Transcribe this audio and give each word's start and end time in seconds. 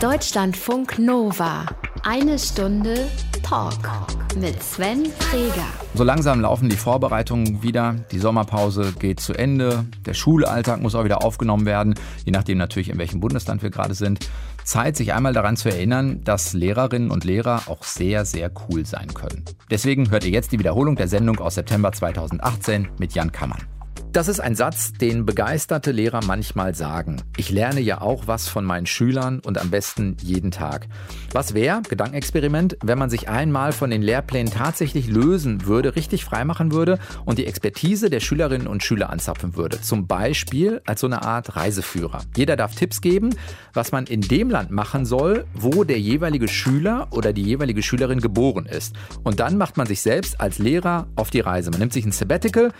Deutschlandfunk 0.00 0.98
Nova. 0.98 1.66
Eine 2.04 2.38
Stunde 2.38 3.06
Talk 3.42 3.74
mit 4.40 4.62
Sven 4.62 5.04
Freger. 5.04 5.66
So 5.92 6.04
langsam 6.04 6.40
laufen 6.40 6.70
die 6.70 6.76
Vorbereitungen 6.76 7.62
wieder. 7.62 7.96
Die 8.10 8.18
Sommerpause 8.18 8.94
geht 8.98 9.20
zu 9.20 9.34
Ende. 9.34 9.84
Der 10.06 10.14
Schulalltag 10.14 10.80
muss 10.80 10.94
auch 10.94 11.04
wieder 11.04 11.22
aufgenommen 11.22 11.66
werden, 11.66 11.96
je 12.24 12.32
nachdem 12.32 12.56
natürlich, 12.56 12.88
in 12.88 12.96
welchem 12.96 13.20
Bundesland 13.20 13.62
wir 13.62 13.68
gerade 13.68 13.92
sind. 13.92 14.20
Zeit, 14.64 14.96
sich 14.96 15.12
einmal 15.12 15.34
daran 15.34 15.58
zu 15.58 15.68
erinnern, 15.68 16.22
dass 16.24 16.54
Lehrerinnen 16.54 17.10
und 17.10 17.24
Lehrer 17.24 17.64
auch 17.66 17.82
sehr, 17.82 18.24
sehr 18.24 18.50
cool 18.70 18.86
sein 18.86 19.12
können. 19.12 19.44
Deswegen 19.70 20.10
hört 20.10 20.24
ihr 20.24 20.30
jetzt 20.30 20.50
die 20.52 20.58
Wiederholung 20.58 20.96
der 20.96 21.08
Sendung 21.08 21.40
aus 21.40 21.56
September 21.56 21.92
2018 21.92 22.88
mit 22.98 23.12
Jan 23.12 23.32
Kammann. 23.32 23.60
Das 24.12 24.26
ist 24.26 24.40
ein 24.40 24.56
Satz, 24.56 24.92
den 24.92 25.24
begeisterte 25.24 25.92
Lehrer 25.92 26.20
manchmal 26.26 26.74
sagen. 26.74 27.22
Ich 27.36 27.50
lerne 27.50 27.80
ja 27.80 28.00
auch 28.00 28.26
was 28.26 28.48
von 28.48 28.64
meinen 28.64 28.86
Schülern 28.86 29.38
und 29.38 29.56
am 29.56 29.70
besten 29.70 30.16
jeden 30.20 30.50
Tag. 30.50 30.88
Was 31.30 31.54
wäre, 31.54 31.82
Gedankenexperiment, 31.88 32.76
wenn 32.82 32.98
man 32.98 33.08
sich 33.08 33.28
einmal 33.28 33.70
von 33.70 33.88
den 33.88 34.02
Lehrplänen 34.02 34.52
tatsächlich 34.52 35.06
lösen 35.06 35.64
würde, 35.64 35.94
richtig 35.94 36.24
freimachen 36.24 36.72
würde 36.72 36.98
und 37.24 37.38
die 37.38 37.46
Expertise 37.46 38.10
der 38.10 38.18
Schülerinnen 38.18 38.66
und 38.66 38.82
Schüler 38.82 39.10
anzapfen 39.10 39.54
würde? 39.54 39.80
Zum 39.80 40.08
Beispiel 40.08 40.82
als 40.86 41.02
so 41.02 41.06
eine 41.06 41.22
Art 41.22 41.54
Reiseführer. 41.54 42.22
Jeder 42.36 42.56
darf 42.56 42.74
Tipps 42.74 43.00
geben, 43.02 43.30
was 43.74 43.92
man 43.92 44.06
in 44.06 44.22
dem 44.22 44.50
Land 44.50 44.72
machen 44.72 45.06
soll, 45.06 45.44
wo 45.54 45.84
der 45.84 46.00
jeweilige 46.00 46.48
Schüler 46.48 47.06
oder 47.12 47.32
die 47.32 47.44
jeweilige 47.44 47.84
Schülerin 47.84 48.20
geboren 48.20 48.66
ist. 48.66 48.96
Und 49.22 49.38
dann 49.38 49.56
macht 49.56 49.76
man 49.76 49.86
sich 49.86 50.00
selbst 50.00 50.40
als 50.40 50.58
Lehrer 50.58 51.06
auf 51.14 51.30
die 51.30 51.40
Reise. 51.40 51.70
Man 51.70 51.78
nimmt 51.78 51.92
sich 51.92 52.04
ein 52.04 52.10
Sabbatical 52.10 52.72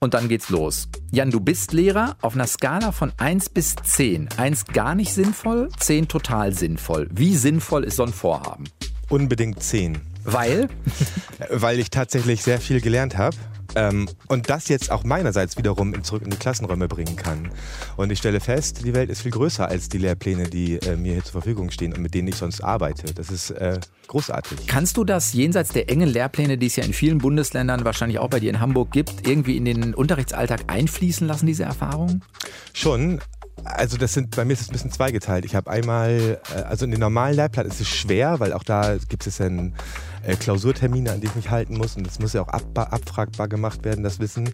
und 0.00 0.14
dann 0.14 0.28
geht's 0.28 0.48
los. 0.48 0.88
Jan, 1.10 1.30
du 1.30 1.40
bist 1.40 1.72
Lehrer 1.72 2.16
auf 2.20 2.34
einer 2.34 2.46
Skala 2.46 2.92
von 2.92 3.12
1 3.16 3.50
bis 3.50 3.74
10. 3.76 4.28
1 4.36 4.66
gar 4.66 4.94
nicht 4.94 5.12
sinnvoll, 5.12 5.68
10 5.78 6.08
total 6.08 6.52
sinnvoll. 6.52 7.08
Wie 7.10 7.34
sinnvoll 7.34 7.84
ist 7.84 7.96
so 7.96 8.04
ein 8.04 8.12
Vorhaben? 8.12 8.64
Unbedingt 9.08 9.62
10. 9.62 10.00
Weil? 10.24 10.68
Weil 11.50 11.78
ich 11.78 11.90
tatsächlich 11.90 12.42
sehr 12.42 12.60
viel 12.60 12.80
gelernt 12.80 13.16
habe. 13.16 13.36
Ähm, 13.78 14.08
und 14.26 14.50
das 14.50 14.68
jetzt 14.68 14.90
auch 14.90 15.04
meinerseits 15.04 15.56
wiederum 15.56 15.94
in, 15.94 16.02
zurück 16.02 16.22
in 16.24 16.30
die 16.30 16.36
Klassenräume 16.36 16.88
bringen 16.88 17.14
kann. 17.14 17.50
Und 17.96 18.10
ich 18.10 18.18
stelle 18.18 18.40
fest, 18.40 18.84
die 18.84 18.92
Welt 18.92 19.08
ist 19.08 19.22
viel 19.22 19.30
größer 19.30 19.68
als 19.68 19.88
die 19.88 19.98
Lehrpläne, 19.98 20.50
die 20.50 20.76
äh, 20.76 20.96
mir 20.96 21.12
hier 21.12 21.24
zur 21.24 21.32
Verfügung 21.32 21.70
stehen 21.70 21.92
und 21.92 22.02
mit 22.02 22.12
denen 22.12 22.26
ich 22.28 22.34
sonst 22.34 22.60
arbeite. 22.60 23.14
Das 23.14 23.30
ist 23.30 23.50
äh, 23.50 23.78
großartig. 24.08 24.66
Kannst 24.66 24.96
du 24.96 25.04
das 25.04 25.32
jenseits 25.32 25.70
der 25.70 25.88
engen 25.90 26.08
Lehrpläne, 26.08 26.58
die 26.58 26.66
es 26.66 26.76
ja 26.76 26.84
in 26.84 26.92
vielen 26.92 27.18
Bundesländern, 27.18 27.84
wahrscheinlich 27.84 28.18
auch 28.18 28.30
bei 28.30 28.40
dir 28.40 28.50
in 28.50 28.60
Hamburg 28.60 28.90
gibt, 28.90 29.28
irgendwie 29.28 29.56
in 29.56 29.64
den 29.64 29.94
Unterrichtsalltag 29.94 30.64
einfließen 30.66 31.26
lassen, 31.26 31.46
diese 31.46 31.62
Erfahrungen? 31.62 32.24
Schon, 32.72 33.20
also 33.64 33.96
das 33.96 34.12
sind, 34.12 34.34
bei 34.34 34.44
mir 34.44 34.54
ist 34.54 34.62
es 34.62 34.68
ein 34.70 34.72
bisschen 34.72 34.90
zweigeteilt. 34.90 35.44
Ich 35.44 35.54
habe 35.54 35.70
einmal, 35.70 36.40
äh, 36.54 36.62
also 36.62 36.84
in 36.84 36.90
den 36.90 37.00
normalen 37.00 37.36
Lehrplan 37.36 37.66
ist 37.66 37.80
es 37.80 37.88
schwer, 37.88 38.40
weil 38.40 38.52
auch 38.52 38.64
da 38.64 38.96
gibt 39.08 39.26
es 39.26 39.36
dann 39.36 39.74
äh, 40.22 40.36
Klausurtermine, 40.36 41.12
an 41.12 41.20
die 41.20 41.26
ich 41.26 41.34
mich 41.34 41.50
halten 41.50 41.76
muss 41.76 41.96
und 41.96 42.06
das 42.06 42.18
muss 42.18 42.32
ja 42.32 42.42
auch 42.42 42.48
ab, 42.48 42.64
abfragbar 42.74 43.48
gemacht 43.48 43.84
werden, 43.84 44.04
das 44.04 44.18
Wissen. 44.18 44.50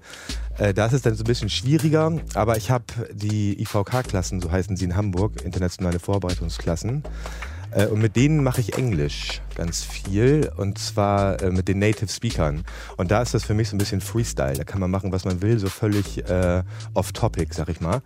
Äh, 0.59 0.75
da 0.75 0.87
ist 0.87 0.93
es 0.93 1.03
dann 1.03 1.15
so 1.15 1.23
ein 1.23 1.27
bisschen 1.27 1.49
schwieriger, 1.49 2.13
aber 2.35 2.57
ich 2.57 2.71
habe 2.71 2.85
die 3.13 3.61
IVK-Klassen, 3.61 4.41
so 4.41 4.51
heißen 4.51 4.77
sie 4.77 4.85
in 4.85 4.97
Hamburg, 4.97 5.43
internationale 5.43 5.99
Vorbereitungsklassen. 5.99 7.03
Äh, 7.75 7.87
und 7.87 8.01
mit 8.01 8.17
denen 8.17 8.43
mache 8.43 8.61
ich 8.61 8.79
Englisch 8.79 9.41
ganz 9.55 9.83
viel 9.83 10.51
und 10.57 10.79
zwar 10.79 11.43
äh, 11.43 11.51
mit 11.51 11.69
den 11.69 11.79
Native 11.79 12.09
Speakern. 12.09 12.65
Und 12.97 13.11
da 13.11 13.23
ist 13.23 13.35
das 13.35 13.45
für 13.45 13.55
mich 13.55 13.69
so 13.69 13.77
ein 13.77 13.79
bisschen 13.79 14.01
Freestyle. 14.01 14.55
Da 14.55 14.65
kann 14.65 14.81
man 14.81 14.91
machen, 14.91 15.13
was 15.13 15.25
man 15.25 15.43
will, 15.43 15.59
so 15.59 15.69
völlig 15.69 16.29
äh, 16.29 16.63
off-topic, 16.95 17.55
sag 17.55 17.69
ich 17.69 17.81
mal. 17.81 18.03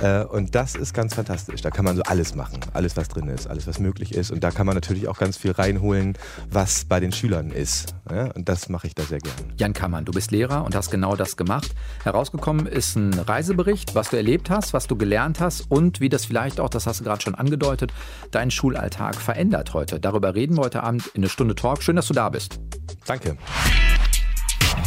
Äh, 0.00 0.24
und 0.24 0.54
das 0.54 0.74
ist 0.74 0.94
ganz 0.94 1.14
fantastisch. 1.14 1.60
Da 1.62 1.70
kann 1.70 1.84
man 1.84 1.96
so 1.96 2.02
alles 2.02 2.34
machen, 2.34 2.60
alles 2.72 2.96
was 2.96 3.08
drin 3.08 3.28
ist, 3.28 3.46
alles 3.46 3.66
was 3.66 3.78
möglich 3.78 4.14
ist. 4.14 4.30
Und 4.30 4.44
da 4.44 4.50
kann 4.50 4.66
man 4.66 4.74
natürlich 4.74 5.08
auch 5.08 5.18
ganz 5.18 5.36
viel 5.36 5.52
reinholen, 5.52 6.16
was 6.50 6.84
bei 6.84 7.00
den 7.00 7.12
Schülern 7.12 7.50
ist. 7.50 7.94
Und 8.34 8.48
das 8.48 8.68
mache 8.68 8.86
ich 8.86 8.94
da 8.94 9.02
sehr 9.02 9.18
gerne. 9.18 9.36
Jan 9.56 9.72
Kammann, 9.72 10.04
du 10.04 10.12
bist 10.12 10.30
Lehrer 10.30 10.64
und 10.64 10.74
hast 10.74 10.90
genau 10.90 11.16
das 11.16 11.36
gemacht. 11.36 11.74
Herausgekommen 12.04 12.66
ist 12.66 12.96
ein 12.96 13.14
Reisebericht, 13.14 13.94
was 13.94 14.10
du 14.10 14.16
erlebt 14.16 14.50
hast, 14.50 14.72
was 14.72 14.86
du 14.86 14.96
gelernt 14.96 15.40
hast 15.40 15.70
und 15.70 16.00
wie 16.00 16.08
das 16.08 16.24
vielleicht 16.24 16.60
auch, 16.60 16.68
das 16.68 16.86
hast 16.86 17.00
du 17.00 17.04
gerade 17.04 17.22
schon 17.22 17.34
angedeutet, 17.34 17.92
deinen 18.30 18.50
Schulalltag 18.50 19.16
verändert 19.16 19.74
heute. 19.74 19.98
Darüber 20.00 20.34
reden 20.34 20.56
wir 20.56 20.64
heute 20.64 20.82
Abend 20.82 21.06
in 21.08 21.22
eine 21.22 21.28
Stunde 21.28 21.54
Talk. 21.54 21.82
Schön, 21.82 21.96
dass 21.96 22.06
du 22.06 22.14
da 22.14 22.28
bist. 22.28 22.60
Danke. 23.06 23.36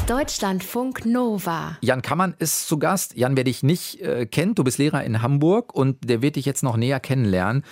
Deutschlandfunk 0.10 1.06
Nova. 1.06 1.78
Jan 1.82 2.02
Kammann 2.02 2.34
ist 2.40 2.68
zu 2.68 2.80
Gast. 2.80 3.16
Jan, 3.16 3.38
wer 3.38 3.44
dich 3.44 3.62
nicht 3.62 4.02
äh, 4.02 4.26
kennt, 4.26 4.58
du 4.58 4.64
bist 4.64 4.80
Lehrer 4.80 5.04
in 5.04 5.22
Hamburg 5.22 5.72
und 5.76 5.98
der 6.10 6.24
wird 6.24 6.36
dich 6.36 6.48
jetzt 6.48 6.64
noch 6.64 6.78
näher 6.78 7.00
kennenlernen. 7.00 7.64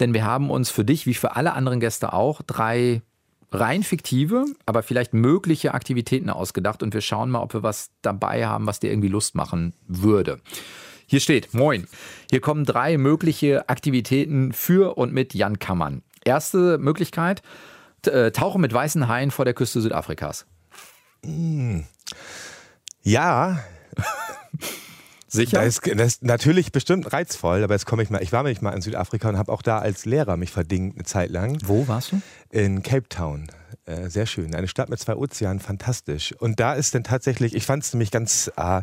Denn 0.00 0.12
wir 0.12 0.24
haben 0.24 0.50
uns 0.50 0.68
für 0.68 0.84
dich, 0.84 1.06
wie 1.06 1.14
für 1.14 1.36
alle 1.36 1.52
anderen 1.52 1.78
Gäste 1.78 2.12
auch, 2.12 2.42
drei 2.42 3.02
rein 3.52 3.84
fiktive, 3.84 4.46
aber 4.66 4.82
vielleicht 4.82 5.14
mögliche 5.14 5.74
Aktivitäten 5.74 6.28
ausgedacht 6.28 6.82
und 6.82 6.92
wir 6.92 7.02
schauen 7.02 7.30
mal, 7.30 7.40
ob 7.40 7.54
wir 7.54 7.62
was 7.62 7.90
dabei 8.02 8.48
haben, 8.48 8.66
was 8.66 8.80
dir 8.80 8.90
irgendwie 8.90 9.06
Lust 9.06 9.36
machen 9.36 9.72
würde. 9.86 10.40
Hier 11.06 11.20
steht, 11.20 11.54
moin, 11.54 11.86
hier 12.28 12.40
kommen 12.40 12.64
drei 12.64 12.98
mögliche 12.98 13.68
Aktivitäten 13.68 14.52
für 14.52 14.98
und 14.98 15.12
mit 15.12 15.34
Jan 15.34 15.60
Kammann. 15.60 16.02
Erste 16.24 16.78
Möglichkeit, 16.78 17.42
äh, 18.06 18.32
tauchen 18.32 18.60
mit 18.60 18.72
weißen 18.72 19.06
Haien 19.06 19.30
vor 19.30 19.44
der 19.44 19.54
Küste 19.54 19.80
Südafrikas. 19.80 20.46
Hm. 21.26 21.84
Ja. 23.02 23.60
Sicher? 25.28 25.58
Das 25.58 25.78
ist, 25.78 25.98
das 25.98 26.06
ist 26.06 26.24
natürlich 26.24 26.72
bestimmt 26.72 27.12
reizvoll, 27.12 27.62
aber 27.62 27.74
jetzt 27.74 27.84
komme 27.84 28.02
ich 28.02 28.10
mal. 28.10 28.22
Ich 28.22 28.32
war 28.32 28.42
nämlich 28.42 28.62
mal 28.62 28.72
in 28.72 28.80
Südafrika 28.80 29.28
und 29.28 29.36
habe 29.36 29.52
auch 29.52 29.62
da 29.62 29.78
als 29.78 30.04
Lehrer 30.04 30.36
mich 30.36 30.50
verdingt 30.52 30.96
eine 30.96 31.04
Zeit 31.04 31.30
lang. 31.30 31.58
Wo 31.64 31.88
warst 31.88 32.12
du? 32.12 32.22
In 32.50 32.82
Cape 32.82 33.08
Town. 33.08 33.48
Äh, 33.86 34.08
sehr 34.08 34.26
schön. 34.26 34.54
Eine 34.54 34.68
Stadt 34.68 34.88
mit 34.88 34.98
zwei 34.98 35.16
Ozeanen, 35.16 35.60
fantastisch. 35.60 36.32
Und 36.32 36.58
da 36.58 36.74
ist 36.74 36.94
dann 36.94 37.04
tatsächlich, 37.04 37.54
ich 37.54 37.66
fand 37.66 37.82
es 37.84 37.92
nämlich 37.92 38.10
ganz 38.10 38.50
äh, 38.56 38.82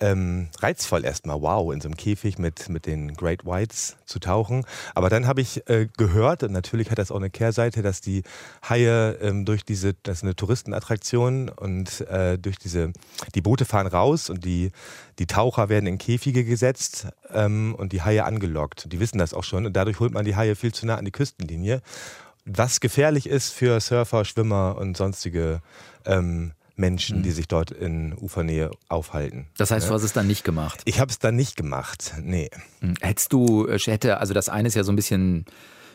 ähm, 0.00 0.48
reizvoll 0.58 1.04
erstmal, 1.04 1.40
wow, 1.40 1.72
in 1.72 1.80
so 1.80 1.88
einem 1.88 1.96
Käfig 1.96 2.38
mit, 2.38 2.68
mit 2.68 2.86
den 2.86 3.14
Great 3.14 3.44
Whites 3.44 3.96
zu 4.06 4.18
tauchen. 4.18 4.64
Aber 4.94 5.10
dann 5.10 5.26
habe 5.26 5.40
ich 5.40 5.68
äh, 5.68 5.88
gehört, 5.96 6.42
und 6.42 6.52
natürlich 6.52 6.90
hat 6.90 6.98
das 6.98 7.10
auch 7.10 7.16
eine 7.16 7.30
Kehrseite, 7.30 7.82
dass 7.82 8.00
die 8.00 8.22
Haie 8.68 9.18
ähm, 9.20 9.44
durch 9.44 9.64
diese, 9.64 9.94
das 10.02 10.18
ist 10.18 10.22
eine 10.24 10.34
Touristenattraktion 10.34 11.48
und 11.48 12.00
äh, 12.02 12.38
durch 12.38 12.56
diese, 12.56 12.92
die 13.34 13.42
Boote 13.42 13.64
fahren 13.64 13.86
raus 13.86 14.30
und 14.30 14.44
die, 14.44 14.72
die 15.18 15.26
Taucher 15.26 15.68
werden 15.68 15.86
in 15.86 15.98
Käfige 15.98 16.44
gesetzt 16.44 17.08
ähm, 17.32 17.74
und 17.76 17.92
die 17.92 18.02
Haie 18.02 18.24
angelockt. 18.24 18.92
Die 18.92 19.00
wissen 19.00 19.18
das 19.18 19.34
auch 19.34 19.44
schon 19.44 19.66
und 19.66 19.74
dadurch 19.74 20.00
holt 20.00 20.12
man 20.12 20.24
die 20.24 20.36
Haie 20.36 20.56
viel 20.56 20.72
zu 20.72 20.86
nah 20.86 20.96
an 20.96 21.04
die 21.04 21.12
Küstenlinie. 21.12 21.82
Was 22.46 22.80
gefährlich 22.80 23.28
ist 23.28 23.52
für 23.52 23.80
Surfer, 23.80 24.24
Schwimmer 24.24 24.76
und 24.78 24.96
sonstige 24.96 25.60
ähm, 26.06 26.52
Menschen, 26.76 27.18
mhm. 27.18 27.22
die 27.22 27.30
sich 27.30 27.48
dort 27.48 27.70
in 27.70 28.14
Ufernähe 28.14 28.70
aufhalten. 28.88 29.48
Das 29.56 29.70
heißt, 29.70 29.88
du 29.88 29.94
hast 29.94 30.02
es 30.02 30.12
dann 30.12 30.26
nicht 30.26 30.44
gemacht? 30.44 30.82
Ich 30.84 31.00
habe 31.00 31.10
es 31.10 31.18
dann 31.18 31.36
nicht 31.36 31.56
gemacht, 31.56 32.14
nee. 32.22 32.50
Mhm. 32.80 32.94
Hättest 33.00 33.32
du, 33.32 33.66
äh, 33.66 33.78
hätte, 33.78 34.18
also 34.18 34.34
das 34.34 34.48
eine 34.48 34.68
ist 34.68 34.74
ja 34.74 34.84
so 34.84 34.92
ein 34.92 34.96
bisschen 34.96 35.44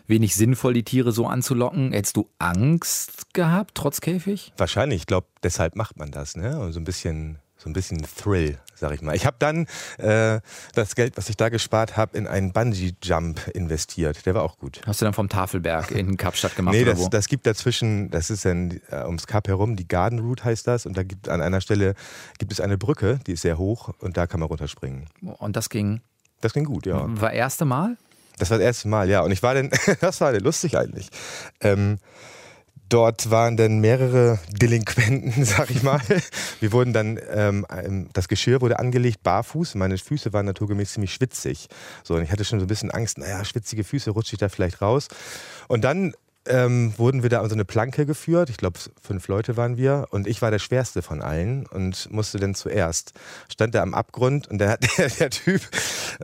wenig 0.08 0.36
sinnvoll, 0.36 0.74
die 0.74 0.84
Tiere 0.84 1.12
so 1.12 1.26
anzulocken. 1.28 1.92
Hättest 1.92 2.18
du 2.18 2.30
Angst 2.40 3.34
gehabt, 3.34 3.72
trotz 3.76 4.02
Käfig? 4.02 4.54
Wahrscheinlich, 4.58 5.02
ich 5.02 5.08
glaube, 5.08 5.28
deshalb 5.44 5.76
macht 5.76 5.98
man 5.98 6.12
das, 6.12 6.36
ne? 6.36 6.60
Und 6.60 6.74
so 6.74 6.80
ein 6.80 6.84
bisschen 6.84 7.40
so 7.66 7.70
ein 7.70 7.74
bisschen 7.74 8.06
Thrill, 8.16 8.60
sag 8.76 8.94
ich 8.94 9.02
mal. 9.02 9.16
Ich 9.16 9.26
habe 9.26 9.38
dann 9.40 9.66
äh, 9.98 10.40
das 10.76 10.94
Geld, 10.94 11.18
was 11.18 11.30
ich 11.30 11.36
da 11.36 11.50
gespart 11.50 11.98
habe, 11.98 12.16
in 12.16 12.28
einen 12.28 12.54
Bungee-Jump 12.54 13.48
investiert. 13.56 14.24
Der 14.28 14.36
war 14.36 14.44
auch 14.44 14.60
gut. 14.60 14.82
Hast 14.86 15.02
du 15.02 15.06
dann 15.06 15.16
vom 15.16 15.30
Tafelberg 15.30 15.90
in 15.90 16.16
Kapstadt 16.16 16.56
gemacht? 16.56 16.76
nee, 16.76 16.84
oder 16.84 16.92
das, 16.92 17.02
wo? 17.02 17.10
das 17.10 17.28
gibt 17.28 17.48
dazwischen, 17.48 18.12
das 18.12 18.30
ist 18.30 18.46
dann 18.46 18.80
äh, 18.92 19.04
ums 19.06 19.26
Kap 19.26 19.48
herum, 19.48 19.76
die 19.76 19.88
Garden 19.88 20.20
Route 20.20 20.44
heißt 20.46 20.68
das. 20.68 20.86
Und 20.86 20.96
da 20.96 21.02
gibt 21.02 21.28
an 21.28 21.42
einer 21.42 21.60
Stelle 21.60 21.96
gibt 22.38 22.52
es 22.52 22.62
eine 22.62 22.78
Brücke, 22.78 23.20
die 23.26 23.34
ist 23.34 23.42
sehr 23.42 23.58
hoch 23.58 23.90
und 24.00 24.16
da 24.16 24.28
kann 24.28 24.40
man 24.40 24.48
runterspringen. 24.48 25.08
Und 25.22 25.56
das 25.56 25.70
ging? 25.70 26.02
Das 26.42 26.54
ging 26.54 26.66
gut, 26.66 26.86
ja. 26.86 27.04
War 27.20 27.34
erste 27.34 27.66
Mal? 27.66 27.98
Das 28.38 28.52
war 28.52 28.60
das 28.60 28.66
erste 28.66 28.90
Mal, 28.90 29.10
ja. 29.10 29.22
Und 29.22 29.32
ich 29.32 29.42
war 29.42 29.56
dann, 29.56 29.72
das 30.02 30.22
war 30.22 30.32
dann 30.32 30.42
lustig 30.42 30.78
eigentlich. 30.78 31.10
Ähm, 31.62 31.98
Dort 32.90 33.32
waren 33.32 33.58
dann 33.58 33.80
mehrere 33.80 34.40
Delinquenten, 34.50 35.44
sag 35.46 35.72
ich 35.72 35.82
mal. 35.82 36.02
Wir 36.60 36.72
wurden 36.72 36.94
dann, 36.94 37.20
ähm, 37.30 37.66
das 38.14 38.28
Geschirr 38.28 38.62
wurde 38.62 38.80
angelegt, 38.80 39.24
barfuß. 39.24 39.76
Meine 39.76 39.98
Füße 39.98 40.34
waren 40.34 40.46
naturgemäß 40.46 40.94
ziemlich 40.94 41.14
schwitzig. 41.14 41.68
So, 42.04 42.16
und 42.16 42.24
ich 42.24 42.32
hatte 42.32 42.46
schon 42.46 42.60
so 42.60 42.66
ein 42.66 42.68
bisschen 42.68 42.92
Angst, 42.92 43.18
naja, 43.18 43.44
schwitzige 43.44 43.84
Füße, 43.84 44.12
rutsche 44.12 44.34
ich 44.36 44.40
da 44.40 44.50
vielleicht 44.50 44.82
raus. 44.82 45.08
Und 45.68 45.84
dann 45.84 46.14
ähm, 46.48 46.94
wurden 46.98 47.24
wir 47.24 47.30
da 47.30 47.42
an 47.42 47.50
so 47.50 47.56
eine 47.56 47.66
Planke 47.66 48.06
geführt. 48.06 48.50
Ich 48.50 48.58
glaube, 48.58 48.80
fünf 49.02 49.28
Leute 49.28 49.58
waren 49.58 49.78
wir. 49.78 50.08
Und 50.12 50.28
ich 50.28 50.42
war 50.42 50.52
der 50.52 50.60
schwerste 50.60 51.02
von 51.02 51.22
allen 51.22 51.66
und 51.66 52.12
musste 52.12 52.40
dann 52.40 52.54
zuerst. 52.54 53.14
Stand 53.50 53.74
da 53.74 53.82
am 53.82 53.94
Abgrund 53.94 54.48
und 54.48 54.60
der, 54.60 54.78
der, 54.98 55.10
der 55.10 55.30
Typ 55.30 55.62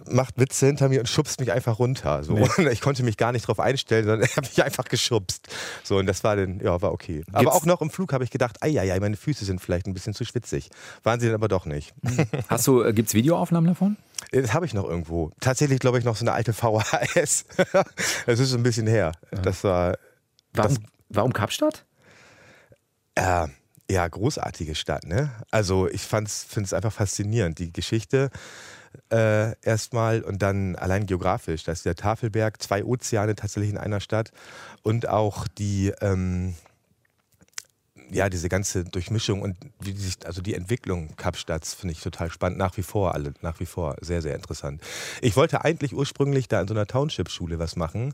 macht 0.10 0.40
Witze 0.40 0.68
hinter 0.68 0.90
mir 0.90 1.00
und 1.00 1.10
schubst 1.10 1.40
mich 1.40 1.52
einfach 1.52 1.80
runter. 1.80 2.24
So. 2.24 2.34
Nee. 2.34 2.69
ich 2.69 2.81
konnte 2.81 3.04
mich 3.04 3.18
gar 3.18 3.31
nicht 3.31 3.46
darauf 3.46 3.60
einstellen, 3.60 4.06
sondern 4.06 4.22
er 4.30 4.36
hat 4.36 4.44
mich 4.44 4.64
einfach 4.64 4.86
geschubst. 4.86 5.41
So, 5.83 5.98
und 5.98 6.06
das 6.06 6.24
war 6.24 6.36
dann, 6.36 6.59
ja, 6.59 6.81
war 6.81 6.92
okay. 6.92 7.18
Gibt's 7.18 7.33
aber 7.33 7.53
auch 7.53 7.65
noch 7.65 7.81
im 7.81 7.89
Flug 7.89 8.13
habe 8.13 8.24
ich 8.24 8.30
gedacht, 8.30 8.57
ei, 8.62 8.80
ei, 8.80 8.94
ei, 8.94 9.00
meine 9.00 9.18
Füße 9.18 9.45
sind 9.45 9.62
vielleicht 9.62 9.88
ein 9.88 9.94
bisschen 9.94 10.13
zu 10.13 10.25
schwitzig. 10.25 10.69
Waren 11.03 11.19
sie 11.19 11.27
dann 11.27 11.36
aber 11.36 11.48
doch 11.48 11.65
nicht. 11.65 11.94
Hast 12.48 12.68
du, 12.68 12.83
äh, 12.83 12.94
gibt 12.94 13.09
es 13.09 13.13
Videoaufnahmen 13.13 13.68
davon? 13.68 13.98
Das 14.31 14.53
habe 14.53 14.65
ich 14.65 14.74
noch 14.74 14.86
irgendwo. 14.86 15.31
Tatsächlich 15.39 15.80
glaube 15.80 16.00
ich 16.00 16.06
noch 16.06 16.15
so 16.15 16.24
eine 16.24 16.33
alte 16.33 16.53
VHS. 16.53 17.45
das 18.25 18.39
ist 18.39 18.53
ein 18.53 18.63
bisschen 18.63 18.88
her. 18.88 19.12
Das 19.44 19.63
war. 19.63 19.98
Warum, 20.53 20.75
das, 20.75 20.83
warum 21.09 21.33
Kapstadt? 21.33 21.86
Äh, 23.15 23.47
ja, 23.89 24.07
großartige 24.07 24.75
Stadt, 24.75 25.06
ne? 25.06 25.31
Also 25.50 25.88
ich 25.89 26.04
finde 26.04 26.30
es 26.30 26.74
einfach 26.74 26.94
faszinierend. 26.94 27.59
Die 27.59 27.74
Geschichte 27.74 28.30
äh, 29.12 29.56
erstmal 29.62 30.22
und 30.22 30.42
dann 30.42 30.76
allein 30.76 31.06
geografisch. 31.06 31.64
Da 31.64 31.72
ist 31.72 31.86
der 31.86 31.96
Tafelberg, 31.96 32.62
zwei 32.62 32.84
Ozeane 32.84 33.36
tatsächlich 33.36 33.72
in 33.72 33.78
einer 33.78 34.00
Stadt 34.00 34.32
und 34.84 35.08
auch 35.08 35.48
die. 35.48 35.94
Ähm, 36.02 36.56
ja, 38.14 38.30
diese 38.30 38.50
ganze 38.50 38.84
Durchmischung 38.84 39.42
und 39.42 39.56
wie 39.80 39.94
sich, 39.94 40.26
also 40.26 40.42
die 40.42 40.54
Entwicklung 40.54 41.16
Kapstadts 41.16 41.74
finde 41.74 41.94
ich 41.94 42.02
total 42.02 42.30
spannend, 42.30 42.58
nach 42.58 42.76
wie 42.76 42.84
vor 42.84 43.14
alle, 43.14 43.34
nach 43.42 43.62
wie 43.62 43.66
vor 43.66 43.96
sehr, 44.02 44.22
sehr 44.22 44.36
interessant. 44.36 44.82
Ich 45.22 45.38
wollte 45.38 45.64
eigentlich 45.64 45.94
ursprünglich 45.94 46.50
da 46.50 46.60
in 46.60 46.68
so 46.68 46.74
einer 46.74 46.88
Township-Schule 46.88 47.58
was 47.58 47.78
machen. 47.78 48.14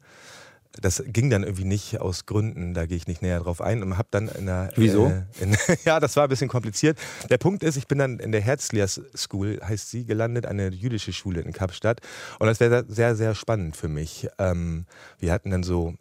Das 0.81 1.03
ging 1.05 1.29
dann 1.29 1.43
irgendwie 1.43 1.65
nicht 1.65 1.99
aus 1.99 2.25
Gründen, 2.25 2.73
da 2.73 2.85
gehe 2.85 2.97
ich 2.97 3.07
nicht 3.07 3.21
näher 3.21 3.39
drauf 3.39 3.61
ein 3.61 3.83
und 3.83 3.97
habe 3.97 4.07
dann 4.11 4.27
in 4.27 4.45
der. 4.45 4.71
Wieso? 4.75 5.07
Äh, 5.07 5.23
in, 5.39 5.55
ja, 5.85 5.99
das 5.99 6.15
war 6.15 6.23
ein 6.23 6.29
bisschen 6.29 6.49
kompliziert. 6.49 6.97
Der 7.29 7.37
Punkt 7.37 7.63
ist, 7.63 7.77
ich 7.77 7.87
bin 7.87 7.97
dann 7.97 8.19
in 8.19 8.31
der 8.31 8.41
Herzlias 8.41 9.01
School, 9.15 9.59
heißt 9.63 9.89
sie, 9.89 10.05
gelandet, 10.05 10.45
eine 10.45 10.69
jüdische 10.69 11.13
Schule 11.13 11.41
in 11.41 11.53
Kapstadt. 11.53 12.01
Und 12.39 12.47
das 12.47 12.59
wäre 12.59 12.85
sehr, 12.87 13.15
sehr 13.15 13.35
spannend 13.35 13.75
für 13.75 13.87
mich. 13.87 14.27
Ähm, 14.37 14.85
wir 15.19 15.31
hatten 15.31 15.49
dann 15.49 15.63
so, 15.63 15.95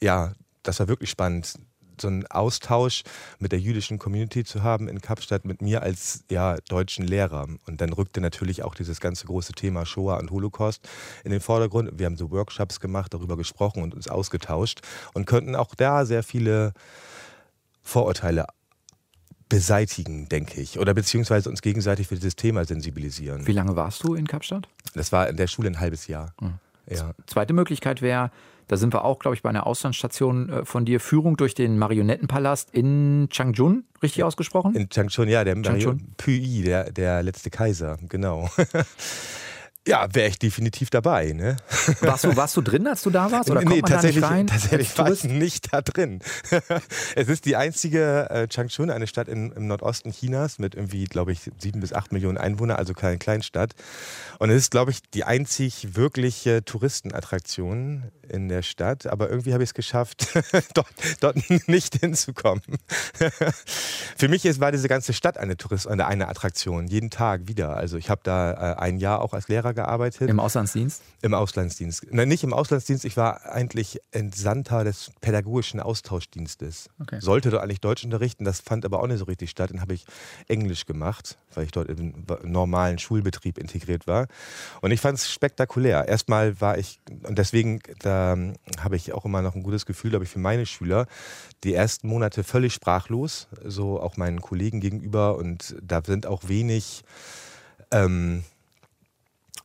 ja, 0.00 0.34
das 0.62 0.80
war 0.80 0.88
wirklich 0.88 1.10
spannend 1.10 1.58
so 2.00 2.08
einen 2.08 2.26
Austausch 2.26 3.02
mit 3.38 3.52
der 3.52 3.60
jüdischen 3.60 3.98
Community 3.98 4.44
zu 4.44 4.62
haben 4.62 4.88
in 4.88 5.00
Kapstadt 5.00 5.44
mit 5.44 5.62
mir 5.62 5.82
als 5.82 6.24
ja, 6.30 6.56
deutschen 6.68 7.06
Lehrer. 7.06 7.46
Und 7.66 7.80
dann 7.80 7.92
rückte 7.92 8.20
natürlich 8.20 8.62
auch 8.62 8.74
dieses 8.74 9.00
ganze 9.00 9.26
große 9.26 9.52
Thema 9.52 9.86
Shoah 9.86 10.18
und 10.18 10.30
Holocaust 10.30 10.88
in 11.24 11.30
den 11.30 11.40
Vordergrund. 11.40 11.98
Wir 11.98 12.06
haben 12.06 12.16
so 12.16 12.30
Workshops 12.30 12.80
gemacht, 12.80 13.14
darüber 13.14 13.36
gesprochen 13.36 13.82
und 13.82 13.94
uns 13.94 14.08
ausgetauscht 14.08 14.80
und 15.14 15.26
könnten 15.26 15.54
auch 15.54 15.74
da 15.74 16.04
sehr 16.04 16.22
viele 16.22 16.72
Vorurteile 17.82 18.46
beseitigen, 19.48 20.28
denke 20.28 20.60
ich. 20.60 20.78
Oder 20.78 20.94
beziehungsweise 20.94 21.50
uns 21.50 21.60
gegenseitig 21.60 22.06
für 22.06 22.14
dieses 22.14 22.36
Thema 22.36 22.64
sensibilisieren. 22.64 23.46
Wie 23.46 23.52
lange 23.52 23.76
warst 23.76 24.02
du 24.04 24.14
in 24.14 24.26
Kapstadt? 24.26 24.68
Das 24.94 25.12
war 25.12 25.28
in 25.28 25.36
der 25.36 25.48
Schule 25.48 25.68
ein 25.68 25.80
halbes 25.80 26.06
Jahr. 26.06 26.32
Mhm. 26.40 26.54
Ja. 26.88 27.12
Zweite 27.26 27.52
Möglichkeit 27.52 28.02
wäre, 28.02 28.30
da 28.70 28.76
sind 28.76 28.94
wir 28.94 29.04
auch, 29.04 29.18
glaube 29.18 29.34
ich, 29.34 29.42
bei 29.42 29.50
einer 29.50 29.66
Auslandsstation 29.66 30.48
äh, 30.48 30.64
von 30.64 30.84
dir. 30.84 31.00
Führung 31.00 31.36
durch 31.36 31.54
den 31.54 31.76
Marionettenpalast 31.76 32.70
in 32.70 33.26
Changchun, 33.28 33.82
richtig 34.00 34.22
ausgesprochen? 34.22 34.76
In 34.76 34.88
Changchun, 34.88 35.28
ja, 35.28 35.42
der 35.42 35.60
Changchun. 35.60 36.14
Pui, 36.16 36.62
der, 36.62 36.92
der 36.92 37.24
letzte 37.24 37.50
Kaiser, 37.50 37.98
genau. 38.08 38.48
Ja, 39.88 40.06
wäre 40.12 40.28
ich 40.28 40.38
definitiv 40.38 40.90
dabei. 40.90 41.32
Ne? 41.32 41.56
Warst, 42.00 42.24
du, 42.24 42.36
warst 42.36 42.56
du 42.56 42.60
drin, 42.60 42.86
als 42.86 43.02
du 43.02 43.10
da 43.10 43.32
warst? 43.32 43.50
Oder 43.50 43.62
nee, 43.62 43.80
tatsächlich, 43.80 44.22
rein, 44.22 44.46
tatsächlich 44.46 44.96
war 44.98 45.10
ich 45.10 45.24
nicht 45.24 45.72
da 45.72 45.80
drin. 45.80 46.20
es 47.16 47.28
ist 47.28 47.46
die 47.46 47.56
einzige 47.56 48.28
äh, 48.28 48.46
Changchun, 48.46 48.90
eine 48.90 49.06
Stadt 49.06 49.28
in, 49.28 49.52
im 49.52 49.66
Nordosten 49.66 50.12
Chinas 50.12 50.58
mit 50.58 50.74
irgendwie, 50.74 51.04
glaube 51.04 51.32
ich, 51.32 51.50
sieben 51.58 51.80
bis 51.80 51.94
acht 51.94 52.12
Millionen 52.12 52.36
Einwohner, 52.36 52.78
also 52.78 52.92
keine 52.92 53.16
Kleinstadt. 53.16 53.72
Und 54.38 54.50
es 54.50 54.56
ist, 54.56 54.70
glaube 54.70 54.90
ich, 54.90 55.00
die 55.14 55.24
einzig 55.24 55.96
wirkliche 55.96 56.62
Touristenattraktion 56.64 58.10
in 58.28 58.48
der 58.48 58.62
Stadt. 58.62 59.06
Aber 59.06 59.30
irgendwie 59.30 59.52
habe 59.52 59.62
ich 59.62 59.70
es 59.70 59.74
geschafft, 59.74 60.26
dort, 60.74 60.88
dort 61.20 61.68
nicht 61.68 61.96
hinzukommen. 61.96 62.62
Für 64.16 64.28
mich 64.28 64.44
ist, 64.44 64.60
war 64.60 64.72
diese 64.72 64.88
ganze 64.88 65.12
Stadt 65.12 65.38
eine 65.38 65.56
Tourist, 65.56 65.88
eine, 65.88 66.06
eine 66.06 66.28
Attraktion, 66.28 66.86
jeden 66.86 67.10
Tag 67.10 67.48
wieder. 67.48 67.76
Also 67.76 67.96
ich 67.96 68.10
habe 68.10 68.20
da 68.22 68.52
äh, 68.52 68.76
ein 68.76 68.98
Jahr 68.98 69.20
auch 69.20 69.32
als 69.32 69.48
Lehrer 69.48 69.69
Lehrer 69.70 69.74
gearbeitet. 69.74 70.28
Im 70.28 70.40
Auslandsdienst? 70.40 71.02
Im 71.22 71.34
Auslandsdienst. 71.34 72.06
Nein, 72.10 72.28
nicht 72.28 72.44
im 72.44 72.52
Auslandsdienst. 72.52 73.04
Ich 73.04 73.16
war 73.16 73.46
eigentlich 73.46 74.00
Entsandter 74.12 74.84
des 74.84 75.10
pädagogischen 75.20 75.80
Austauschdienstes. 75.80 76.88
Okay. 77.00 77.20
Sollte 77.20 77.50
dort 77.50 77.62
eigentlich 77.62 77.80
Deutsch 77.80 78.04
unterrichten, 78.04 78.44
das 78.44 78.60
fand 78.60 78.84
aber 78.84 79.02
auch 79.02 79.06
nicht 79.06 79.18
so 79.18 79.24
richtig 79.24 79.50
statt. 79.50 79.70
Dann 79.70 79.80
habe 79.80 79.94
ich 79.94 80.04
Englisch 80.48 80.86
gemacht, 80.86 81.38
weil 81.54 81.64
ich 81.64 81.70
dort 81.70 81.88
im 81.88 82.24
normalen 82.44 82.98
Schulbetrieb 82.98 83.58
integriert 83.58 84.06
war. 84.06 84.26
Und 84.80 84.90
ich 84.90 85.00
fand 85.00 85.18
es 85.18 85.30
spektakulär. 85.30 86.08
Erstmal 86.08 86.60
war 86.60 86.78
ich, 86.78 87.00
und 87.22 87.38
deswegen 87.38 87.80
da 88.00 88.36
habe 88.80 88.96
ich 88.96 89.12
auch 89.12 89.24
immer 89.24 89.42
noch 89.42 89.54
ein 89.54 89.62
gutes 89.62 89.86
Gefühl, 89.86 90.10
glaube 90.10 90.24
ich, 90.24 90.30
für 90.30 90.38
meine 90.38 90.66
Schüler, 90.66 91.06
die 91.64 91.74
ersten 91.74 92.08
Monate 92.08 92.44
völlig 92.44 92.74
sprachlos, 92.74 93.48
so 93.64 94.00
auch 94.00 94.16
meinen 94.16 94.40
Kollegen 94.40 94.80
gegenüber. 94.80 95.36
Und 95.36 95.76
da 95.82 96.02
sind 96.04 96.26
auch 96.26 96.48
wenig. 96.48 97.04
Ähm, 97.92 98.44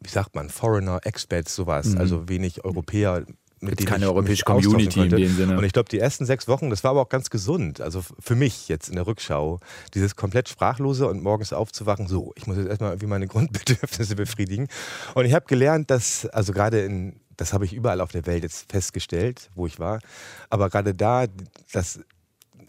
wie 0.01 0.09
sagt 0.09 0.36
man, 0.36 0.50
Foreigner, 0.50 1.00
Expats, 1.03 1.56
sowas. 1.56 1.88
Mhm. 1.88 1.97
Also 1.97 2.30
wenig 2.30 2.63
Europäer. 2.63 3.25
Mit 3.62 3.80
denen 3.80 3.88
keine 3.88 4.07
europäische 4.07 4.44
Community 4.44 5.01
in 5.01 5.09
dem 5.09 5.36
Sinne. 5.36 5.57
Und 5.57 5.63
ich 5.63 5.74
glaube, 5.74 5.89
die 5.89 5.97
ersten 5.97 6.25
sechs 6.25 6.47
Wochen, 6.47 6.69
das 6.69 6.83
war 6.83 6.92
aber 6.92 7.01
auch 7.01 7.09
ganz 7.09 7.30
gesund. 7.30 7.81
Also 7.81 8.03
für 8.19 8.36
mich 8.36 8.68
jetzt 8.68 8.89
in 8.89 8.95
der 8.95 9.07
Rückschau, 9.07 9.59
dieses 9.94 10.15
komplett 10.15 10.50
Sprachlose 10.50 11.07
und 11.07 11.24
morgens 11.24 11.53
aufzuwachen, 11.53 12.07
so, 12.07 12.33
ich 12.36 12.45
muss 12.47 12.57
jetzt 12.57 12.68
erstmal 12.68 12.92
irgendwie 12.92 13.07
meine 13.07 13.27
Grundbedürfnisse 13.27 14.15
befriedigen. 14.15 14.68
Und 15.15 15.25
ich 15.25 15.33
habe 15.33 15.45
gelernt, 15.45 15.89
dass, 15.89 16.25
also 16.27 16.51
gerade 16.51 16.81
in, 16.81 17.19
das 17.38 17.53
habe 17.53 17.65
ich 17.65 17.74
überall 17.74 18.01
auf 18.01 18.12
der 18.12 18.25
Welt 18.25 18.44
jetzt 18.44 18.71
festgestellt, 18.71 19.50
wo 19.56 19.65
ich 19.65 19.80
war, 19.80 20.00
aber 20.50 20.69
gerade 20.69 20.94
da, 20.94 21.25
das 21.71 22.00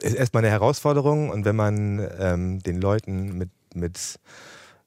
ist 0.01 0.15
erstmal 0.15 0.45
eine 0.45 0.51
Herausforderung 0.51 1.31
und 1.31 1.45
wenn 1.45 1.57
man 1.57 2.07
ähm, 2.19 2.59
den 2.61 2.81
Leuten 2.81 3.37
mit, 3.37 3.51
mit 3.75 4.19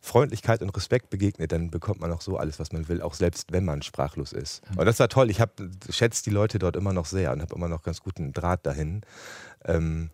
Freundlichkeit 0.01 0.62
und 0.62 0.69
Respekt 0.69 1.10
begegnet, 1.10 1.51
dann 1.51 1.72
bekommt 1.72 2.00
man 2.00 2.12
auch 2.12 2.22
so 2.22 2.38
alles, 2.38 2.60
was 2.60 2.72
man 2.72 2.88
will, 2.88 3.01
auch 3.01 3.13
selbst 3.13 3.51
wenn 3.51 3.66
man 3.66 3.81
sprachlos 3.81 4.31
ist. 4.31 4.62
Und 4.75 4.86
das 4.86 5.00
war 5.00 5.10
toll. 5.10 5.30
Ich 5.30 5.42
schätze 5.90 6.24
die 6.24 6.30
Leute 6.30 6.57
dort 6.57 6.75
immer 6.75 6.94
noch 6.94 7.06
sehr 7.06 7.31
und 7.34 7.42
habe 7.42 7.56
immer 7.56 7.68
noch 7.68 7.84
ganz 7.84 8.01
guten 8.01 8.31
Draht 8.31 8.66
dahin. 8.66 9.01
Ähm, 9.66 10.10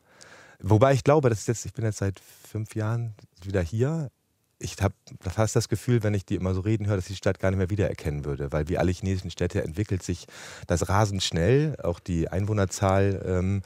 wobei 0.60 0.94
ich 0.94 1.04
glaube, 1.04 1.30
dass 1.30 1.46
jetzt, 1.46 1.66
ich 1.66 1.74
bin 1.74 1.86
jetzt 1.86 2.00
seit 2.00 2.20
fünf 2.20 2.76
Jahren 2.76 3.14
wieder 3.44 3.62
hier 3.62 4.10
ich 4.58 4.82
habe 4.82 4.96
fast 5.20 5.56
das 5.56 5.68
Gefühl, 5.68 6.04
wenn 6.04 6.14
ich 6.14 6.26
die 6.26 6.36
immer 6.36 6.54
so 6.54 6.62
reden 6.62 6.88
höre, 6.88 6.96
dass 6.96 7.06
ich 7.06 7.14
die 7.14 7.18
Stadt 7.18 7.40
gar 7.40 7.52
nicht 7.52 7.58
mehr 7.58 7.70
wiedererkennen 7.70 8.24
würde, 8.24 8.52
weil 8.52 8.70
wie 8.70 8.78
alle 8.78 8.92
chinesischen 8.92 9.32
Städte 9.32 9.64
entwickelt 9.64 10.02
sich 10.02 10.28
das 10.68 10.88
rasend 10.88 11.24
schnell, 11.24 11.76
auch 11.84 12.00
die 12.00 12.30
Einwohnerzahl 12.30 13.22
ähm, 13.26 13.62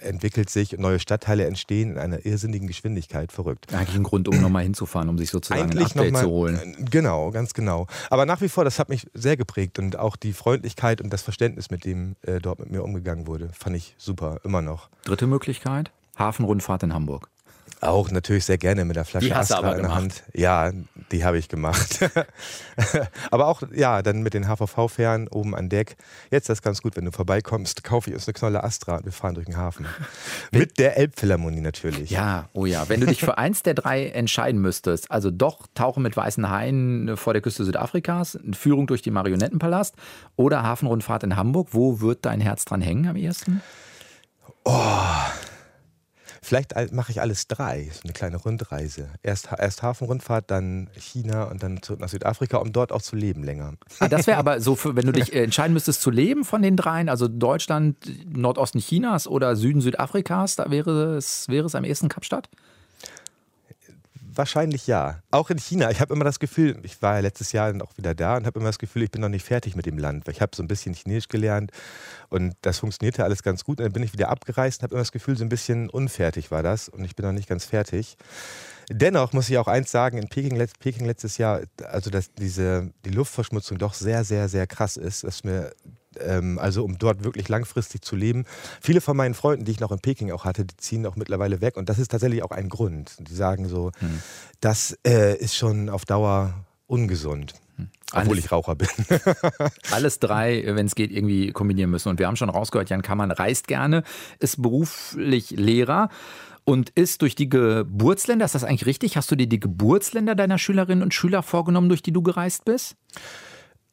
entwickelt 0.00 0.50
sich, 0.50 0.76
neue 0.78 0.98
Stadtteile 0.98 1.44
entstehen 1.44 1.92
in 1.92 1.98
einer 1.98 2.24
irrsinnigen 2.24 2.66
Geschwindigkeit, 2.66 3.32
verrückt. 3.32 3.72
Eigentlich 3.72 3.96
ein 3.96 4.02
Grund, 4.02 4.28
um 4.28 4.40
nochmal 4.40 4.62
hinzufahren, 4.62 5.08
um 5.08 5.18
sich 5.18 5.30
sozusagen 5.30 5.62
Eigentlich 5.62 5.94
ein 5.94 5.98
Update 5.98 6.12
mal, 6.12 6.22
zu 6.22 6.30
holen. 6.30 6.74
Äh, 6.78 6.84
genau, 6.84 7.30
ganz 7.30 7.54
genau. 7.54 7.86
Aber 8.08 8.26
nach 8.26 8.40
wie 8.40 8.48
vor, 8.48 8.64
das 8.64 8.78
hat 8.78 8.88
mich 8.88 9.06
sehr 9.14 9.36
geprägt 9.36 9.78
und 9.78 9.98
auch 9.98 10.16
die 10.16 10.32
Freundlichkeit 10.32 11.00
und 11.00 11.12
das 11.12 11.22
Verständnis, 11.22 11.70
mit 11.70 11.84
dem 11.84 12.16
äh, 12.22 12.38
dort 12.40 12.60
mit 12.60 12.70
mir 12.70 12.82
umgegangen 12.82 13.26
wurde, 13.26 13.50
fand 13.52 13.76
ich 13.76 13.94
super, 13.98 14.40
immer 14.44 14.62
noch. 14.62 14.88
Dritte 15.04 15.26
Möglichkeit, 15.26 15.90
Hafenrundfahrt 16.16 16.82
in 16.82 16.94
Hamburg. 16.94 17.28
Auch 17.80 18.10
natürlich 18.10 18.44
sehr 18.44 18.58
gerne 18.58 18.84
mit 18.84 18.96
der 18.96 19.06
Flasche 19.06 19.26
die 19.26 19.34
hast 19.34 19.52
Astra 19.52 19.72
in 19.72 19.82
der 19.82 19.94
Hand. 19.94 20.22
Ja, 20.34 20.70
die 21.12 21.24
habe 21.24 21.38
ich 21.38 21.48
gemacht. 21.48 22.00
aber 23.30 23.46
auch, 23.46 23.62
ja, 23.72 24.02
dann 24.02 24.22
mit 24.22 24.34
den 24.34 24.46
HVV-Fähren 24.46 25.28
oben 25.28 25.54
an 25.54 25.70
Deck. 25.70 25.96
Jetzt 26.30 26.44
ist 26.44 26.48
das 26.50 26.62
ganz 26.62 26.82
gut, 26.82 26.96
wenn 26.96 27.06
du 27.06 27.10
vorbeikommst, 27.10 27.82
kaufe 27.82 28.10
ich 28.10 28.16
uns 28.16 28.28
eine 28.28 28.34
Knolle 28.34 28.64
Astra 28.64 28.96
und 28.96 29.06
wir 29.06 29.12
fahren 29.12 29.34
durch 29.34 29.46
den 29.46 29.56
Hafen. 29.56 29.86
mit 30.52 30.78
der 30.78 30.98
Elbphilharmonie 30.98 31.60
natürlich. 31.60 32.10
Ja, 32.10 32.50
oh 32.52 32.66
ja. 32.66 32.88
Wenn 32.90 33.00
du 33.00 33.06
dich 33.06 33.20
für 33.20 33.38
eins 33.38 33.62
der 33.62 33.72
drei 33.72 34.08
entscheiden 34.08 34.60
müsstest, 34.60 35.10
also 35.10 35.30
doch 35.30 35.66
Tauchen 35.74 36.02
mit 36.02 36.14
weißen 36.14 36.50
Haien 36.50 37.16
vor 37.16 37.32
der 37.32 37.40
Küste 37.40 37.64
Südafrikas, 37.64 38.38
Führung 38.52 38.88
durch 38.88 39.00
den 39.00 39.14
Marionettenpalast 39.14 39.94
oder 40.36 40.62
Hafenrundfahrt 40.62 41.22
in 41.24 41.36
Hamburg, 41.36 41.68
wo 41.72 42.00
wird 42.00 42.26
dein 42.26 42.40
Herz 42.40 42.66
dran 42.66 42.82
hängen 42.82 43.08
am 43.08 43.16
ehesten? 43.16 43.62
Oh, 44.64 44.98
Vielleicht 46.42 46.74
mache 46.92 47.12
ich 47.12 47.20
alles 47.20 47.48
drei, 47.48 47.90
so 47.92 48.00
eine 48.04 48.12
kleine 48.12 48.36
Rundreise. 48.38 49.08
Erst, 49.22 49.48
erst 49.56 49.82
Hafenrundfahrt, 49.82 50.50
dann 50.50 50.88
China 50.96 51.44
und 51.44 51.62
dann 51.62 51.82
zurück 51.82 52.00
nach 52.00 52.08
Südafrika, 52.08 52.56
um 52.58 52.72
dort 52.72 52.92
auch 52.92 53.02
zu 53.02 53.14
leben 53.14 53.44
länger. 53.44 53.74
Ah, 53.98 54.08
das 54.08 54.26
wäre 54.26 54.38
aber 54.38 54.60
so, 54.60 54.74
für, 54.74 54.96
wenn 54.96 55.06
du 55.06 55.12
dich 55.12 55.34
äh, 55.34 55.44
entscheiden 55.44 55.74
müsstest 55.74 56.00
zu 56.00 56.10
leben 56.10 56.44
von 56.44 56.62
den 56.62 56.76
dreien, 56.76 57.08
also 57.08 57.28
Deutschland, 57.28 57.96
Nordosten 58.26 58.80
Chinas 58.80 59.26
oder 59.26 59.54
Süden 59.54 59.80
Südafrikas, 59.80 60.56
da 60.56 60.70
wäre 60.70 61.16
es, 61.16 61.48
wäre 61.48 61.66
es 61.66 61.74
am 61.74 61.84
ehesten 61.84 62.08
Kapstadt? 62.08 62.48
Wahrscheinlich 64.40 64.86
ja. 64.86 65.20
Auch 65.30 65.50
in 65.50 65.58
China. 65.58 65.90
Ich 65.90 66.00
habe 66.00 66.14
immer 66.14 66.24
das 66.24 66.38
Gefühl, 66.38 66.80
ich 66.82 67.02
war 67.02 67.16
ja 67.16 67.20
letztes 67.20 67.52
Jahr 67.52 67.74
auch 67.82 67.98
wieder 67.98 68.14
da 68.14 68.38
und 68.38 68.46
habe 68.46 68.58
immer 68.58 68.70
das 68.70 68.78
Gefühl, 68.78 69.02
ich 69.02 69.10
bin 69.10 69.20
noch 69.20 69.28
nicht 69.28 69.44
fertig 69.44 69.76
mit 69.76 69.84
dem 69.84 69.98
Land. 69.98 70.26
Weil 70.26 70.32
ich 70.32 70.40
habe 70.40 70.56
so 70.56 70.62
ein 70.62 70.66
bisschen 70.66 70.94
Chinesisch 70.94 71.28
gelernt 71.28 71.72
und 72.30 72.54
das 72.62 72.78
funktionierte 72.78 73.22
alles 73.22 73.42
ganz 73.42 73.64
gut. 73.64 73.80
Und 73.80 73.84
dann 73.84 73.92
bin 73.92 74.02
ich 74.02 74.14
wieder 74.14 74.30
abgereist 74.30 74.80
und 74.80 74.84
habe 74.84 74.94
immer 74.94 75.02
das 75.02 75.12
Gefühl, 75.12 75.36
so 75.36 75.44
ein 75.44 75.50
bisschen 75.50 75.90
unfertig 75.90 76.50
war 76.50 76.62
das 76.62 76.88
und 76.88 77.04
ich 77.04 77.14
bin 77.16 77.26
noch 77.26 77.34
nicht 77.34 77.50
ganz 77.50 77.66
fertig. 77.66 78.16
Dennoch 78.88 79.34
muss 79.34 79.50
ich 79.50 79.58
auch 79.58 79.68
eins 79.68 79.90
sagen, 79.90 80.16
in 80.16 80.30
Peking, 80.30 80.66
Peking 80.78 81.04
letztes 81.04 81.36
Jahr, 81.36 81.60
also 81.84 82.08
dass 82.08 82.32
diese, 82.32 82.94
die 83.04 83.10
Luftverschmutzung 83.10 83.76
doch 83.76 83.92
sehr, 83.92 84.24
sehr, 84.24 84.48
sehr 84.48 84.66
krass 84.66 84.96
ist, 84.96 85.22
dass 85.22 85.44
mir 85.44 85.70
ähm, 86.24 86.58
also 86.58 86.84
um 86.84 86.98
dort 86.98 87.24
wirklich 87.24 87.48
langfristig 87.48 88.02
zu 88.02 88.16
leben. 88.16 88.44
Viele 88.80 89.00
von 89.00 89.16
meinen 89.16 89.34
Freunden, 89.34 89.64
die 89.64 89.72
ich 89.72 89.80
noch 89.80 89.92
in 89.92 90.00
Peking 90.00 90.30
auch 90.32 90.44
hatte, 90.44 90.64
die 90.64 90.76
ziehen 90.76 91.06
auch 91.06 91.16
mittlerweile 91.16 91.60
weg 91.60 91.76
und 91.76 91.88
das 91.88 91.98
ist 91.98 92.10
tatsächlich 92.10 92.42
auch 92.42 92.50
ein 92.50 92.68
Grund. 92.68 93.16
Die 93.20 93.34
sagen 93.34 93.68
so, 93.68 93.92
hm. 93.98 94.20
das 94.60 94.98
äh, 95.06 95.36
ist 95.36 95.56
schon 95.56 95.88
auf 95.88 96.04
Dauer 96.04 96.54
ungesund. 96.86 97.54
Obwohl 98.12 98.38
ich 98.38 98.50
Raucher 98.50 98.74
bin. 98.74 98.88
Alles 99.90 100.18
drei, 100.18 100.62
wenn 100.66 100.86
es 100.86 100.94
geht, 100.94 101.12
irgendwie 101.12 101.52
kombinieren 101.52 101.90
müssen. 101.90 102.08
Und 102.08 102.18
wir 102.18 102.26
haben 102.26 102.36
schon 102.36 102.50
rausgehört, 102.50 102.90
Jan 102.90 103.02
Kammann 103.02 103.30
reist 103.30 103.68
gerne, 103.68 104.02
ist 104.40 104.60
beruflich 104.60 105.50
Lehrer 105.50 106.08
und 106.64 106.90
ist 106.90 107.22
durch 107.22 107.34
die 107.34 107.48
Geburtsländer, 107.48 108.44
ist 108.44 108.54
das 108.54 108.64
eigentlich 108.64 108.86
richtig? 108.86 109.16
Hast 109.16 109.30
du 109.30 109.36
dir 109.36 109.46
die 109.46 109.60
Geburtsländer 109.60 110.34
deiner 110.34 110.58
Schülerinnen 110.58 111.02
und 111.02 111.14
Schüler 111.14 111.42
vorgenommen, 111.42 111.88
durch 111.88 112.02
die 112.02 112.12
du 112.12 112.22
gereist 112.22 112.64
bist? 112.64 112.96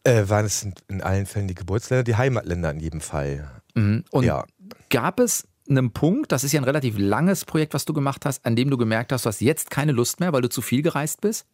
Äh, 0.08 0.30
waren 0.30 0.46
es 0.46 0.66
in 0.88 1.02
allen 1.02 1.26
Fällen 1.26 1.50
die 1.50 1.54
Geburtsländer, 1.54 2.04
die 2.04 2.16
Heimatländer 2.16 2.72
in 2.72 2.80
jedem 2.80 3.02
Fall. 3.02 3.50
Mhm. 3.74 4.06
Und 4.10 4.24
ja. 4.24 4.46
gab 4.90 5.20
es 5.20 5.46
einen 5.70 5.92
Punkt, 5.92 6.32
das 6.32 6.46
ist 6.46 6.54
ja 6.54 6.62
ein 6.62 6.64
relativ 6.64 6.96
langes 6.98 7.44
Projekt, 7.44 7.74
was 7.74 7.84
du 7.84 7.92
gemacht 7.92 8.26
hast, 8.26 8.46
an 8.46 8.56
dem 8.56 8.70
du 8.70 8.78
gemerkt 8.78 9.12
hast, 9.12 9.26
du 9.26 9.28
hast 9.28 9.42
jetzt 9.42 9.70
keine 9.70 9.92
Lust 9.92 10.22
mehr, 10.22 10.32
weil 10.32 10.42
du 10.42 10.48
zu 10.48 10.62
viel 10.62 10.82
gereist 10.82 11.20
bist? 11.20 11.46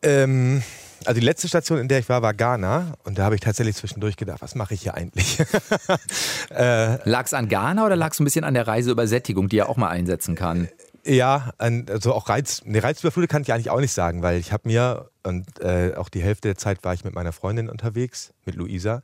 Ähm, 0.00 0.62
also 1.04 1.20
die 1.20 1.26
letzte 1.26 1.46
Station, 1.46 1.78
in 1.78 1.88
der 1.88 1.98
ich 1.98 2.08
war, 2.08 2.22
war 2.22 2.32
Ghana. 2.32 2.94
Und 3.04 3.18
da 3.18 3.24
habe 3.24 3.34
ich 3.34 3.42
tatsächlich 3.42 3.76
zwischendurch 3.76 4.16
gedacht, 4.16 4.40
was 4.40 4.54
mache 4.54 4.72
ich 4.72 4.80
hier 4.80 4.94
eigentlich? 4.94 5.40
äh, 6.50 7.06
lag 7.06 7.26
es 7.26 7.34
an 7.34 7.50
Ghana 7.50 7.84
oder 7.84 7.96
lag 7.96 8.12
es 8.12 8.20
ein 8.20 8.24
bisschen 8.24 8.44
an 8.44 8.54
der 8.54 8.66
Reiseübersättigung, 8.66 9.50
die 9.50 9.58
er 9.58 9.68
auch 9.68 9.76
mal 9.76 9.88
einsetzen 9.88 10.36
kann? 10.36 10.70
Ja, 11.04 11.52
also 11.58 12.14
auch 12.14 12.28
Reiz, 12.28 12.62
eine 12.64 12.82
Reizüberflutung 12.82 13.28
kann 13.28 13.42
ich 13.42 13.52
eigentlich 13.52 13.70
auch 13.70 13.80
nicht 13.80 13.92
sagen, 13.92 14.22
weil 14.22 14.38
ich 14.38 14.52
habe 14.52 14.68
mir, 14.68 15.10
und 15.24 15.60
äh, 15.60 15.94
auch 15.96 16.08
die 16.08 16.22
Hälfte 16.22 16.48
der 16.48 16.56
Zeit 16.56 16.84
war 16.84 16.94
ich 16.94 17.04
mit 17.04 17.14
meiner 17.14 17.32
Freundin 17.32 17.68
unterwegs, 17.68 18.32
mit 18.44 18.54
Luisa. 18.54 19.02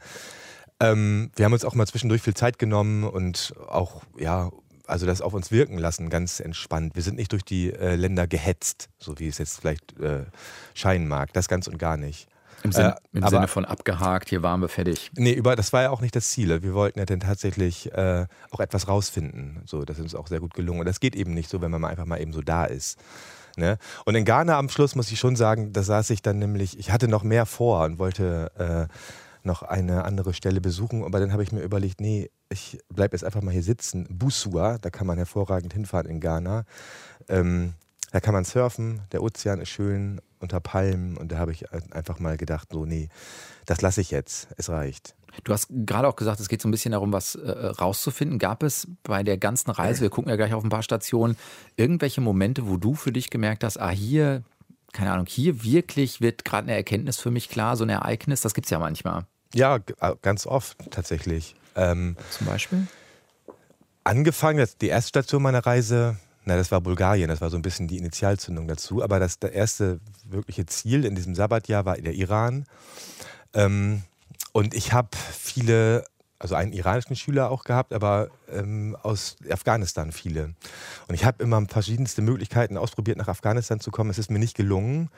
Ähm, 0.79 1.33
wir 1.35 1.45
haben 1.45 1.53
uns 1.53 1.65
auch 1.65 1.75
mal 1.75 1.87
zwischendurch 1.87 2.23
viel 2.23 2.35
Zeit 2.35 2.59
genommen 2.61 3.03
und 3.03 3.53
auch, 3.67 4.03
ja, 4.17 4.51
also 4.87 5.07
das 5.07 5.21
auf 5.21 5.35
uns 5.35 5.51
wirken 5.51 5.77
lassen, 5.77 6.09
ganz 6.09 6.39
entspannt. 6.39 6.95
Wir 6.95 7.03
sind 7.03 7.17
nicht 7.17 7.33
durch 7.33 7.45
die 7.45 7.73
äh, 7.73 7.97
Länder 7.97 8.29
gehetzt, 8.29 8.89
so 8.99 9.19
wie 9.19 9.27
es 9.27 9.39
jetzt 9.39 9.61
vielleicht 9.61 9.99
äh, 9.99 10.25
scheinen 10.75 11.09
mag. 11.09 11.33
Das 11.33 11.49
ganz 11.49 11.67
und 11.67 11.79
gar 11.79 11.97
nicht. 11.97 12.29
Im, 12.63 12.73
Sinne, 12.73 12.97
äh, 12.97 13.17
im 13.19 13.23
aber, 13.23 13.31
Sinne 13.31 13.49
von 13.49 13.65
abgehakt, 13.65 14.29
hier 14.29 14.43
waren 14.43 14.61
wir 14.61 14.69
fertig. 14.69 15.11
Nee, 15.17 15.33
über, 15.33 15.55
das 15.57 15.73
war 15.73 15.83
ja 15.83 15.91
auch 15.91 16.01
nicht 16.01 16.17
das 16.17 16.31
Ziel. 16.31 16.63
Wir 16.63 16.75
wollten 16.75 16.99
ja 16.99 17.05
dann 17.05 17.21
tatsächlich 17.21 17.93
äh, 17.93 18.27
auch 18.51 18.61
etwas 18.61 18.89
rausfinden. 18.89 19.63
So, 19.65 19.85
das 19.85 19.99
ist 19.99 20.03
uns 20.03 20.15
auch 20.15 20.27
sehr 20.27 20.41
gut 20.41 20.55
gelungen. 20.55 20.81
Und 20.81 20.87
das 20.87 21.01
geht 21.01 21.15
eben 21.15 21.35
nicht 21.35 21.49
so, 21.49 21.61
wenn 21.61 21.71
man 21.71 21.81
mal 21.81 21.89
einfach 21.89 22.07
mal 22.07 22.21
eben 22.21 22.33
so 22.33 22.43
da 22.43 22.65
ist. 22.65 22.99
Ne? 23.57 23.79
Und 24.05 24.15
in 24.15 24.25
Ghana 24.25 24.59
am 24.59 24.69
Schluss 24.69 24.95
muss 24.95 25.11
ich 25.11 25.19
schon 25.19 25.37
sagen, 25.37 25.73
da 25.73 25.83
saß 25.83 26.11
ich 26.11 26.23
dann 26.23 26.39
nämlich, 26.39 26.79
ich 26.79 26.91
hatte 26.91 27.09
noch 27.09 27.23
mehr 27.23 27.47
vor 27.47 27.85
und 27.85 27.99
wollte 27.99 28.89
äh, 28.89 28.93
noch 29.45 29.63
eine 29.63 30.05
andere 30.05 30.35
Stelle 30.35 30.61
besuchen. 30.61 31.05
Aber 31.05 31.21
dann 31.21 31.33
habe 31.33 31.43
ich 31.43 31.53
mir 31.53 31.61
überlegt, 31.61 32.01
nee, 32.01 32.31
ich 32.49 32.79
bleibe 32.89 33.15
jetzt 33.15 33.25
einfach 33.25 33.43
mal 33.43 33.53
hier 33.53 33.63
sitzen. 33.63 34.07
Busua, 34.11 34.79
da 34.79 34.91
kann 34.91 35.07
man 35.07 35.17
hervorragend 35.17 35.73
hinfahren 35.73 36.07
in 36.07 36.21
Ghana. 36.21 36.65
Ähm, 37.29 37.75
da 38.11 38.21
kann 38.21 38.33
man 38.33 38.45
surfen, 38.45 39.03
der 39.13 39.23
Ozean 39.23 39.61
ist 39.61 39.69
schön 39.69 40.21
unter 40.41 40.61
Palmen 40.61 41.17
und 41.17 41.33
da 41.33 41.39
habe 41.39 41.53
ich 41.53 41.71
einfach 41.73 42.19
mal 42.19 42.37
gedacht, 42.37 42.69
so 42.73 42.85
nee, 42.85 43.09
das 43.67 43.81
lasse 43.81 44.01
ich 44.01 44.11
jetzt, 44.11 44.49
es 44.57 44.69
reicht. 44.69 45.15
Du 45.45 45.53
hast 45.53 45.69
gerade 45.71 46.09
auch 46.09 46.17
gesagt, 46.17 46.41
es 46.41 46.49
geht 46.49 46.61
so 46.61 46.69
ein 46.69 46.71
bisschen 46.71 46.93
darum, 46.93 47.13
was 47.13 47.35
äh, 47.35 47.51
rauszufinden. 47.51 48.39
Gab 48.39 48.63
es 48.63 48.89
bei 49.03 49.23
der 49.23 49.39
ganzen 49.39 49.71
Reise, 49.71 50.01
wir 50.01 50.11
gucken 50.11 50.31
ja 50.31 50.37
gleich 50.37 50.55
auf 50.55 50.65
ein 50.65 50.71
paar 50.71 50.83
Stationen, 50.83 51.37
irgendwelche 51.77 52.21
Momente, 52.21 52.67
wo 52.67 52.77
du 52.77 52.95
für 52.95 53.13
dich 53.13 53.31
gemerkt 53.31 53.63
hast, 53.63 53.79
ah 53.79 53.91
hier, 53.91 54.43
keine 54.93 55.13
Ahnung, 55.13 55.27
hier 55.27 55.63
wirklich 55.63 56.21
wird 56.21 56.45
gerade 56.45 56.65
eine 56.65 56.77
Erkenntnis 56.77 57.19
für 57.19 57.31
mich 57.31 57.49
klar, 57.49 57.77
so 57.77 57.85
ein 57.85 57.91
Ereignis, 57.91 58.41
das 58.41 58.55
gibt 58.55 58.67
es 58.67 58.71
ja 58.71 58.79
manchmal. 58.79 59.27
Ja, 59.55 59.79
ganz 60.23 60.47
oft 60.47 60.77
tatsächlich. 60.91 61.55
Ähm, 61.75 62.17
Zum 62.31 62.47
Beispiel? 62.47 62.87
Angefangen, 64.05 64.67
die 64.81 64.89
erste 64.89 65.09
Station 65.09 65.43
meiner 65.43 65.65
Reise, 65.65 66.17
na, 66.49 66.57
das 66.57 66.73
war 66.73 66.81
Bulgarien, 66.81 67.29
das 67.29 67.43
war 67.43 67.51
so 67.51 67.57
ein 67.57 67.63
bisschen 67.63 67.89
die 67.89 67.99
Initialzündung 67.99 68.67
dazu. 68.67 69.03
Aber 69.03 69.21
das, 69.21 69.39
das 69.39 69.51
erste 69.51 70.01
wirkliche 70.25 70.65
Ziel 70.65 71.05
in 71.05 71.15
diesem 71.15 71.35
Sabbatjahr 71.35 71.85
war 71.85 71.99
der 71.99 72.15
Iran. 72.15 72.65
Ähm, 73.53 74.03
und 74.53 74.73
ich 74.73 74.95
habe 74.95 75.11
viele, 75.15 76.07
also 76.39 76.55
einen 76.55 76.73
iranischen 76.73 77.17
Schüler 77.17 77.51
auch 77.51 77.65
gehabt, 77.65 77.93
aber 77.93 78.31
ähm, 78.51 78.97
aus 79.03 79.37
Afghanistan 79.51 80.11
viele. 80.11 80.55
Und 81.07 81.15
ich 81.15 81.27
habe 81.27 81.43
immer 81.43 81.63
verschiedenste 81.69 82.23
Möglichkeiten 82.23 82.79
ausprobiert, 82.79 83.19
nach 83.19 83.29
Afghanistan 83.29 83.79
zu 83.79 83.91
kommen. 83.91 84.09
Es 84.09 84.19
ist 84.19 84.31
mir 84.31 84.39
nicht 84.39 84.57
gelungen. 84.57 85.11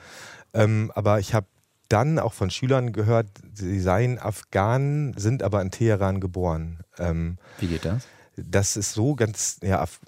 Ähm, 0.52 0.90
aber 0.96 1.20
ich 1.20 1.32
habe 1.32 1.46
dann 1.88 2.18
auch 2.18 2.32
von 2.32 2.50
Schülern 2.50 2.92
gehört, 2.92 3.28
sie 3.54 3.78
seien 3.78 4.18
Afghanen, 4.18 5.14
sind 5.16 5.44
aber 5.44 5.62
in 5.62 5.70
Teheran 5.70 6.20
geboren. 6.20 6.80
Ähm, 6.98 7.38
Wie 7.60 7.68
geht 7.68 7.84
das? 7.84 8.08
Das 8.46 8.76
ist 8.76 8.92
so 8.92 9.14
ganz, 9.14 9.58
ja, 9.62 9.80
Af 9.80 10.00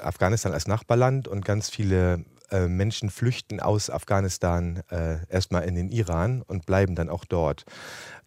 Afghanistan 0.00 0.52
als 0.52 0.66
Nachbarland 0.66 1.28
und 1.28 1.44
ganz 1.44 1.70
viele 1.70 2.24
äh, 2.50 2.66
Menschen 2.66 3.10
flüchten 3.10 3.60
aus 3.60 3.90
Afghanistan 3.90 4.82
äh, 4.90 5.18
erstmal 5.28 5.64
in 5.64 5.74
den 5.74 5.88
Iran 5.88 6.42
und 6.42 6.66
bleiben 6.66 6.94
dann 6.94 7.08
auch 7.08 7.24
dort. 7.24 7.64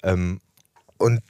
Ähm, 0.01 0.39
und 0.97 1.21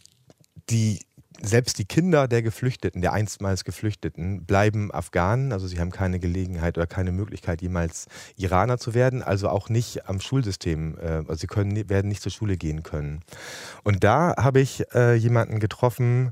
die 0.69 0.99
selbst 1.45 1.77
die 1.77 1.85
Kinder 1.85 2.27
der 2.27 2.41
Geflüchteten, 2.41 3.01
der 3.01 3.13
einstmals 3.13 3.65
Geflüchteten, 3.65 4.45
bleiben 4.45 4.91
Afghanen. 4.91 5.51
Also 5.51 5.67
sie 5.67 5.79
haben 5.79 5.91
keine 5.91 6.19
Gelegenheit 6.19 6.77
oder 6.77 6.87
keine 6.87 7.11
Möglichkeit, 7.11 7.61
jemals 7.61 8.07
Iraner 8.37 8.77
zu 8.77 8.93
werden. 8.93 9.21
Also 9.21 9.49
auch 9.49 9.69
nicht 9.69 10.07
am 10.07 10.21
Schulsystem. 10.21 10.97
Äh, 10.97 11.23
also 11.27 11.35
sie 11.35 11.47
können, 11.47 11.89
werden 11.89 12.07
nicht 12.07 12.21
zur 12.21 12.31
Schule 12.31 12.55
gehen 12.57 12.83
können. 12.83 13.19
Und 13.83 14.03
da 14.03 14.35
habe 14.37 14.61
ich 14.61 14.85
äh, 14.93 15.15
jemanden 15.15 15.59
getroffen, 15.59 16.31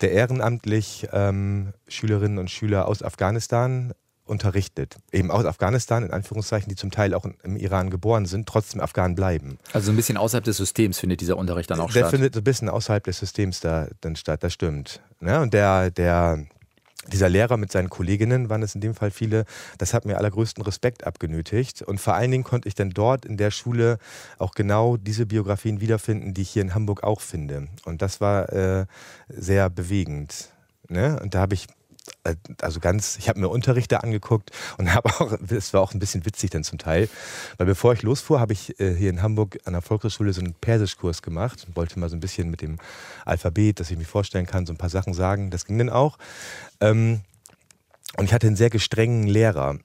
der 0.00 0.12
ehrenamtlich 0.12 1.08
ähm, 1.12 1.72
Schülerinnen 1.86 2.38
und 2.38 2.50
Schüler 2.50 2.88
aus 2.88 3.02
Afghanistan 3.02 3.92
unterrichtet. 4.28 4.96
Eben 5.12 5.30
aus 5.30 5.44
Afghanistan, 5.44 6.04
in 6.04 6.10
Anführungszeichen, 6.10 6.68
die 6.68 6.76
zum 6.76 6.90
Teil 6.90 7.14
auch 7.14 7.26
im 7.42 7.56
Iran 7.56 7.90
geboren 7.90 8.26
sind, 8.26 8.46
trotzdem 8.46 8.80
Afghanen 8.80 9.14
bleiben. 9.14 9.58
Also 9.72 9.90
ein 9.90 9.96
bisschen 9.96 10.16
außerhalb 10.16 10.44
des 10.44 10.56
Systems 10.56 10.98
findet 10.98 11.20
dieser 11.20 11.36
Unterricht 11.36 11.70
dann 11.70 11.80
auch 11.80 11.86
der 11.86 12.00
statt? 12.00 12.02
Der 12.02 12.10
findet 12.10 12.36
ein 12.36 12.44
bisschen 12.44 12.68
außerhalb 12.68 13.04
des 13.04 13.18
Systems 13.18 13.60
da 13.60 13.88
dann 14.00 14.16
statt, 14.16 14.42
das 14.42 14.52
stimmt. 14.52 15.00
Ja, 15.20 15.42
und 15.42 15.54
der, 15.54 15.90
der, 15.90 16.44
dieser 17.12 17.28
Lehrer 17.28 17.56
mit 17.56 17.72
seinen 17.72 17.88
Kolleginnen, 17.88 18.50
waren 18.50 18.62
es 18.62 18.74
in 18.74 18.80
dem 18.80 18.94
Fall 18.94 19.10
viele, 19.10 19.44
das 19.78 19.94
hat 19.94 20.04
mir 20.04 20.18
allergrößten 20.18 20.62
Respekt 20.62 21.06
abgenötigt. 21.06 21.82
Und 21.82 22.00
vor 22.00 22.14
allen 22.14 22.30
Dingen 22.30 22.44
konnte 22.44 22.68
ich 22.68 22.74
dann 22.74 22.90
dort 22.90 23.24
in 23.24 23.36
der 23.36 23.50
Schule 23.50 23.98
auch 24.38 24.52
genau 24.52 24.96
diese 24.96 25.26
Biografien 25.26 25.80
wiederfinden, 25.80 26.34
die 26.34 26.42
ich 26.42 26.50
hier 26.50 26.62
in 26.62 26.74
Hamburg 26.74 27.02
auch 27.02 27.20
finde. 27.20 27.68
Und 27.84 28.02
das 28.02 28.20
war 28.20 28.52
äh, 28.52 28.86
sehr 29.28 29.70
bewegend. 29.70 30.50
Ne? 30.88 31.18
Und 31.22 31.34
da 31.34 31.40
habe 31.40 31.54
ich 31.54 31.66
also 32.60 32.80
ganz, 32.80 33.16
ich 33.18 33.28
habe 33.28 33.40
mir 33.40 33.48
Unterrichte 33.48 34.02
angeguckt 34.02 34.50
und 34.78 34.92
habe 34.94 35.08
auch, 35.08 35.32
es 35.50 35.72
war 35.72 35.80
auch 35.80 35.92
ein 35.92 35.98
bisschen 35.98 36.24
witzig 36.24 36.50
dann 36.50 36.64
zum 36.64 36.78
Teil, 36.78 37.08
weil 37.56 37.66
bevor 37.66 37.92
ich 37.92 38.02
losfuhr, 38.02 38.40
habe 38.40 38.52
ich 38.52 38.78
äh, 38.80 38.94
hier 38.94 39.10
in 39.10 39.22
Hamburg 39.22 39.58
an 39.64 39.72
der 39.72 39.82
Volkshochschule 39.82 40.32
so 40.32 40.40
einen 40.40 40.54
Persischkurs 40.54 41.22
gemacht 41.22 41.64
und 41.66 41.76
wollte 41.76 41.98
mal 41.98 42.08
so 42.08 42.16
ein 42.16 42.20
bisschen 42.20 42.50
mit 42.50 42.62
dem 42.62 42.78
Alphabet, 43.24 43.80
dass 43.80 43.90
ich 43.90 43.98
mir 43.98 44.04
vorstellen 44.04 44.46
kann, 44.46 44.66
so 44.66 44.72
ein 44.72 44.78
paar 44.78 44.90
Sachen 44.90 45.14
sagen. 45.14 45.50
Das 45.50 45.64
ging 45.64 45.78
dann 45.78 45.90
auch. 45.90 46.18
Ähm, 46.80 47.20
und 48.16 48.24
ich 48.24 48.32
hatte 48.32 48.46
einen 48.46 48.56
sehr 48.56 48.70
gestrengen 48.70 49.26
Lehrer. 49.26 49.78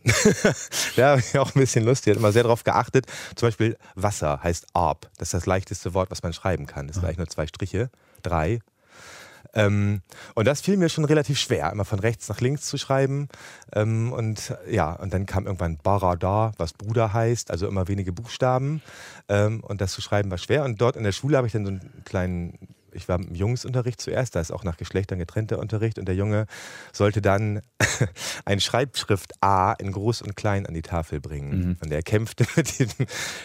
Der 0.98 1.18
ich 1.18 1.38
auch 1.40 1.54
ein 1.54 1.60
bisschen 1.60 1.84
lustig. 1.84 2.08
Er 2.08 2.12
hat 2.14 2.20
immer 2.20 2.32
sehr 2.32 2.44
darauf 2.44 2.64
geachtet. 2.64 3.06
Zum 3.36 3.48
Beispiel 3.48 3.78
Wasser 3.96 4.42
heißt 4.42 4.68
Arb. 4.74 5.10
Das 5.18 5.28
ist 5.28 5.34
das 5.34 5.46
leichteste 5.46 5.94
Wort, 5.94 6.10
was 6.10 6.24
man 6.24 6.34
schreiben 6.34 6.66
kann. 6.66 6.88
Das 6.88 6.96
sind 6.96 7.06
eigentlich 7.06 7.18
nur 7.18 7.28
zwei 7.28 7.48
Striche. 7.48 7.90
Drei. 8.22 8.60
Ähm, 9.54 10.02
und 10.36 10.46
das 10.46 10.62
fiel 10.62 10.78
mir 10.78 10.90
schon 10.90 11.06
relativ 11.06 11.40
schwer, 11.40 11.72
immer 11.72 11.86
von 11.86 12.00
rechts 12.00 12.30
nach 12.30 12.42
links 12.42 12.64
zu 12.64 12.78
schreiben. 12.78 13.30
Ähm, 13.74 14.12
und 14.12 14.56
ja, 14.70 14.94
und 14.94 15.14
dann 15.14 15.26
kam 15.26 15.46
irgendwann 15.46 15.78
Barada, 15.78 16.52
was 16.58 16.74
Bruder 16.74 17.14
heißt, 17.14 17.52
also 17.52 17.68
immer 17.68 17.88
wenige 17.88 18.12
Buchstaben. 18.12 18.82
Ähm, 19.30 19.64
und 19.64 19.82
das 19.82 19.94
zu 19.94 20.02
schreiben 20.02 20.32
war 20.32 20.38
schwer. 20.38 20.64
Und 20.64 20.82
dort 20.82 20.96
in 20.96 21.04
der 21.04 21.12
Schule 21.12 21.38
habe 21.38 21.48
ich 21.48 21.54
dann 21.54 21.66
so 21.66 21.72
einen 21.72 22.04
kleinen 22.06 22.58
ich 22.96 23.10
war 23.10 23.20
im 23.20 23.34
Jungsunterricht 23.34 24.00
zuerst, 24.00 24.36
da 24.36 24.40
ist 24.40 24.52
auch 24.52 24.64
nach 24.64 24.78
Geschlechtern 24.78 25.20
getrennter 25.20 25.60
Unterricht 25.60 26.00
und 26.00 26.06
der 26.06 26.16
Junge 26.16 26.46
sollte 26.92 27.22
dann 27.22 27.62
ein 28.46 28.60
Schreibschrift 28.60 29.34
A 29.42 29.74
in 29.74 29.92
groß 29.92 30.22
und 30.22 30.36
klein 30.36 30.66
an 30.66 30.74
die 30.74 30.82
Tafel 30.82 31.20
bringen. 31.20 31.70
Mhm. 31.70 31.78
Und 31.82 31.92
er 31.92 32.02
kämpfte 32.02 32.46
mit 32.56 32.80
dem 32.80 32.90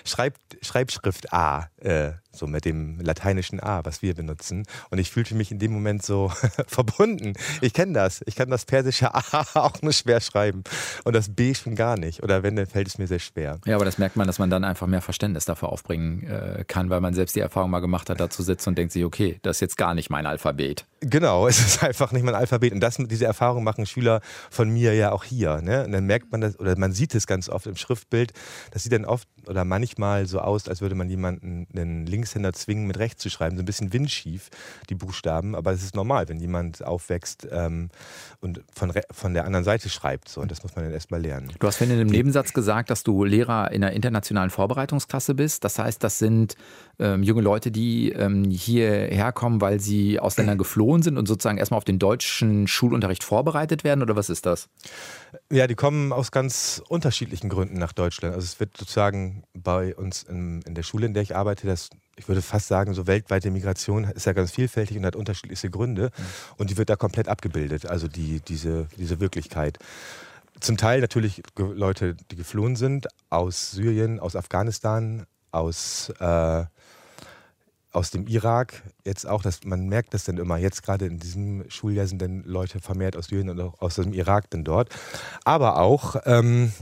Schreib 0.04 0.34
Schreibschrift 0.62 1.32
A. 1.32 1.68
Äh, 1.78 2.12
so 2.32 2.46
mit 2.46 2.64
dem 2.64 3.00
lateinischen 3.00 3.60
A, 3.60 3.84
was 3.84 4.02
wir 4.02 4.14
benutzen. 4.14 4.64
Und 4.90 4.98
ich 4.98 5.10
fühlte 5.10 5.34
mich 5.34 5.50
in 5.50 5.58
dem 5.58 5.72
Moment 5.72 6.02
so 6.02 6.30
verbunden. 6.66 7.34
Ich 7.60 7.72
kenne 7.72 7.92
das. 7.92 8.22
Ich 8.26 8.36
kann 8.36 8.50
das 8.50 8.64
persische 8.64 9.14
A 9.14 9.22
auch 9.54 9.82
nur 9.82 9.92
schwer 9.92 10.20
schreiben. 10.20 10.62
Und 11.04 11.14
das 11.14 11.34
B 11.34 11.54
schon 11.54 11.74
gar 11.74 11.98
nicht. 11.98 12.22
Oder 12.22 12.42
wenn, 12.42 12.56
dann 12.56 12.66
fällt 12.66 12.88
es 12.88 12.98
mir 12.98 13.06
sehr 13.06 13.18
schwer. 13.18 13.58
Ja, 13.64 13.76
aber 13.76 13.84
das 13.84 13.98
merkt 13.98 14.16
man, 14.16 14.26
dass 14.26 14.38
man 14.38 14.50
dann 14.50 14.64
einfach 14.64 14.86
mehr 14.86 15.02
Verständnis 15.02 15.44
dafür 15.44 15.70
aufbringen 15.70 16.26
äh, 16.26 16.64
kann, 16.66 16.90
weil 16.90 17.00
man 17.00 17.14
selbst 17.14 17.36
die 17.36 17.40
Erfahrung 17.40 17.70
mal 17.70 17.80
gemacht 17.80 18.10
hat, 18.10 18.20
da 18.20 18.30
zu 18.30 18.42
sitzen 18.42 18.70
und 18.70 18.78
denkt 18.78 18.92
sich, 18.92 19.04
okay, 19.04 19.38
das 19.42 19.56
ist 19.56 19.60
jetzt 19.60 19.76
gar 19.76 19.94
nicht 19.94 20.10
mein 20.10 20.26
Alphabet. 20.26 20.86
Genau, 21.00 21.46
es 21.48 21.58
ist 21.58 21.82
einfach 21.82 22.12
nicht 22.12 22.24
mein 22.24 22.34
Alphabet. 22.34 22.72
Und 22.72 22.80
das, 22.80 22.96
diese 22.98 23.24
Erfahrung 23.24 23.64
machen 23.64 23.86
Schüler 23.86 24.20
von 24.50 24.68
mir 24.68 24.94
ja 24.94 25.12
auch 25.12 25.24
hier. 25.24 25.60
Ne? 25.62 25.84
Und 25.84 25.92
dann 25.92 26.04
merkt 26.04 26.30
man 26.30 26.40
das, 26.40 26.58
oder 26.58 26.76
man 26.78 26.92
sieht 26.92 27.14
es 27.14 27.26
ganz 27.26 27.48
oft 27.48 27.66
im 27.66 27.76
Schriftbild. 27.76 28.32
Das 28.72 28.82
sieht 28.82 28.92
dann 28.92 29.04
oft 29.04 29.28
oder 29.46 29.64
manchmal 29.64 30.26
so 30.26 30.40
aus, 30.40 30.68
als 30.68 30.80
würde 30.80 30.94
man 30.94 31.08
jemanden 31.08 31.66
einen 31.74 32.06
Links 32.06 32.27
Linkshänder 32.28 32.52
zwingen, 32.52 32.86
mit 32.86 32.98
rechts 32.98 33.22
zu 33.22 33.30
schreiben. 33.30 33.56
So 33.56 33.62
ein 33.62 33.66
bisschen 33.66 33.92
windschief, 33.92 34.50
die 34.88 34.94
Buchstaben. 34.94 35.54
Aber 35.54 35.72
es 35.72 35.82
ist 35.82 35.94
normal, 35.94 36.28
wenn 36.28 36.38
jemand 36.38 36.82
aufwächst 36.84 37.46
ähm, 37.50 37.90
und 38.40 38.62
von, 38.72 38.92
von 39.10 39.34
der 39.34 39.44
anderen 39.44 39.64
Seite 39.64 39.88
schreibt. 39.88 40.28
So. 40.28 40.40
Und 40.40 40.50
das 40.50 40.62
muss 40.62 40.76
man 40.76 40.84
dann 40.84 40.94
erstmal 40.94 41.20
lernen. 41.20 41.52
Du 41.58 41.66
hast 41.66 41.80
in 41.80 41.90
einem 41.90 42.08
Nebensatz 42.08 42.52
gesagt, 42.52 42.90
dass 42.90 43.02
du 43.02 43.24
Lehrer 43.24 43.70
in 43.70 43.82
einer 43.82 43.92
internationalen 43.92 44.50
Vorbereitungsklasse 44.50 45.34
bist. 45.34 45.64
Das 45.64 45.78
heißt, 45.78 46.02
das 46.02 46.18
sind 46.18 46.56
ähm, 46.98 47.22
junge 47.22 47.42
Leute, 47.42 47.70
die 47.70 48.10
ähm, 48.12 48.50
hierher 48.50 49.32
kommen, 49.32 49.60
weil 49.60 49.80
sie 49.80 50.18
aus 50.18 50.36
Ländern 50.36 50.58
geflohen 50.58 51.02
sind 51.02 51.16
und 51.16 51.26
sozusagen 51.26 51.58
erstmal 51.58 51.78
auf 51.78 51.84
den 51.84 51.98
deutschen 51.98 52.66
Schulunterricht 52.66 53.24
vorbereitet 53.24 53.84
werden? 53.84 54.02
Oder 54.02 54.16
was 54.16 54.30
ist 54.30 54.46
das? 54.46 54.68
Ja, 55.50 55.66
die 55.66 55.74
kommen 55.74 56.12
aus 56.12 56.30
ganz 56.30 56.82
unterschiedlichen 56.88 57.48
Gründen 57.48 57.78
nach 57.78 57.92
Deutschland. 57.92 58.34
Also 58.34 58.44
es 58.44 58.60
wird 58.60 58.76
sozusagen 58.76 59.44
bei 59.54 59.94
uns 59.94 60.22
in, 60.22 60.62
in 60.62 60.74
der 60.74 60.82
Schule, 60.82 61.06
in 61.06 61.14
der 61.14 61.22
ich 61.22 61.36
arbeite, 61.36 61.66
das 61.66 61.90
ich 62.18 62.26
würde 62.26 62.42
fast 62.42 62.66
sagen, 62.66 62.94
so 62.94 63.06
weltweite 63.06 63.50
Migration 63.50 64.04
ist 64.04 64.26
ja 64.26 64.32
ganz 64.32 64.50
vielfältig 64.50 64.96
und 64.96 65.06
hat 65.06 65.14
unterschiedlichste 65.14 65.70
Gründe. 65.70 66.10
Mhm. 66.16 66.22
Und 66.56 66.70
die 66.70 66.76
wird 66.76 66.90
da 66.90 66.96
komplett 66.96 67.28
abgebildet, 67.28 67.86
also 67.86 68.08
die, 68.08 68.40
diese, 68.40 68.88
diese 68.96 69.20
Wirklichkeit. 69.20 69.78
Zum 70.60 70.76
Teil 70.76 71.00
natürlich 71.00 71.42
Leute, 71.56 72.16
die 72.32 72.36
geflohen 72.36 72.74
sind 72.74 73.06
aus 73.30 73.70
Syrien, 73.70 74.18
aus 74.18 74.34
Afghanistan, 74.34 75.26
aus 75.50 76.10
äh, 76.20 76.64
aus 77.92 78.10
dem 78.10 78.26
Irak 78.26 78.82
jetzt 79.04 79.26
auch, 79.26 79.42
dass 79.42 79.64
man 79.64 79.88
merkt 79.88 80.14
das 80.14 80.24
dann 80.24 80.36
immer, 80.36 80.58
jetzt 80.58 80.82
gerade 80.82 81.06
in 81.06 81.18
diesem 81.18 81.68
Schuljahr 81.70 82.06
sind 82.06 82.20
dann 82.20 82.42
Leute 82.44 82.80
vermehrt 82.80 83.16
aus 83.16 83.26
Syrien 83.26 83.48
und 83.48 83.60
auch 83.60 83.80
aus 83.80 83.96
dem 83.96 84.12
Irak 84.12 84.50
dann 84.50 84.62
dort. 84.62 84.94
Aber 85.44 85.80
auch 85.80 86.16
ähm, 86.26 86.72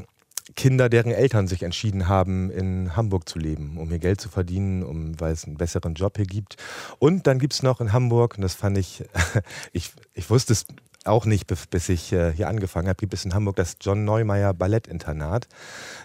Kinder, 0.54 0.88
deren 0.88 1.10
Eltern 1.10 1.48
sich 1.48 1.62
entschieden 1.62 2.06
haben, 2.08 2.50
in 2.50 2.96
Hamburg 2.96 3.28
zu 3.28 3.38
leben, 3.38 3.78
um 3.78 3.88
hier 3.88 3.98
Geld 3.98 4.20
zu 4.20 4.28
verdienen, 4.28 4.82
um, 4.84 5.18
weil 5.20 5.32
es 5.32 5.44
einen 5.44 5.56
besseren 5.56 5.94
Job 5.94 6.16
hier 6.16 6.26
gibt. 6.26 6.56
Und 6.98 7.26
dann 7.26 7.38
gibt 7.38 7.52
es 7.52 7.62
noch 7.62 7.80
in 7.80 7.92
Hamburg, 7.92 8.36
und 8.36 8.42
das 8.42 8.54
fand 8.54 8.78
ich, 8.78 9.04
ich, 9.72 9.92
ich 10.14 10.30
wusste 10.30 10.52
es 10.52 10.66
auch 11.06 11.26
nicht, 11.26 11.46
bis 11.46 11.88
ich 11.88 12.12
äh, 12.12 12.32
hier 12.32 12.48
angefangen 12.48 12.88
habe, 12.88 12.96
gibt 12.96 13.14
es 13.14 13.24
in 13.24 13.34
Hamburg 13.34 13.56
das 13.56 13.76
John 13.80 14.04
Neumeier 14.04 14.54
Ballettinternat. 14.54 15.48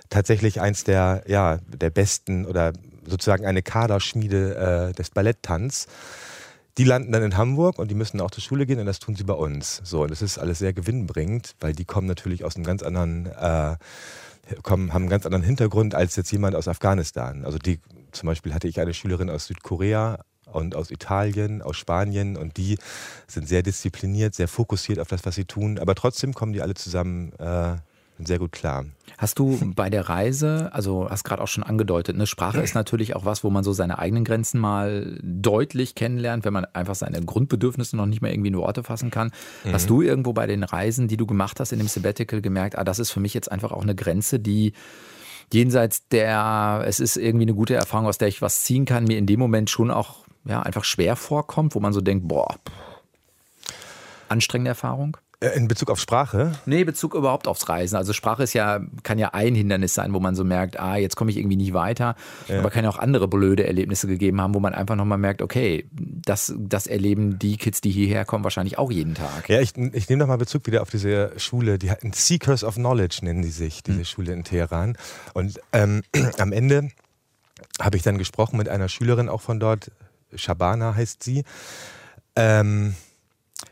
Tatsächlich 0.09 0.61
eins 0.61 0.83
der, 0.83 1.23
ja, 1.27 1.59
der 1.67 1.89
besten 1.89 2.45
oder 2.45 2.73
sozusagen 3.05 3.45
eine 3.45 3.61
Kaderschmiede 3.61 4.89
äh, 4.89 4.93
des 4.93 5.09
Balletttanz. 5.09 5.87
Die 6.77 6.83
landen 6.83 7.11
dann 7.11 7.23
in 7.23 7.37
Hamburg 7.37 7.79
und 7.79 7.91
die 7.91 7.95
müssen 7.95 8.21
auch 8.21 8.31
zur 8.31 8.43
Schule 8.43 8.65
gehen 8.65 8.79
und 8.79 8.85
das 8.85 8.99
tun 8.99 9.15
sie 9.15 9.23
bei 9.23 9.33
uns. 9.33 9.81
So, 9.83 10.03
und 10.03 10.11
das 10.11 10.21
ist 10.21 10.37
alles 10.37 10.59
sehr 10.59 10.73
gewinnbringend, 10.73 11.55
weil 11.59 11.73
die 11.73 11.85
kommen 11.85 12.07
natürlich 12.07 12.45
aus 12.45 12.55
einem 12.55 12.65
ganz 12.65 12.81
anderen, 12.81 13.25
äh, 13.25 13.75
kommen, 14.63 14.93
haben 14.93 15.03
einen 15.03 15.09
ganz 15.09 15.25
anderen 15.25 15.43
Hintergrund 15.43 15.95
als 15.95 16.15
jetzt 16.15 16.31
jemand 16.31 16.55
aus 16.55 16.67
Afghanistan. 16.67 17.43
Also 17.43 17.57
die, 17.57 17.79
zum 18.11 18.27
Beispiel 18.27 18.53
hatte 18.53 18.67
ich 18.67 18.79
eine 18.79 18.93
Schülerin 18.93 19.29
aus 19.29 19.47
Südkorea 19.47 20.19
und 20.51 20.75
aus 20.75 20.91
Italien, 20.91 21.61
aus 21.61 21.77
Spanien 21.77 22.37
und 22.37 22.57
die 22.57 22.77
sind 23.27 23.47
sehr 23.47 23.63
diszipliniert, 23.63 24.35
sehr 24.35 24.47
fokussiert 24.47 24.99
auf 24.99 25.07
das, 25.07 25.25
was 25.25 25.35
sie 25.35 25.45
tun, 25.45 25.79
aber 25.79 25.95
trotzdem 25.95 26.33
kommen 26.33 26.53
die 26.53 26.61
alle 26.61 26.73
zusammen 26.73 27.33
äh, 27.39 27.75
sehr 28.27 28.39
gut 28.39 28.51
klar. 28.51 28.85
Hast 29.17 29.39
du 29.39 29.59
bei 29.75 29.89
der 29.89 30.09
Reise, 30.09 30.69
also 30.73 31.09
hast 31.09 31.23
gerade 31.23 31.41
auch 31.41 31.47
schon 31.47 31.63
angedeutet, 31.63 32.15
eine 32.15 32.27
Sprache 32.27 32.61
ist 32.61 32.75
natürlich 32.75 33.15
auch 33.15 33.25
was, 33.25 33.43
wo 33.43 33.49
man 33.49 33.63
so 33.63 33.73
seine 33.73 33.99
eigenen 33.99 34.23
Grenzen 34.23 34.59
mal 34.59 35.19
deutlich 35.21 35.95
kennenlernt, 35.95 36.45
wenn 36.45 36.53
man 36.53 36.65
einfach 36.65 36.95
seine 36.95 37.21
Grundbedürfnisse 37.21 37.97
noch 37.97 38.05
nicht 38.05 38.21
mehr 38.21 38.31
irgendwie 38.31 38.49
in 38.49 38.57
Worte 38.57 38.83
fassen 38.83 39.11
kann. 39.11 39.31
Mhm. 39.63 39.73
Hast 39.73 39.89
du 39.89 40.01
irgendwo 40.01 40.33
bei 40.33 40.47
den 40.47 40.63
Reisen, 40.63 41.07
die 41.07 41.17
du 41.17 41.25
gemacht 41.25 41.59
hast 41.59 41.71
in 41.71 41.79
dem 41.79 41.87
Sabbatical 41.87 42.41
gemerkt, 42.41 42.77
ah, 42.77 42.83
das 42.83 42.99
ist 42.99 43.11
für 43.11 43.19
mich 43.19 43.33
jetzt 43.33 43.51
einfach 43.51 43.71
auch 43.71 43.83
eine 43.83 43.95
Grenze, 43.95 44.39
die 44.39 44.73
jenseits 45.53 46.07
der, 46.07 46.83
es 46.85 46.99
ist 46.99 47.17
irgendwie 47.17 47.45
eine 47.45 47.53
gute 47.53 47.75
Erfahrung, 47.75 48.07
aus 48.07 48.17
der 48.17 48.27
ich 48.27 48.41
was 48.41 48.63
ziehen 48.63 48.85
kann, 48.85 49.03
mir 49.03 49.17
in 49.17 49.25
dem 49.25 49.39
Moment 49.39 49.69
schon 49.69 49.91
auch 49.91 50.25
ja, 50.45 50.61
einfach 50.61 50.83
schwer 50.83 51.15
vorkommt, 51.15 51.75
wo 51.75 51.79
man 51.79 51.93
so 51.93 52.01
denkt, 52.01 52.27
boah, 52.27 52.55
anstrengende 54.29 54.69
Erfahrung? 54.69 55.17
Äh, 55.41 55.57
in 55.57 55.67
Bezug 55.67 55.89
auf 55.89 55.99
Sprache? 55.99 56.53
Nee, 56.65 56.83
Bezug 56.83 57.15
überhaupt 57.15 57.47
aufs 57.47 57.67
Reisen. 57.67 57.95
Also 57.95 58.13
Sprache 58.13 58.43
ist 58.43 58.53
ja, 58.53 58.79
kann 59.03 59.17
ja 59.17 59.29
ein 59.33 59.55
Hindernis 59.55 59.93
sein, 59.93 60.13
wo 60.13 60.19
man 60.19 60.35
so 60.35 60.43
merkt, 60.43 60.79
ah, 60.79 60.97
jetzt 60.97 61.15
komme 61.15 61.31
ich 61.31 61.37
irgendwie 61.37 61.57
nicht 61.57 61.73
weiter. 61.73 62.15
Ja. 62.47 62.59
Aber 62.59 62.69
kann 62.69 62.83
ja 62.83 62.89
auch 62.91 62.99
andere 62.99 63.27
blöde 63.27 63.65
Erlebnisse 63.65 64.07
gegeben 64.07 64.39
haben, 64.39 64.53
wo 64.53 64.59
man 64.59 64.73
einfach 64.73 64.95
nochmal 64.95 65.17
merkt, 65.17 65.41
okay, 65.41 65.89
das, 65.91 66.53
das 66.57 66.85
erleben 66.85 67.39
die 67.39 67.57
Kids, 67.57 67.81
die 67.81 67.89
hierher 67.89 68.23
kommen, 68.23 68.43
wahrscheinlich 68.43 68.77
auch 68.77 68.91
jeden 68.91 69.15
Tag. 69.15 69.49
Ja, 69.49 69.59
ich, 69.59 69.75
ich 69.75 70.09
nehme 70.09 70.19
nochmal 70.19 70.37
Bezug 70.37 70.67
wieder 70.67 70.83
auf 70.83 70.91
diese 70.91 71.31
Schule, 71.37 71.79
die 71.79 71.91
Seekers 72.13 72.63
of 72.63 72.75
Knowledge 72.75 73.19
nennen 73.23 73.41
die 73.41 73.49
sich, 73.49 73.81
diese 73.81 73.99
hm. 73.99 74.05
Schule 74.05 74.33
in 74.33 74.43
Teheran. 74.43 74.95
Und 75.33 75.59
ähm, 75.73 76.03
am 76.37 76.53
Ende 76.53 76.89
habe 77.81 77.97
ich 77.97 78.03
dann 78.03 78.19
gesprochen 78.19 78.57
mit 78.57 78.69
einer 78.69 78.89
Schülerin 78.89 79.27
auch 79.27 79.41
von 79.41 79.59
dort, 79.59 79.91
Shabana 80.35 80.95
heißt 80.95 81.23
sie. 81.23 81.43
Ähm, 82.35 82.95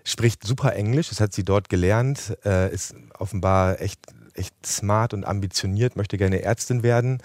spricht 0.04 0.46
super 0.46 0.76
Englisch, 0.76 1.10
das 1.10 1.20
hat 1.20 1.34
sie 1.34 1.44
dort 1.44 1.70
gelernt, 1.70 2.38
äh, 2.46 2.74
ist 2.74 2.94
offenbar 3.18 3.82
echt 3.82 4.00
echt 4.40 4.66
smart 4.66 5.14
und 5.14 5.26
ambitioniert, 5.26 5.96
möchte 5.96 6.18
gerne 6.18 6.42
Ärztin 6.42 6.82
werden, 6.82 7.22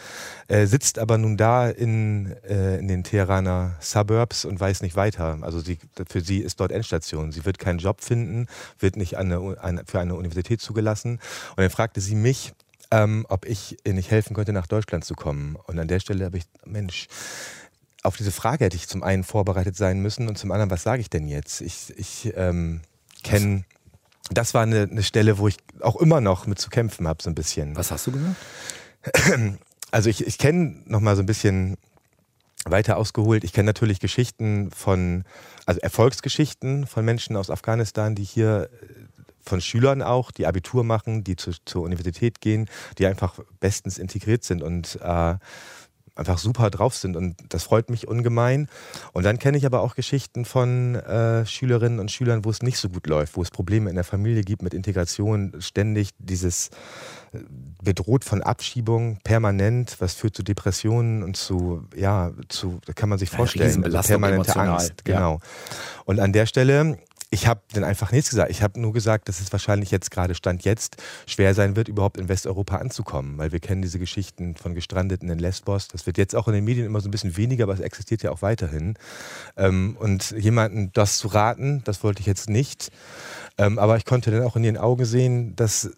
äh, 0.49 0.67
sitzt 0.67 0.99
aber 0.99 1.17
nun 1.17 1.37
da 1.37 1.71
in, 1.71 2.35
äh, 2.43 2.79
in 2.79 2.89
den 2.89 3.05
Teheraner 3.05 3.77
Suburbs 3.81 4.45
und 4.45 4.61
weiß 4.61 4.83
nicht 4.83 4.97
weiter. 4.97 5.39
Also 5.43 5.61
sie, 5.61 5.79
für 6.09 6.21
sie 6.21 6.41
ist 6.41 6.61
dort 6.61 6.73
Endstation. 6.73 7.33
Sie 7.33 7.45
wird 7.45 7.59
keinen 7.59 7.79
Job 7.79 8.03
finden, 8.03 8.49
wird 8.79 8.97
nicht 8.97 9.17
an 9.17 9.33
eine, 9.33 9.59
an, 9.61 9.81
für 9.87 10.01
eine 10.01 10.17
Universität 10.17 10.61
zugelassen. 10.61 11.21
Und 11.51 11.59
dann 11.59 11.71
fragte 11.71 12.01
sie 12.01 12.17
mich, 12.17 12.53
ähm, 12.91 13.25
ob 13.29 13.47
ich 13.47 13.79
ihr 13.85 13.95
nicht 13.95 14.11
helfen 14.11 14.35
könnte, 14.35 14.53
nach 14.53 14.67
Deutschland 14.67 15.05
zu 15.05 15.15
kommen. 15.15 15.57
Und 15.67 15.79
an 15.79 15.89
der 15.89 16.01
Stelle 16.01 16.25
habe 16.27 16.39
ich, 16.39 16.45
Mensch, 16.65 17.07
auf 18.05 18.17
diese 18.17 18.31
Frage 18.31 18.67
hätte 18.67 18.77
ich 18.77 18.87
zum 18.87 19.03
einen 19.03 19.25
vorbereitet 19.25 19.77
sein 19.77 19.99
müssen 19.99 20.29
und 20.29 20.37
zum 20.39 20.53
anderen, 20.53 20.71
was 20.71 20.83
sage 20.83 21.01
ich 21.01 21.11
denn 21.11 21.27
jetzt? 21.27 21.61
Ich, 21.63 21.93
ich 21.97 22.33
ähm, 22.37 22.83
kenne, 23.23 23.65
das 24.31 24.55
war 24.55 24.63
eine, 24.63 24.83
eine, 24.91 25.03
Stelle, 25.03 25.39
wo 25.39 25.49
ich 25.49 25.57
auch 25.81 25.97
immer 25.97 26.21
noch 26.21 26.47
mit 26.47 26.59
zu 26.59 26.71
kämpfen 26.71 27.09
habe, 27.09 27.23
so 27.23 27.31
ein 27.31 27.35
bisschen. 27.35 27.75
Was 27.77 27.91
hast 27.91 28.07
du 28.07 28.13
gesagt? 28.13 28.37
Also 29.91 30.11
ich, 30.11 30.27
ich 30.27 30.39
kenne 30.39 30.83
noch 30.87 30.99
mal 30.99 31.15
so 31.15 31.23
ein 31.23 31.27
bisschen 31.27 31.77
weiter 32.65 32.97
ausgeholt. 32.97 33.45
Ich 33.45 33.53
kenne 33.53 33.67
natürlich 33.67 34.01
Geschichten 34.01 34.73
von, 34.73 35.23
also 35.67 35.79
Erfolgsgeschichten 35.79 36.89
von 36.89 37.05
Menschen 37.05 37.37
aus 37.37 37.49
Afghanistan, 37.49 38.17
die 38.17 38.25
hier 38.25 38.71
äh, 38.73 38.87
von 39.41 39.61
Schülern 39.61 40.03
auch, 40.03 40.33
die 40.33 40.49
Abitur 40.49 40.83
machen, 40.83 41.23
die 41.23 41.37
zu, 41.37 41.53
zur 41.65 41.83
Universität 41.83 42.41
gehen, 42.41 42.69
die 42.99 43.07
einfach 43.07 43.39
bestens 43.61 43.99
integriert 43.99 44.43
sind 44.43 44.65
und 44.65 44.99
äh, 45.01 45.37
einfach 46.17 46.39
super 46.39 46.71
drauf 46.71 46.95
sind 46.95 47.17
und 47.17 47.37
das 47.49 47.65
freut 47.65 47.91
mich 47.91 48.07
ungemein. 48.07 48.69
Und 49.13 49.25
dann 49.25 49.39
kenne 49.39 49.59
ich 49.59 49.67
aber 49.67 49.81
auch 49.81 49.95
Geschichten 49.95 50.45
von 50.45 50.95
äh, 50.95 51.45
Schülerinnen 51.45 51.99
und 51.99 52.11
Schülern, 52.11 52.45
wo 52.45 52.51
es 52.51 52.63
nicht 52.63 52.79
so 52.79 52.89
gut 52.89 53.07
läuft, 53.07 53.37
wo 53.37 53.43
es 53.43 53.51
Probleme 53.51 53.91
in 53.91 53.97
der 53.97 54.05
Familie 54.05 54.43
gibt 54.43 54.63
mit 54.63 54.75
Integration, 54.75 55.55
ständig 55.59 56.11
dieses 56.19 56.71
äh, 57.33 57.39
bedroht 57.83 58.25
von 58.25 58.43
Abschiebung 58.43 59.19
permanent, 59.25 59.97
was 59.99 60.15
führt 60.15 60.37
zu 60.37 60.43
Depressionen 60.43 61.23
und 61.23 61.37
zu, 61.37 61.85
ja, 61.97 62.33
zu, 62.49 62.81
da 62.87 62.93
kann 62.93 63.09
man 63.09 63.19
sich 63.19 63.31
vorstellen, 63.31 63.85
also 63.85 63.99
permanente 64.09 64.53
emotional. 64.53 64.69
Angst. 64.69 65.05
Genau. 65.05 65.35
Ja. 65.35 65.41
Und 66.05 66.21
an 66.21 66.33
der 66.33 66.47
Stelle 66.47 66.99
ich 67.35 67.49
habe 67.49 67.61
dann 67.73 67.83
einfach 67.83 68.13
nichts 68.13 68.31
gesagt. 68.31 68.51
Ich 68.51 68.63
habe 68.63 68.81
nur 68.81 68.93
gesagt, 68.93 69.29
dass 69.29 69.41
es 69.41 69.53
wahrscheinlich 69.53 69.91
jetzt 69.91 70.11
gerade 70.13 70.35
Stand 70.37 70.65
jetzt 70.65 71.03
schwer 71.27 71.53
sein 71.53 71.75
wird, 71.75 71.89
überhaupt 71.89 72.17
in 72.17 72.29
Westeuropa 72.29 72.77
anzukommen, 72.77 73.37
weil 73.39 73.51
wir 73.51 73.59
kennen 73.59 73.83
diese 73.83 73.99
Geschichten 73.99 74.55
von 74.55 74.75
Gestrandeten 74.75 75.29
in 75.29 75.41
Lesbos. 75.41 75.89
Das 75.89 76.07
wird 76.07 76.17
jetzt 76.17 76.37
auch 76.37 76.47
in 76.47 76.55
den 76.55 76.65
Medien 76.65 76.87
immer 76.87 77.01
so 77.01 77.09
ein 77.09 77.11
bisschen 77.11 77.37
weniger, 77.37 77.65
aber 77.65 77.75
es 77.75 77.81
existiert 77.81 78.23
ja 78.23 78.31
auch 78.31 78.41
weiterhin. 78.41 78.95
Ähm, 79.57 79.97
und 79.99 80.31
jemanden 80.31 80.93
das 80.93 81.19
zu 81.19 81.29
raten, 81.29 81.83
das 81.85 82.05
wollte 82.05 82.21
ich 82.21 82.27
jetzt 82.27 82.49
nicht. 82.49 82.93
Ähm, 83.59 83.81
aber 83.81 83.97
ich 83.97 84.05
konnte 84.05 84.31
dann 84.31 84.45
auch 84.45 84.55
in 84.55 84.63
ihren 84.63 84.79
Augen 84.79 85.05
sehen, 85.05 85.57
dass 85.57 85.91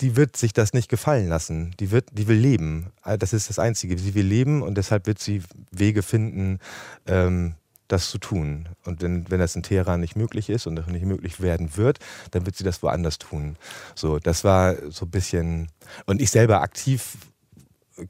die 0.00 0.14
wird 0.14 0.36
sich 0.36 0.52
das 0.52 0.72
nicht 0.72 0.88
gefallen 0.88 1.28
lassen. 1.28 1.74
Die, 1.80 1.90
wird, 1.90 2.10
die 2.12 2.28
will 2.28 2.36
leben. 2.36 2.92
Das 3.18 3.32
ist 3.32 3.48
das 3.48 3.58
Einzige. 3.58 3.98
Sie 3.98 4.14
will 4.14 4.26
leben 4.26 4.62
und 4.62 4.76
deshalb 4.76 5.06
wird 5.06 5.18
sie 5.18 5.42
Wege 5.72 6.02
finden, 6.02 6.60
ähm, 7.06 7.54
das 7.88 8.10
zu 8.10 8.18
tun. 8.18 8.68
Und 8.84 9.02
wenn, 9.02 9.30
wenn 9.30 9.40
das 9.40 9.56
in 9.56 9.62
Teheran 9.62 10.00
nicht 10.00 10.16
möglich 10.16 10.50
ist 10.50 10.66
und 10.66 10.74
nicht 10.88 11.04
möglich 11.04 11.40
werden 11.40 11.76
wird, 11.76 11.98
dann 12.30 12.46
wird 12.46 12.56
sie 12.56 12.64
das 12.64 12.82
woanders 12.82 13.18
tun. 13.18 13.56
So, 13.94 14.18
das 14.18 14.44
war 14.44 14.74
so 14.90 15.06
ein 15.06 15.10
bisschen. 15.10 15.68
Und 16.06 16.20
ich 16.20 16.30
selber 16.30 16.62
aktiv 16.62 17.16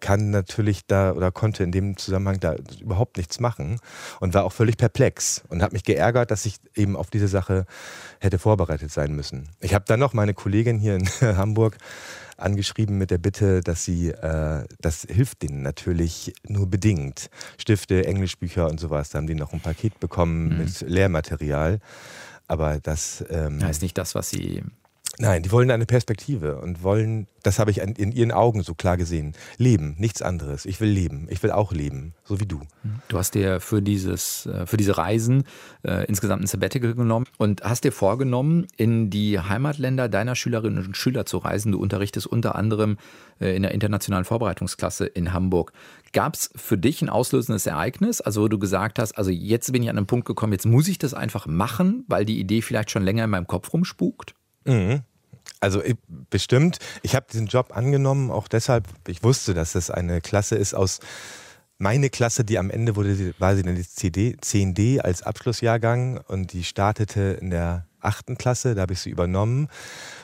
kann 0.01 0.31
natürlich 0.31 0.87
da 0.87 1.13
oder 1.13 1.31
konnte 1.31 1.63
in 1.63 1.71
dem 1.71 1.97
Zusammenhang 1.97 2.41
da 2.41 2.57
überhaupt 2.81 3.17
nichts 3.17 3.39
machen 3.41 3.79
und 4.21 4.35
war 4.35 4.45
auch 4.45 4.53
völlig 4.53 4.77
perplex 4.77 5.43
und 5.49 5.63
habe 5.63 5.75
mich 5.75 5.85
geärgert, 5.85 6.31
dass 6.31 6.45
ich 6.47 6.57
eben 6.75 6.97
auf 6.97 7.11
diese 7.11 7.29
Sache 7.29 7.67
hätte 8.19 8.39
vorbereitet 8.39 8.91
sein 8.91 9.15
müssen. 9.15 9.49
Ich 9.61 9.75
habe 9.75 9.85
dann 9.87 10.01
noch 10.01 10.13
meine 10.13 10.35
Kollegin 10.35 10.79
hier 10.79 10.97
in 10.97 11.09
Hamburg 11.21 11.77
angeschrieben 12.37 12.99
mit 12.99 13.11
der 13.11 13.19
Bitte, 13.19 13.61
dass 13.61 13.85
sie, 13.85 14.11
äh, 14.11 14.65
das 14.81 15.07
hilft 15.09 15.43
denen 15.43 15.63
natürlich 15.63 16.35
nur 16.47 16.69
bedingt. 16.69 17.31
Stifte, 17.59 18.07
Englischbücher 18.07 18.69
und 18.69 18.79
sowas, 18.79 19.11
da 19.11 19.19
haben 19.19 19.27
die 19.27 19.35
noch 19.35 19.53
ein 19.53 19.61
Paket 19.61 19.99
bekommen 20.01 20.51
mhm. 20.51 20.59
mit 20.59 20.81
Lehrmaterial. 20.83 21.81
Aber 22.49 22.79
das 22.79 23.25
ähm, 23.29 23.63
heißt 23.63 23.83
nicht 23.83 23.99
das, 23.99 24.15
was 24.15 24.31
sie 24.31 24.63
Nein, 25.19 25.43
die 25.43 25.51
wollen 25.51 25.71
eine 25.71 25.87
Perspektive 25.87 26.61
und 26.61 26.83
wollen, 26.83 27.27
das 27.43 27.59
habe 27.59 27.71
ich 27.71 27.79
in 27.79 28.13
ihren 28.13 28.33
Augen 28.33 28.63
so 28.63 28.75
klar 28.75 28.99
gesehen, 28.99 29.33
leben, 29.57 29.95
nichts 29.99 30.21
anderes. 30.21 30.67
Ich 30.67 30.79
will 30.81 30.91
leben, 30.91 31.27
ich 31.31 31.43
will 31.43 31.53
auch 31.53 31.73
leben, 31.73 32.13
so 32.25 32.39
wie 32.39 32.45
du. 32.45 32.61
Du 33.09 33.17
hast 33.17 33.35
dir 33.35 33.61
für, 33.61 33.81
dieses, 33.81 34.45
äh, 34.45 34.67
für 34.67 34.77
diese 34.77 34.99
Reisen 34.99 35.45
äh, 35.85 36.05
insgesamt 36.07 36.43
ein 36.43 36.47
Sabbatical 36.47 36.95
genommen 36.95 37.25
und 37.39 37.63
hast 37.63 37.85
dir 37.85 37.93
vorgenommen, 37.93 38.67
in 38.77 39.09
die 39.09 39.41
Heimatländer 39.41 40.11
deiner 40.11 40.35
Schülerinnen 40.35 40.85
und 40.85 40.97
Schüler 40.97 41.25
zu 41.25 41.39
reisen. 41.39 41.73
Du 41.73 41.81
unterrichtest 41.81 42.27
unter 42.27 42.55
anderem 42.55 42.99
äh, 43.41 43.57
in 43.57 43.63
der 43.63 43.73
internationalen 43.73 44.27
Vorbereitungsklasse 44.27 45.07
in 45.07 45.33
Hamburg. 45.33 45.73
Gab 46.13 46.35
es 46.35 46.51
für 46.57 46.77
dich 46.77 47.01
ein 47.01 47.09
auslösendes 47.09 47.67
Ereignis, 47.67 48.21
also 48.21 48.43
wo 48.43 48.49
du 48.49 48.59
gesagt 48.59 48.99
hast, 48.99 49.13
also 49.17 49.31
jetzt 49.31 49.73
bin 49.73 49.83
ich 49.83 49.89
an 49.89 49.97
einen 49.97 50.07
Punkt 50.07 50.27
gekommen, 50.27 50.53
jetzt 50.53 50.67
muss 50.67 50.89
ich 50.89 50.99
das 50.99 51.15
einfach 51.15 51.47
machen, 51.47 52.05
weil 52.07 52.27
die 52.27 52.39
Idee 52.39 52.61
vielleicht 52.61 52.91
schon 52.91 53.03
länger 53.03 53.25
in 53.25 53.31
meinem 53.31 53.47
Kopf 53.47 53.73
rumspukt? 53.73 54.35
Mhm. 54.67 55.03
Also 55.61 55.83
ich, 55.83 55.97
bestimmt. 56.31 56.79
Ich 57.03 57.15
habe 57.15 57.27
diesen 57.33 57.47
Job 57.47 57.77
angenommen, 57.77 58.31
auch 58.31 58.49
deshalb, 58.49 58.87
ich 59.07 59.23
wusste, 59.23 59.55
dass 59.55 59.73
das 59.73 59.91
eine 59.91 60.21
Klasse 60.21 60.57
ist 60.57 60.75
aus 60.75 61.01
meine 61.79 62.09
Klasse, 62.09 62.45
die 62.45 62.59
am 62.59 62.71
Ende 62.71 62.97
wurde, 62.97 63.35
war 63.39 63.55
sie 63.55 63.61
in 63.61 63.75
der 63.75 63.85
CD, 63.85 64.37
10D 64.41 65.01
als 65.01 65.23
Abschlussjahrgang 65.23 66.19
und 66.27 66.53
die 66.53 66.65
startete 66.65 67.39
in 67.41 67.51
der 67.51 67.86
achten 68.01 68.39
Klasse, 68.39 68.75
da 68.75 68.83
habe 68.83 68.93
ich 68.93 69.01
sie 69.01 69.11
übernommen 69.11 69.69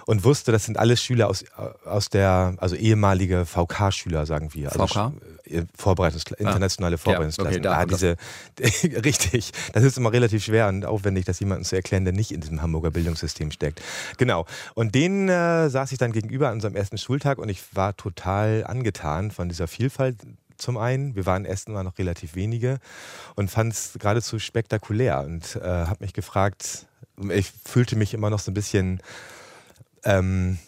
und 0.06 0.24
wusste, 0.24 0.52
das 0.52 0.64
sind 0.64 0.78
alles 0.78 1.02
Schüler 1.02 1.28
aus, 1.28 1.44
aus 1.84 2.08
der, 2.08 2.54
also 2.58 2.76
ehemalige 2.76 3.46
VK-Schüler, 3.46 4.26
sagen 4.26 4.52
wir. 4.54 4.72
Also 4.72 4.86
VK? 4.86 5.12
Äh, 5.44 5.62
Vorbereitungs 5.76 6.24
ah. 6.32 6.34
internationale 6.38 6.98
Vorbereitungsklassen. 6.98 7.52
Ja, 7.52 7.58
okay, 7.58 7.62
da 7.62 7.78
ah, 7.78 7.86
diese, 7.86 8.16
richtig. 9.04 9.52
Das 9.72 9.84
ist 9.84 9.98
immer 9.98 10.12
relativ 10.12 10.44
schwer 10.44 10.68
und 10.68 10.84
aufwendig, 10.84 11.24
das 11.24 11.40
jemandem 11.40 11.64
zu 11.64 11.76
erklären, 11.76 12.04
der 12.04 12.14
nicht 12.14 12.32
in 12.32 12.40
diesem 12.40 12.62
Hamburger 12.62 12.90
Bildungssystem 12.90 13.50
steckt. 13.50 13.80
Genau. 14.18 14.46
Und 14.74 14.94
denen 14.94 15.28
äh, 15.28 15.68
saß 15.68 15.92
ich 15.92 15.98
dann 15.98 16.12
gegenüber 16.12 16.48
an 16.48 16.54
unserem 16.54 16.76
ersten 16.76 16.98
Schultag 16.98 17.38
und 17.38 17.48
ich 17.48 17.62
war 17.74 17.96
total 17.96 18.64
angetan 18.66 19.30
von 19.30 19.48
dieser 19.48 19.68
Vielfalt 19.68 20.16
zum 20.56 20.76
einen. 20.78 21.14
Wir 21.14 21.26
waren 21.26 21.44
erst 21.44 21.68
mal 21.68 21.82
noch 21.82 21.98
relativ 21.98 22.34
wenige 22.34 22.78
und 23.34 23.50
fand 23.50 23.72
es 23.72 23.96
geradezu 23.98 24.38
spektakulär 24.38 25.20
und 25.20 25.56
äh, 25.56 25.60
habe 25.62 25.98
mich 26.00 26.12
gefragt, 26.12 26.86
ich 27.30 27.52
fühlte 27.64 27.96
mich 27.96 28.14
immer 28.14 28.30
noch 28.30 28.40
so 28.40 28.50
ein 28.50 28.54
bisschen 28.54 29.00
ähm, 30.04 30.58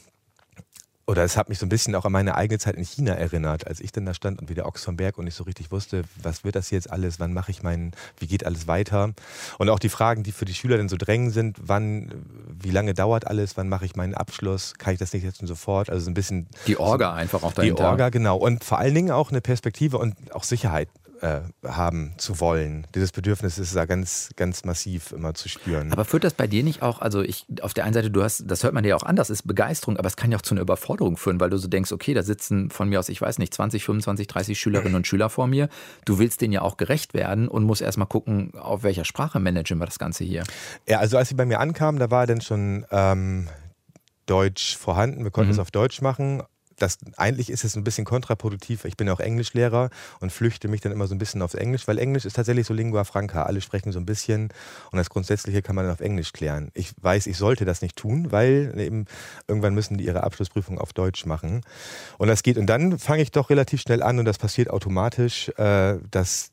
oder 1.06 1.22
es 1.22 1.36
hat 1.36 1.48
mich 1.48 1.58
so 1.58 1.66
ein 1.66 1.68
bisschen 1.68 1.94
auch 1.94 2.04
an 2.04 2.12
meine 2.12 2.34
eigene 2.34 2.58
Zeit 2.58 2.76
in 2.76 2.84
China 2.84 3.12
erinnert, 3.12 3.66
als 3.66 3.80
ich 3.80 3.92
dann 3.92 4.06
da 4.06 4.14
stand 4.14 4.40
und 4.40 4.48
wie 4.48 4.54
der 4.54 4.66
Ochs 4.66 4.84
vom 4.84 4.96
Berg 4.96 5.18
und 5.18 5.26
ich 5.26 5.34
so 5.34 5.44
richtig 5.44 5.70
wusste, 5.70 6.04
was 6.22 6.44
wird 6.44 6.56
das 6.56 6.70
jetzt 6.70 6.90
alles, 6.90 7.20
wann 7.20 7.34
mache 7.34 7.50
ich 7.50 7.62
meinen, 7.62 7.92
wie 8.18 8.26
geht 8.26 8.46
alles 8.46 8.66
weiter? 8.66 9.12
Und 9.58 9.68
auch 9.68 9.78
die 9.78 9.90
Fragen, 9.90 10.22
die 10.22 10.32
für 10.32 10.46
die 10.46 10.54
Schüler 10.54 10.78
dann 10.78 10.88
so 10.88 10.96
drängen 10.96 11.30
sind, 11.30 11.58
wann, 11.60 12.24
wie 12.48 12.70
lange 12.70 12.94
dauert 12.94 13.26
alles, 13.26 13.56
wann 13.56 13.68
mache 13.68 13.84
ich 13.84 13.96
meinen 13.96 14.14
Abschluss, 14.14 14.74
kann 14.78 14.94
ich 14.94 14.98
das 14.98 15.12
nicht 15.12 15.24
jetzt 15.24 15.42
und 15.42 15.46
sofort? 15.46 15.90
Also 15.90 16.04
so 16.04 16.10
ein 16.10 16.14
bisschen. 16.14 16.46
Die 16.66 16.78
Orga 16.78 17.10
so, 17.10 17.16
einfach 17.16 17.42
auch 17.42 17.52
dahinter. 17.52 17.82
Die 17.82 17.88
Orga, 17.88 18.08
genau. 18.08 18.36
Und 18.38 18.64
vor 18.64 18.78
allen 18.78 18.94
Dingen 18.94 19.10
auch 19.10 19.30
eine 19.30 19.42
Perspektive 19.42 19.98
und 19.98 20.14
auch 20.34 20.44
Sicherheit 20.44 20.88
äh, 21.24 21.40
haben 21.66 22.12
zu 22.18 22.38
wollen. 22.38 22.86
Dieses 22.94 23.10
Bedürfnis 23.10 23.58
ist 23.58 23.74
da 23.74 23.86
ganz, 23.86 24.28
ganz 24.36 24.64
massiv 24.64 25.12
immer 25.12 25.32
zu 25.32 25.48
spüren. 25.48 25.90
Aber 25.90 26.04
führt 26.04 26.22
das 26.22 26.34
bei 26.34 26.46
dir 26.46 26.62
nicht 26.62 26.82
auch, 26.82 27.00
also 27.00 27.22
ich, 27.22 27.46
auf 27.62 27.72
der 27.72 27.84
einen 27.84 27.94
Seite, 27.94 28.10
du 28.10 28.22
hast, 28.22 28.44
das 28.46 28.62
hört 28.62 28.74
man 28.74 28.82
dir 28.82 28.90
ja 28.90 28.96
auch 28.96 29.04
an, 29.04 29.16
das 29.16 29.30
ist 29.30 29.46
Begeisterung, 29.46 29.96
aber 29.96 30.06
es 30.06 30.16
kann 30.16 30.30
ja 30.30 30.36
auch 30.36 30.42
zu 30.42 30.54
einer 30.54 30.60
Überforderung 30.60 31.16
führen, 31.16 31.40
weil 31.40 31.48
du 31.48 31.56
so 31.56 31.66
denkst, 31.66 31.92
okay, 31.92 32.12
da 32.12 32.22
sitzen 32.22 32.68
von 32.68 32.90
mir 32.90 32.98
aus, 32.98 33.08
ich 33.08 33.22
weiß 33.22 33.38
nicht, 33.38 33.54
20, 33.54 33.84
25, 33.84 34.26
30 34.26 34.60
Schülerinnen 34.60 34.96
und 34.96 35.06
Schüler 35.06 35.30
vor 35.30 35.46
mir. 35.46 35.70
Du 36.04 36.18
willst 36.18 36.42
denen 36.42 36.52
ja 36.52 36.60
auch 36.60 36.76
gerecht 36.76 37.14
werden 37.14 37.48
und 37.48 37.64
musst 37.64 37.80
erstmal 37.80 38.08
gucken, 38.08 38.52
auf 38.58 38.82
welcher 38.82 39.06
Sprache 39.06 39.40
managen 39.40 39.78
wir 39.78 39.86
das 39.86 39.98
Ganze 39.98 40.24
hier. 40.24 40.44
Ja, 40.86 40.98
also 40.98 41.16
als 41.16 41.30
sie 41.30 41.34
bei 41.34 41.46
mir 41.46 41.58
ankamen, 41.58 41.98
da 41.98 42.10
war 42.10 42.26
dann 42.26 42.42
schon 42.42 42.84
ähm, 42.90 43.48
Deutsch 44.26 44.76
vorhanden. 44.76 45.24
Wir 45.24 45.30
konnten 45.30 45.48
mhm. 45.48 45.54
es 45.54 45.58
auf 45.58 45.70
Deutsch 45.70 46.02
machen 46.02 46.42
das, 46.78 46.98
eigentlich 47.16 47.50
ist 47.50 47.64
es 47.64 47.76
ein 47.76 47.84
bisschen 47.84 48.04
kontraproduktiv. 48.04 48.84
Ich 48.84 48.96
bin 48.96 49.08
auch 49.08 49.20
Englischlehrer 49.20 49.90
und 50.20 50.32
flüchte 50.32 50.68
mich 50.68 50.80
dann 50.80 50.92
immer 50.92 51.06
so 51.06 51.14
ein 51.14 51.18
bisschen 51.18 51.42
aufs 51.42 51.54
Englisch, 51.54 51.86
weil 51.86 51.98
Englisch 51.98 52.24
ist 52.24 52.34
tatsächlich 52.34 52.66
so 52.66 52.74
Lingua 52.74 53.04
Franca. 53.04 53.44
Alle 53.44 53.60
sprechen 53.60 53.92
so 53.92 53.98
ein 53.98 54.06
bisschen 54.06 54.50
und 54.90 54.96
das 54.98 55.10
Grundsätzliche 55.10 55.62
kann 55.62 55.76
man 55.76 55.84
dann 55.84 55.94
auf 55.94 56.00
Englisch 56.00 56.32
klären. 56.32 56.70
Ich 56.74 56.92
weiß, 57.00 57.26
ich 57.26 57.36
sollte 57.36 57.64
das 57.64 57.82
nicht 57.82 57.96
tun, 57.96 58.32
weil 58.32 58.74
eben 58.78 59.06
irgendwann 59.48 59.74
müssen 59.74 59.98
die 59.98 60.04
ihre 60.04 60.22
Abschlussprüfung 60.24 60.78
auf 60.78 60.92
Deutsch 60.92 61.26
machen. 61.26 61.62
Und 62.18 62.28
das 62.28 62.42
geht. 62.42 62.58
Und 62.58 62.66
dann 62.66 62.98
fange 62.98 63.22
ich 63.22 63.30
doch 63.30 63.50
relativ 63.50 63.80
schnell 63.80 64.02
an 64.02 64.18
und 64.18 64.24
das 64.24 64.38
passiert 64.38 64.70
automatisch, 64.70 65.48
äh, 65.56 65.98
dass 66.10 66.50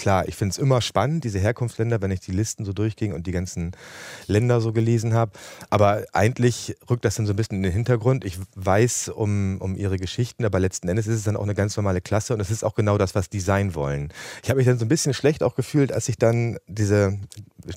klar, 0.00 0.26
ich 0.26 0.34
finde 0.34 0.52
es 0.52 0.58
immer 0.58 0.80
spannend, 0.80 1.24
diese 1.24 1.38
Herkunftsländer, 1.38 2.00
wenn 2.00 2.10
ich 2.10 2.20
die 2.20 2.32
Listen 2.32 2.64
so 2.64 2.72
durchging 2.72 3.12
und 3.12 3.26
die 3.26 3.32
ganzen 3.32 3.72
Länder 4.26 4.60
so 4.60 4.72
gelesen 4.72 5.12
habe. 5.12 5.32
Aber 5.68 6.04
eigentlich 6.12 6.76
rückt 6.88 7.04
das 7.04 7.16
dann 7.16 7.26
so 7.26 7.34
ein 7.34 7.36
bisschen 7.36 7.58
in 7.58 7.62
den 7.62 7.72
Hintergrund. 7.72 8.24
Ich 8.24 8.38
weiß 8.54 9.10
um, 9.10 9.58
um 9.60 9.76
ihre 9.76 9.98
Geschichten, 9.98 10.44
aber 10.44 10.58
letzten 10.58 10.88
Endes 10.88 11.06
ist 11.06 11.16
es 11.16 11.24
dann 11.24 11.36
auch 11.36 11.42
eine 11.42 11.54
ganz 11.54 11.76
normale 11.76 12.00
Klasse 12.00 12.32
und 12.32 12.40
es 12.40 12.50
ist 12.50 12.64
auch 12.64 12.74
genau 12.74 12.96
das, 12.96 13.14
was 13.14 13.28
die 13.28 13.40
sein 13.40 13.74
wollen. 13.74 14.10
Ich 14.42 14.48
habe 14.48 14.58
mich 14.58 14.66
dann 14.66 14.78
so 14.78 14.86
ein 14.86 14.88
bisschen 14.88 15.12
schlecht 15.12 15.42
auch 15.42 15.54
gefühlt, 15.54 15.92
als 15.92 16.08
ich 16.08 16.16
dann 16.16 16.56
diese, 16.66 17.18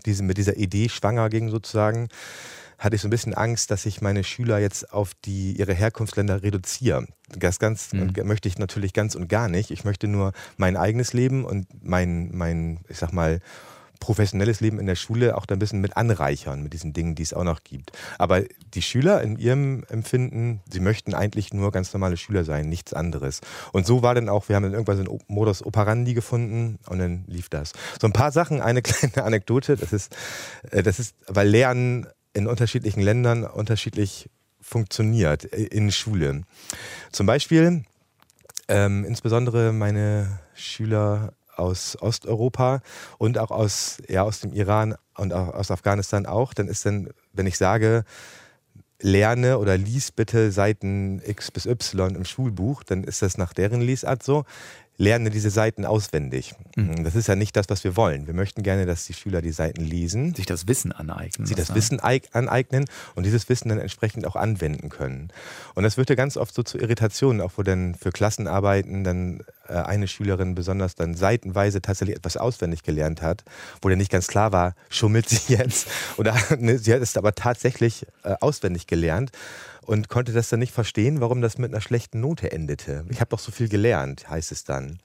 diese, 0.05 0.23
mit 0.23 0.37
dieser 0.37 0.55
Idee 0.55 0.87
schwanger 0.87 1.29
ging 1.29 1.49
sozusagen 1.49 2.07
hatte 2.77 2.95
ich 2.95 3.01
so 3.01 3.07
ein 3.07 3.11
bisschen 3.11 3.33
Angst, 3.33 3.71
dass 3.71 3.85
ich 3.85 4.01
meine 4.01 4.23
Schüler 4.23 4.59
jetzt 4.59 4.93
auf 4.93 5.13
die, 5.25 5.53
ihre 5.53 5.73
Herkunftsländer 5.73 6.43
reduziere. 6.43 7.07
Das 7.29 7.59
ganz, 7.59 7.93
mhm. 7.93 8.13
möchte 8.23 8.47
ich 8.47 8.57
natürlich 8.57 8.93
ganz 8.93 9.15
und 9.15 9.27
gar 9.27 9.47
nicht. 9.47 9.71
Ich 9.71 9.83
möchte 9.83 10.07
nur 10.07 10.33
mein 10.57 10.77
eigenes 10.77 11.13
Leben 11.13 11.45
und 11.45 11.67
mein, 11.83 12.29
mein 12.33 12.79
ich 12.89 12.97
sag 12.97 13.13
mal, 13.13 13.39
professionelles 14.03 14.59
Leben 14.59 14.81
in 14.81 14.85
der 14.85 14.95
Schule 14.95 15.37
auch 15.37 15.45
da 15.45 15.55
ein 15.55 15.59
bisschen 15.59 15.79
mit 15.79 15.95
anreichern, 15.95 16.61
mit 16.61 16.73
diesen 16.73 16.91
Dingen, 16.91 17.15
die 17.15 17.23
es 17.23 17.33
auch 17.33 17.45
noch 17.45 17.63
gibt. 17.63 17.93
Aber 18.17 18.41
die 18.73 18.81
Schüler 18.81 19.21
in 19.21 19.37
ihrem 19.37 19.85
Empfinden, 19.87 20.59
sie 20.69 20.81
möchten 20.81 21.13
eigentlich 21.13 21.53
nur 21.53 21.71
ganz 21.71 21.93
normale 21.93 22.17
Schüler 22.17 22.43
sein, 22.43 22.67
nichts 22.67 22.93
anderes. 22.93 23.39
Und 23.71 23.85
so 23.85 24.03
war 24.03 24.13
dann 24.13 24.27
auch, 24.27 24.49
wir 24.49 24.57
haben 24.57 24.63
dann 24.63 24.73
irgendwann 24.73 24.97
so 24.97 25.09
einen 25.09 25.19
Modus 25.27 25.65
operandi 25.65 26.13
gefunden 26.13 26.79
und 26.87 26.99
dann 26.99 27.23
lief 27.27 27.47
das. 27.47 27.71
So 28.01 28.05
ein 28.05 28.11
paar 28.11 28.33
Sachen, 28.33 28.59
eine 28.59 28.81
kleine 28.81 29.23
Anekdote, 29.23 29.77
das 29.77 29.93
ist, 29.93 30.13
äh, 30.71 30.83
das 30.83 30.99
ist, 30.99 31.15
weil 31.27 31.47
Lernen 31.47 32.07
in 32.33 32.47
unterschiedlichen 32.47 33.01
Ländern 33.01 33.43
unterschiedlich 33.43 34.29
funktioniert 34.61 35.43
in 35.43 35.91
Schule. 35.91 36.43
Zum 37.11 37.25
Beispiel, 37.25 37.83
ähm, 38.67 39.05
insbesondere 39.05 39.73
meine 39.73 40.39
Schüler 40.55 41.33
aus 41.55 41.97
Osteuropa 42.01 42.81
und 43.17 43.37
auch 43.37 43.51
aus, 43.51 43.97
ja, 44.07 44.23
aus 44.23 44.39
dem 44.39 44.53
Iran 44.53 44.95
und 45.15 45.33
auch 45.33 45.53
aus 45.53 45.69
Afghanistan 45.69 46.25
auch, 46.25 46.53
dann 46.53 46.67
ist 46.67 46.85
dann, 46.85 47.09
wenn 47.33 47.45
ich 47.45 47.57
sage, 47.57 48.03
lerne 48.99 49.59
oder 49.59 49.77
lies 49.77 50.11
bitte 50.11 50.51
Seiten 50.51 51.21
X 51.25 51.51
bis 51.51 51.65
Y 51.65 52.15
im 52.15 52.25
Schulbuch, 52.25 52.83
dann 52.83 53.03
ist 53.03 53.21
das 53.21 53.37
nach 53.37 53.53
deren 53.53 53.81
Lesart 53.81 54.23
so 54.23 54.45
lerne 54.97 55.29
diese 55.29 55.49
Seiten 55.49 55.85
auswendig. 55.85 56.53
Mhm. 56.75 57.03
Das 57.03 57.15
ist 57.15 57.27
ja 57.27 57.35
nicht 57.35 57.55
das, 57.55 57.69
was 57.69 57.83
wir 57.83 57.95
wollen. 57.95 58.27
Wir 58.27 58.33
möchten 58.33 58.61
gerne, 58.61 58.85
dass 58.85 59.05
die 59.05 59.13
Schüler 59.13 59.41
die 59.41 59.51
Seiten 59.51 59.83
lesen. 59.83 60.35
Sich 60.35 60.45
das 60.45 60.67
Wissen 60.67 60.91
aneignen. 60.91 61.47
Sich 61.47 61.55
das 61.55 61.73
Wissen 61.73 61.99
aneignen 61.99 62.85
und 63.15 63.25
dieses 63.25 63.49
Wissen 63.49 63.69
dann 63.69 63.79
entsprechend 63.79 64.25
auch 64.27 64.35
anwenden 64.35 64.89
können. 64.89 65.29
Und 65.73 65.83
das 65.83 65.97
wird 65.97 66.09
ja 66.09 66.15
ganz 66.15 66.37
oft 66.37 66.53
so 66.53 66.61
zu 66.63 66.77
Irritationen, 66.77 67.41
auch 67.41 67.53
wo 67.57 67.63
dann 67.63 67.95
für 67.95 68.11
Klassenarbeiten 68.11 69.03
dann 69.03 69.43
äh, 69.67 69.73
eine 69.73 70.07
Schülerin 70.07 70.55
besonders 70.55 70.95
dann 70.95 71.15
seitenweise 71.15 71.81
tatsächlich 71.81 72.17
etwas 72.17 72.37
auswendig 72.37 72.83
gelernt 72.83 73.21
hat, 73.21 73.43
wo 73.81 73.89
dann 73.89 73.97
nicht 73.97 74.11
ganz 74.11 74.27
klar 74.27 74.51
war, 74.51 74.75
schummelt 74.89 75.27
sie 75.27 75.53
jetzt 75.57 75.87
oder 76.17 76.35
ne, 76.59 76.77
sie 76.77 76.93
hat 76.93 77.01
es 77.01 77.17
aber 77.17 77.33
tatsächlich 77.33 78.05
äh, 78.23 78.35
auswendig 78.39 78.87
gelernt 78.87 79.31
und 79.85 80.09
konnte 80.09 80.33
das 80.33 80.49
dann 80.49 80.59
nicht 80.59 80.73
verstehen, 80.73 81.21
warum 81.21 81.41
das 81.41 81.57
mit 81.57 81.71
einer 81.71 81.81
schlechten 81.81 82.19
Note 82.19 82.51
endete. 82.51 83.05
Ich 83.09 83.19
habe 83.19 83.29
doch 83.29 83.39
so 83.39 83.51
viel 83.51 83.69
gelernt, 83.69 84.29
heißt 84.29 84.51
es 84.51 84.63
dann. 84.63 84.99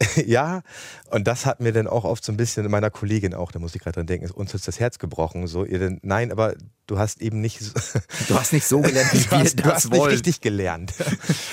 ja, 0.26 0.62
und 1.10 1.26
das 1.26 1.46
hat 1.46 1.60
mir 1.60 1.72
dann 1.72 1.86
auch 1.86 2.04
oft 2.04 2.24
so 2.24 2.32
ein 2.32 2.36
bisschen 2.36 2.70
meiner 2.70 2.90
Kollegin 2.90 3.34
auch, 3.34 3.52
da 3.52 3.58
muss 3.58 3.74
ich 3.74 3.82
gerade 3.82 3.94
dran 3.94 4.06
denken, 4.06 4.30
uns 4.30 4.54
ist 4.54 4.66
das 4.66 4.80
Herz 4.80 4.98
gebrochen. 4.98 5.46
So, 5.46 5.64
ihr 5.64 5.78
denn, 5.78 6.00
nein, 6.02 6.32
aber 6.32 6.54
du 6.86 6.98
hast 6.98 7.20
eben 7.20 7.40
nicht 7.40 7.60
so, 7.60 7.72
Du 8.28 8.34
hast 8.34 8.52
nicht 8.52 8.66
so 8.66 8.80
gelernt, 8.80 9.12
wie 9.12 9.30
wir 9.30 9.38
hast, 9.38 9.58
das 9.58 9.64
du 9.64 9.70
hast 9.70 9.90
wollen. 9.90 10.02
nicht 10.02 10.12
richtig 10.12 10.40
gelernt. 10.40 10.94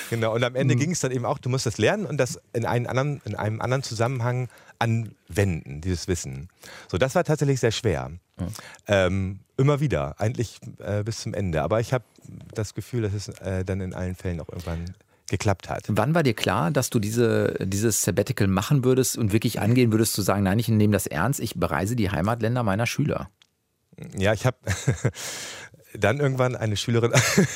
genau, 0.09 0.33
und 0.33 0.43
am 0.43 0.55
Ende 0.55 0.75
mhm. 0.75 0.79
ging 0.79 0.91
es 0.91 0.99
dann 0.99 1.11
eben 1.11 1.25
auch, 1.25 1.39
du 1.39 1.49
musst 1.49 1.65
das 1.65 1.77
lernen 1.77 2.05
und 2.05 2.17
das 2.17 2.39
in, 2.53 2.65
anderen, 2.65 3.21
in 3.25 3.35
einem 3.35 3.61
anderen 3.61 3.83
Zusammenhang 3.83 4.47
anwenden, 4.79 5.81
dieses 5.81 6.07
Wissen. 6.07 6.49
So, 6.87 6.97
das 6.97 7.15
war 7.15 7.23
tatsächlich 7.23 7.59
sehr 7.59 7.71
schwer. 7.71 8.09
Mhm. 8.09 8.47
Ähm, 8.87 9.39
immer 9.57 9.79
wieder, 9.79 10.19
eigentlich 10.19 10.59
äh, 10.79 11.03
bis 11.03 11.21
zum 11.21 11.33
Ende. 11.33 11.63
Aber 11.63 11.79
ich 11.79 11.93
habe 11.93 12.05
das 12.53 12.73
Gefühl, 12.73 13.01
dass 13.01 13.13
es 13.13 13.27
äh, 13.39 13.65
dann 13.65 13.81
in 13.81 13.93
allen 13.93 14.15
Fällen 14.15 14.39
auch 14.39 14.49
irgendwann 14.49 14.93
geklappt 15.29 15.69
hat. 15.69 15.83
Wann 15.87 16.15
war 16.15 16.23
dir 16.23 16.33
klar, 16.33 16.71
dass 16.71 16.89
du 16.89 16.99
diese, 16.99 17.55
dieses 17.61 18.01
Sabbatical 18.01 18.47
machen 18.47 18.83
würdest 18.83 19.17
und 19.17 19.33
wirklich 19.33 19.59
angehen 19.59 19.91
würdest, 19.91 20.13
zu 20.13 20.21
sagen, 20.21 20.43
nein, 20.43 20.59
ich 20.59 20.69
nehme 20.69 20.93
das 20.93 21.07
ernst, 21.07 21.39
ich 21.39 21.55
bereise 21.55 21.95
die 21.95 22.09
Heimatländer 22.09 22.63
meiner 22.63 22.85
Schüler? 22.85 23.29
Ja, 24.17 24.33
ich 24.33 24.45
habe 24.45 24.57
dann 25.93 26.19
irgendwann 26.19 26.55
eine 26.55 26.77
Schülerin 26.77 27.11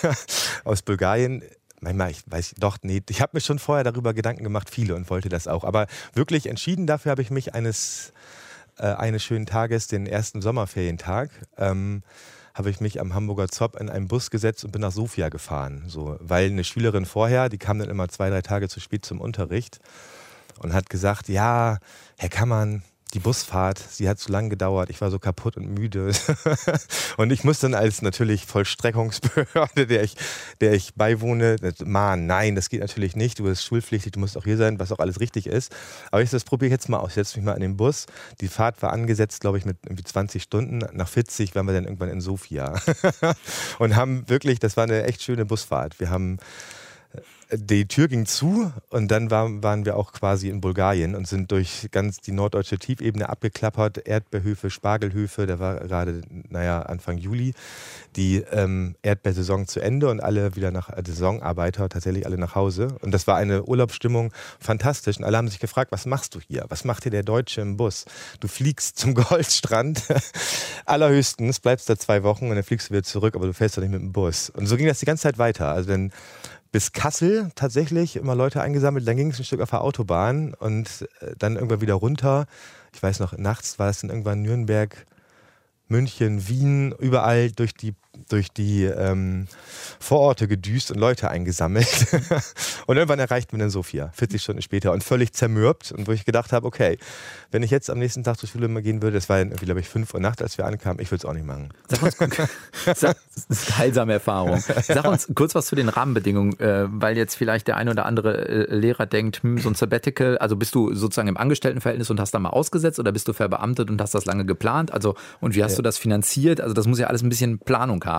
aus 0.63 0.81
Bulgarien 0.81 1.43
manchmal, 1.79 2.12
ich 2.12 2.23
weiß 2.27 2.55
doch, 2.60 2.77
nee, 2.84 3.01
ich 3.10 3.21
habe 3.21 3.31
mir 3.34 3.41
schon 3.41 3.57
vorher 3.57 3.84
darüber 3.84 4.13
Gedanken 4.13 4.43
gemacht, 4.43 4.69
viele 4.69 4.95
und 4.95 5.10
wollte 5.10 5.29
das 5.29 5.47
auch. 5.47 5.63
Aber 5.63 5.88
wirklich 6.13 6.47
entschieden 6.47 6.86
dafür 6.86 7.12
habe 7.12 7.23
ich 7.23 7.31
mich 7.31 7.55
eines 7.55 8.13
äh, 8.77 8.86
eines 8.86 9.23
schönen 9.23 9.45
Tages, 9.45 9.88
den 9.88 10.05
ersten 10.05 10.41
Sommerferientag, 10.41 11.29
ähm, 11.57 12.03
habe 12.53 12.69
ich 12.69 12.81
mich 12.81 12.99
am 12.99 13.13
Hamburger 13.13 13.47
Zopp 13.47 13.79
in 13.79 13.89
einen 13.89 14.07
Bus 14.07 14.29
gesetzt 14.29 14.63
und 14.65 14.71
bin 14.71 14.81
nach 14.81 14.91
Sofia 14.91 15.29
gefahren. 15.29 15.83
So, 15.87 16.17
weil 16.19 16.49
eine 16.49 16.63
Schülerin 16.63 17.05
vorher, 17.05 17.49
die 17.49 17.57
kam 17.57 17.79
dann 17.79 17.89
immer 17.89 18.09
zwei, 18.09 18.29
drei 18.29 18.41
Tage 18.41 18.69
zu 18.69 18.79
spät 18.79 19.05
zum 19.05 19.19
Unterricht 19.21 19.79
und 20.59 20.73
hat 20.73 20.89
gesagt, 20.89 21.29
ja, 21.29 21.77
Herr 22.17 22.29
Kammern, 22.29 22.83
die 23.13 23.19
Busfahrt, 23.19 23.78
sie 23.78 24.08
hat 24.08 24.19
zu 24.19 24.32
lang 24.32 24.50
gedauert, 24.50 24.89
ich 24.89 25.02
war 25.02 25.12
so 25.12 25.19
kaputt 25.19 25.58
und 25.58 25.74
müde. 25.74 26.12
und 27.17 27.32
ich 27.32 27.43
muss 27.43 27.60
dann 27.60 27.74
als 27.74 28.02
natürlich 28.02 28.45
Vollstreckungsbehörde, 28.45 29.88
der 29.88 30.04
ich, 30.04 30.15
der 30.62 30.74
ich 30.74 30.95
beiwohne, 30.95 31.58
mahnen, 31.84 32.26
nein, 32.26 32.56
das 32.56 32.69
geht 32.69 32.82
natürlich 32.82 33.15
nicht, 33.15 33.39
du 33.39 33.43
bist 33.43 33.65
schulpflichtig, 33.65 34.13
du 34.13 34.19
musst 34.19 34.38
auch 34.38 34.45
hier 34.45 34.58
sein, 34.58 34.80
was 34.80 34.91
auch 34.91 35.00
alles 35.00 35.19
richtig 35.19 35.47
ist. 35.47 35.76
Aber 36.12 36.21
ich 36.21 36.30
das 36.30 36.43
probiere 36.43 36.67
ich 36.67 36.71
jetzt 36.71 36.89
mal 36.89 37.00
aus, 37.00 37.10
ich 37.10 37.15
setze 37.15 37.38
mich 37.38 37.45
mal 37.45 37.54
in 37.54 37.62
den 37.62 37.78
Bus. 37.78 38.06
Die 38.39 38.47
Fahrt 38.47 38.82
war 38.82 38.93
angesetzt, 38.93 39.41
glaube 39.41 39.58
ich, 39.58 39.65
mit 39.65 39.78
irgendwie 39.84 40.04
20 40.04 40.41
Stunden. 40.41 40.80
Nach 40.93 41.08
40 41.08 41.54
waren 41.56 41.65
wir 41.65 41.74
dann 41.74 41.84
irgendwann 41.84 42.10
in 42.10 42.21
Sofia. 42.21 42.80
und 43.80 43.95
haben 43.95 44.28
wirklich, 44.30 44.60
das 44.60 44.78
war 44.78 44.86
eine 44.86 45.04
echt 45.04 45.21
schöne 45.21 45.45
Busfahrt. 45.45 46.00
Wir 46.00 46.10
haben 46.10 46.38
die 47.53 47.87
Tür 47.87 48.07
ging 48.07 48.25
zu 48.25 48.71
und 48.89 49.09
dann 49.09 49.29
war, 49.29 49.63
waren 49.63 49.85
wir 49.85 49.97
auch 49.97 50.13
quasi 50.13 50.49
in 50.49 50.61
Bulgarien 50.61 51.15
und 51.15 51.27
sind 51.27 51.51
durch 51.51 51.89
ganz 51.91 52.19
die 52.19 52.31
norddeutsche 52.31 52.77
Tiefebene 52.77 53.29
abgeklappert. 53.29 54.07
Erdbeerhöfe, 54.07 54.69
Spargelhöfe, 54.69 55.45
da 55.45 55.59
war 55.59 55.75
gerade, 55.79 56.21
naja, 56.49 56.81
Anfang 56.81 57.17
Juli 57.17 57.53
die 58.15 58.43
ähm, 58.51 58.95
Erdbeersaison 59.01 59.67
zu 59.67 59.79
Ende 59.79 60.09
und 60.09 60.21
alle 60.21 60.55
wieder 60.55 60.71
nach 60.71 60.89
äh, 60.89 61.01
Saisonarbeiter, 61.05 61.87
tatsächlich 61.89 62.25
alle 62.25 62.37
nach 62.37 62.55
Hause. 62.55 62.89
Und 63.01 63.11
das 63.11 63.27
war 63.27 63.37
eine 63.37 63.63
Urlaubsstimmung 63.63 64.33
fantastisch. 64.59 65.17
Und 65.17 65.23
alle 65.23 65.37
haben 65.37 65.47
sich 65.47 65.59
gefragt, 65.59 65.91
was 65.91 66.05
machst 66.05 66.35
du 66.35 66.39
hier? 66.39 66.65
Was 66.69 66.83
macht 66.83 67.03
hier 67.03 67.11
der 67.11 67.23
Deutsche 67.23 67.61
im 67.61 67.77
Bus? 67.77 68.05
Du 68.39 68.47
fliegst 68.47 68.99
zum 68.99 69.13
Goldstrand, 69.15 70.03
allerhöchstens, 70.85 71.59
bleibst 71.59 71.89
da 71.89 71.97
zwei 71.97 72.23
Wochen 72.23 72.49
und 72.49 72.55
dann 72.55 72.63
fliegst 72.63 72.89
du 72.89 72.93
wieder 72.93 73.03
zurück, 73.03 73.35
aber 73.35 73.47
du 73.47 73.53
fährst 73.53 73.77
doch 73.77 73.81
nicht 73.81 73.91
mit 73.91 74.01
dem 74.01 74.11
Bus. 74.11 74.49
Und 74.49 74.67
so 74.67 74.75
ging 74.75 74.87
das 74.87 74.99
die 74.99 75.05
ganze 75.05 75.23
Zeit 75.23 75.37
weiter. 75.37 75.69
Also 75.69 75.89
dann 75.89 76.11
bis 76.71 76.93
Kassel 76.93 77.51
tatsächlich 77.55 78.15
immer 78.15 78.36
Leute 78.36 78.62
eingesammelt. 78.62 79.07
Dann 79.07 79.17
ging 79.17 79.31
es 79.31 79.39
ein 79.39 79.45
Stück 79.45 79.62
auf 79.62 79.71
der 79.71 79.81
Autobahn 79.81 80.53
und 80.53 81.07
äh, 81.19 81.34
dann 81.38 81.55
irgendwann 81.55 81.81
wieder 81.81 81.95
runter. 81.95 82.45
Ich 82.93 83.03
weiß 83.03 83.19
noch, 83.19 83.38
nachts 83.38 83.79
war 83.79 83.89
es 83.89 84.01
dann 84.01 84.10
irgendwann 84.10 84.41
Nürnberg, 84.41 85.05
München, 85.88 86.47
Wien, 86.47 86.93
überall 86.97 87.51
durch 87.51 87.73
die 87.73 87.93
durch 88.29 88.49
die 88.49 88.84
ähm, 88.84 89.47
Vororte 89.99 90.47
gedüst 90.47 90.91
und 90.91 90.99
Leute 90.99 91.29
eingesammelt. 91.29 92.07
und 92.88 92.97
irgendwann 92.97 93.19
erreicht 93.19 93.51
man 93.51 93.60
dann 93.60 93.69
Sofia, 93.69 94.12
40 94.13 94.41
Stunden 94.41 94.62
später 94.62 94.91
und 94.91 95.03
völlig 95.03 95.34
zermürbt. 95.34 95.91
Und 95.91 96.07
wo 96.07 96.12
ich 96.12 96.25
gedacht 96.25 96.53
habe, 96.53 96.65
okay, 96.65 96.97
wenn 97.51 97.63
ich 97.63 97.71
jetzt 97.71 97.89
am 97.89 97.99
nächsten 97.99 98.23
Tag 98.23 98.38
zur 98.38 98.49
Schule 98.49 98.67
mal 98.67 98.81
gehen 98.81 99.01
würde, 99.01 99.15
das 99.15 99.29
war 99.29 99.39
irgendwie, 99.39 99.65
glaube 99.65 99.79
ich, 99.79 99.89
5 99.89 100.13
Uhr 100.13 100.19
Nacht, 100.19 100.41
als 100.41 100.57
wir 100.57 100.65
ankamen, 100.65 101.01
ich 101.01 101.12
würde 101.12 101.21
es 101.21 101.25
auch 101.25 101.34
nicht 101.34 101.45
machen. 101.45 101.69
Sag 101.88 102.03
uns, 102.03 102.17
sag, 102.99 103.17
das 103.36 103.45
ist 103.49 103.67
eine 103.67 103.77
heilsame 103.77 104.13
Erfahrung. 104.13 104.60
Sag 104.60 105.05
uns 105.05 105.29
kurz 105.36 105.55
was 105.55 105.65
zu 105.65 105.75
den 105.75 105.89
Rahmenbedingungen, 105.89 106.60
äh, 106.60 106.86
weil 106.89 107.17
jetzt 107.17 107.36
vielleicht 107.36 107.67
der 107.67 107.77
ein 107.77 107.89
oder 107.89 108.05
andere 108.05 108.47
äh, 108.47 108.75
Lehrer 108.75 109.05
denkt, 109.05 109.43
hm, 109.43 109.57
so 109.57 109.69
ein 109.69 109.75
Sabbatical, 109.75 110.38
also 110.38 110.55
bist 110.55 110.75
du 110.75 110.93
sozusagen 110.93 111.27
im 111.27 111.38
Angestelltenverhältnis 111.38 112.10
und 112.10 112.19
hast 112.19 112.34
da 112.34 112.39
mal 112.39 112.49
ausgesetzt 112.49 112.99
oder 112.99 113.12
bist 113.12 113.27
du 113.27 113.34
verbeamtet 113.34 113.89
und 113.89 114.01
hast 114.01 114.13
das 114.13 114.25
lange 114.25 114.45
geplant? 114.45 114.93
Also, 114.93 115.15
und 115.39 115.55
wie 115.55 115.63
hast 115.63 115.73
ja. 115.73 115.77
du 115.77 115.81
das 115.84 115.97
finanziert? 115.97 116.62
Also, 116.62 116.73
das 116.73 116.88
muss 116.88 116.99
ja 116.99 117.07
alles 117.07 117.23
ein 117.23 117.29
bisschen 117.29 117.60
Planung 117.60 118.03
haben. 118.05 118.11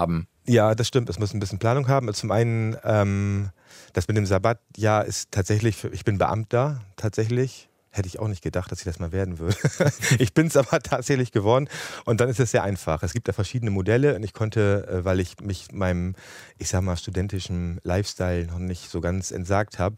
Ja, 0.46 0.74
das 0.74 0.88
stimmt. 0.88 1.08
Es 1.08 1.18
muss 1.18 1.34
ein 1.34 1.40
bisschen 1.40 1.58
Planung 1.58 1.88
haben. 1.88 2.12
Zum 2.14 2.30
einen, 2.30 2.76
ähm, 2.84 3.50
das 3.92 4.08
mit 4.08 4.16
dem 4.16 4.26
Sabbatjahr 4.26 5.04
ist 5.04 5.30
tatsächlich, 5.30 5.84
ich 5.84 6.04
bin 6.04 6.18
Beamter 6.18 6.80
tatsächlich. 6.96 7.68
Hätte 7.94 8.08
ich 8.08 8.18
auch 8.18 8.28
nicht 8.28 8.42
gedacht, 8.42 8.72
dass 8.72 8.78
ich 8.78 8.86
das 8.86 8.98
mal 8.98 9.12
werden 9.12 9.38
würde. 9.38 9.54
ich 10.18 10.32
bin 10.32 10.46
es 10.46 10.56
aber 10.56 10.80
tatsächlich 10.80 11.30
geworden. 11.30 11.68
Und 12.06 12.22
dann 12.22 12.30
ist 12.30 12.40
es 12.40 12.50
sehr 12.50 12.62
einfach. 12.62 13.02
Es 13.02 13.12
gibt 13.12 13.28
da 13.28 13.34
verschiedene 13.34 13.70
Modelle 13.70 14.16
und 14.16 14.22
ich 14.22 14.32
konnte, 14.32 14.88
äh, 14.88 15.04
weil 15.04 15.20
ich 15.20 15.40
mich 15.40 15.70
meinem, 15.72 16.14
ich 16.56 16.70
sag 16.70 16.80
mal, 16.80 16.96
studentischen 16.96 17.80
Lifestyle 17.84 18.46
noch 18.46 18.58
nicht 18.58 18.88
so 18.88 19.02
ganz 19.02 19.30
entsagt 19.30 19.78
habe, 19.78 19.96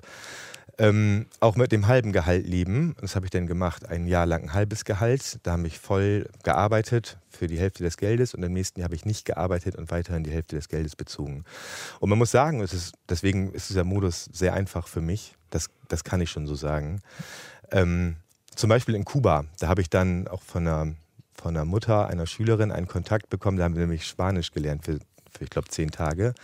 ähm, 0.78 1.26
auch 1.40 1.56
mit 1.56 1.72
dem 1.72 1.86
halben 1.86 2.12
Gehalt 2.12 2.46
leben. 2.46 2.96
Das 3.00 3.14
habe 3.16 3.26
ich 3.26 3.30
dann 3.30 3.46
gemacht, 3.46 3.88
ein 3.88 4.06
Jahr 4.06 4.26
lang 4.26 4.44
ein 4.44 4.52
halbes 4.52 4.84
Gehalt. 4.84 5.38
Da 5.42 5.52
habe 5.52 5.66
ich 5.66 5.78
voll 5.78 6.28
gearbeitet 6.42 7.18
für 7.30 7.46
die 7.46 7.58
Hälfte 7.58 7.84
des 7.84 7.96
Geldes 7.96 8.34
und 8.34 8.42
im 8.42 8.52
nächsten 8.52 8.80
Jahr 8.80 8.86
habe 8.86 8.94
ich 8.94 9.04
nicht 9.04 9.24
gearbeitet 9.24 9.76
und 9.76 9.90
weiterhin 9.90 10.24
die 10.24 10.30
Hälfte 10.30 10.56
des 10.56 10.68
Geldes 10.68 10.96
bezogen. 10.96 11.44
Und 12.00 12.10
man 12.10 12.18
muss 12.18 12.30
sagen, 12.30 12.60
ist, 12.60 12.92
deswegen 13.08 13.52
ist 13.52 13.70
dieser 13.70 13.84
Modus 13.84 14.28
sehr 14.32 14.54
einfach 14.54 14.88
für 14.88 15.00
mich. 15.00 15.34
Das, 15.50 15.68
das 15.88 16.04
kann 16.04 16.20
ich 16.20 16.30
schon 16.30 16.46
so 16.46 16.54
sagen. 16.54 17.00
Ähm, 17.70 18.16
zum 18.54 18.68
Beispiel 18.68 18.94
in 18.94 19.04
Kuba, 19.04 19.44
da 19.58 19.68
habe 19.68 19.80
ich 19.80 19.90
dann 19.90 20.28
auch 20.28 20.42
von 20.42 20.66
einer, 20.66 20.94
von 21.34 21.56
einer 21.56 21.64
Mutter 21.64 22.08
einer 22.08 22.26
Schülerin 22.26 22.72
einen 22.72 22.88
Kontakt 22.88 23.30
bekommen, 23.30 23.58
da 23.58 23.64
haben 23.64 23.74
wir 23.74 23.80
nämlich 23.80 24.06
Spanisch 24.06 24.52
gelernt 24.52 24.84
für, 24.84 24.98
für 25.30 25.44
ich 25.44 25.50
glaube, 25.50 25.68
zehn 25.68 25.90
Tage. 25.90 26.34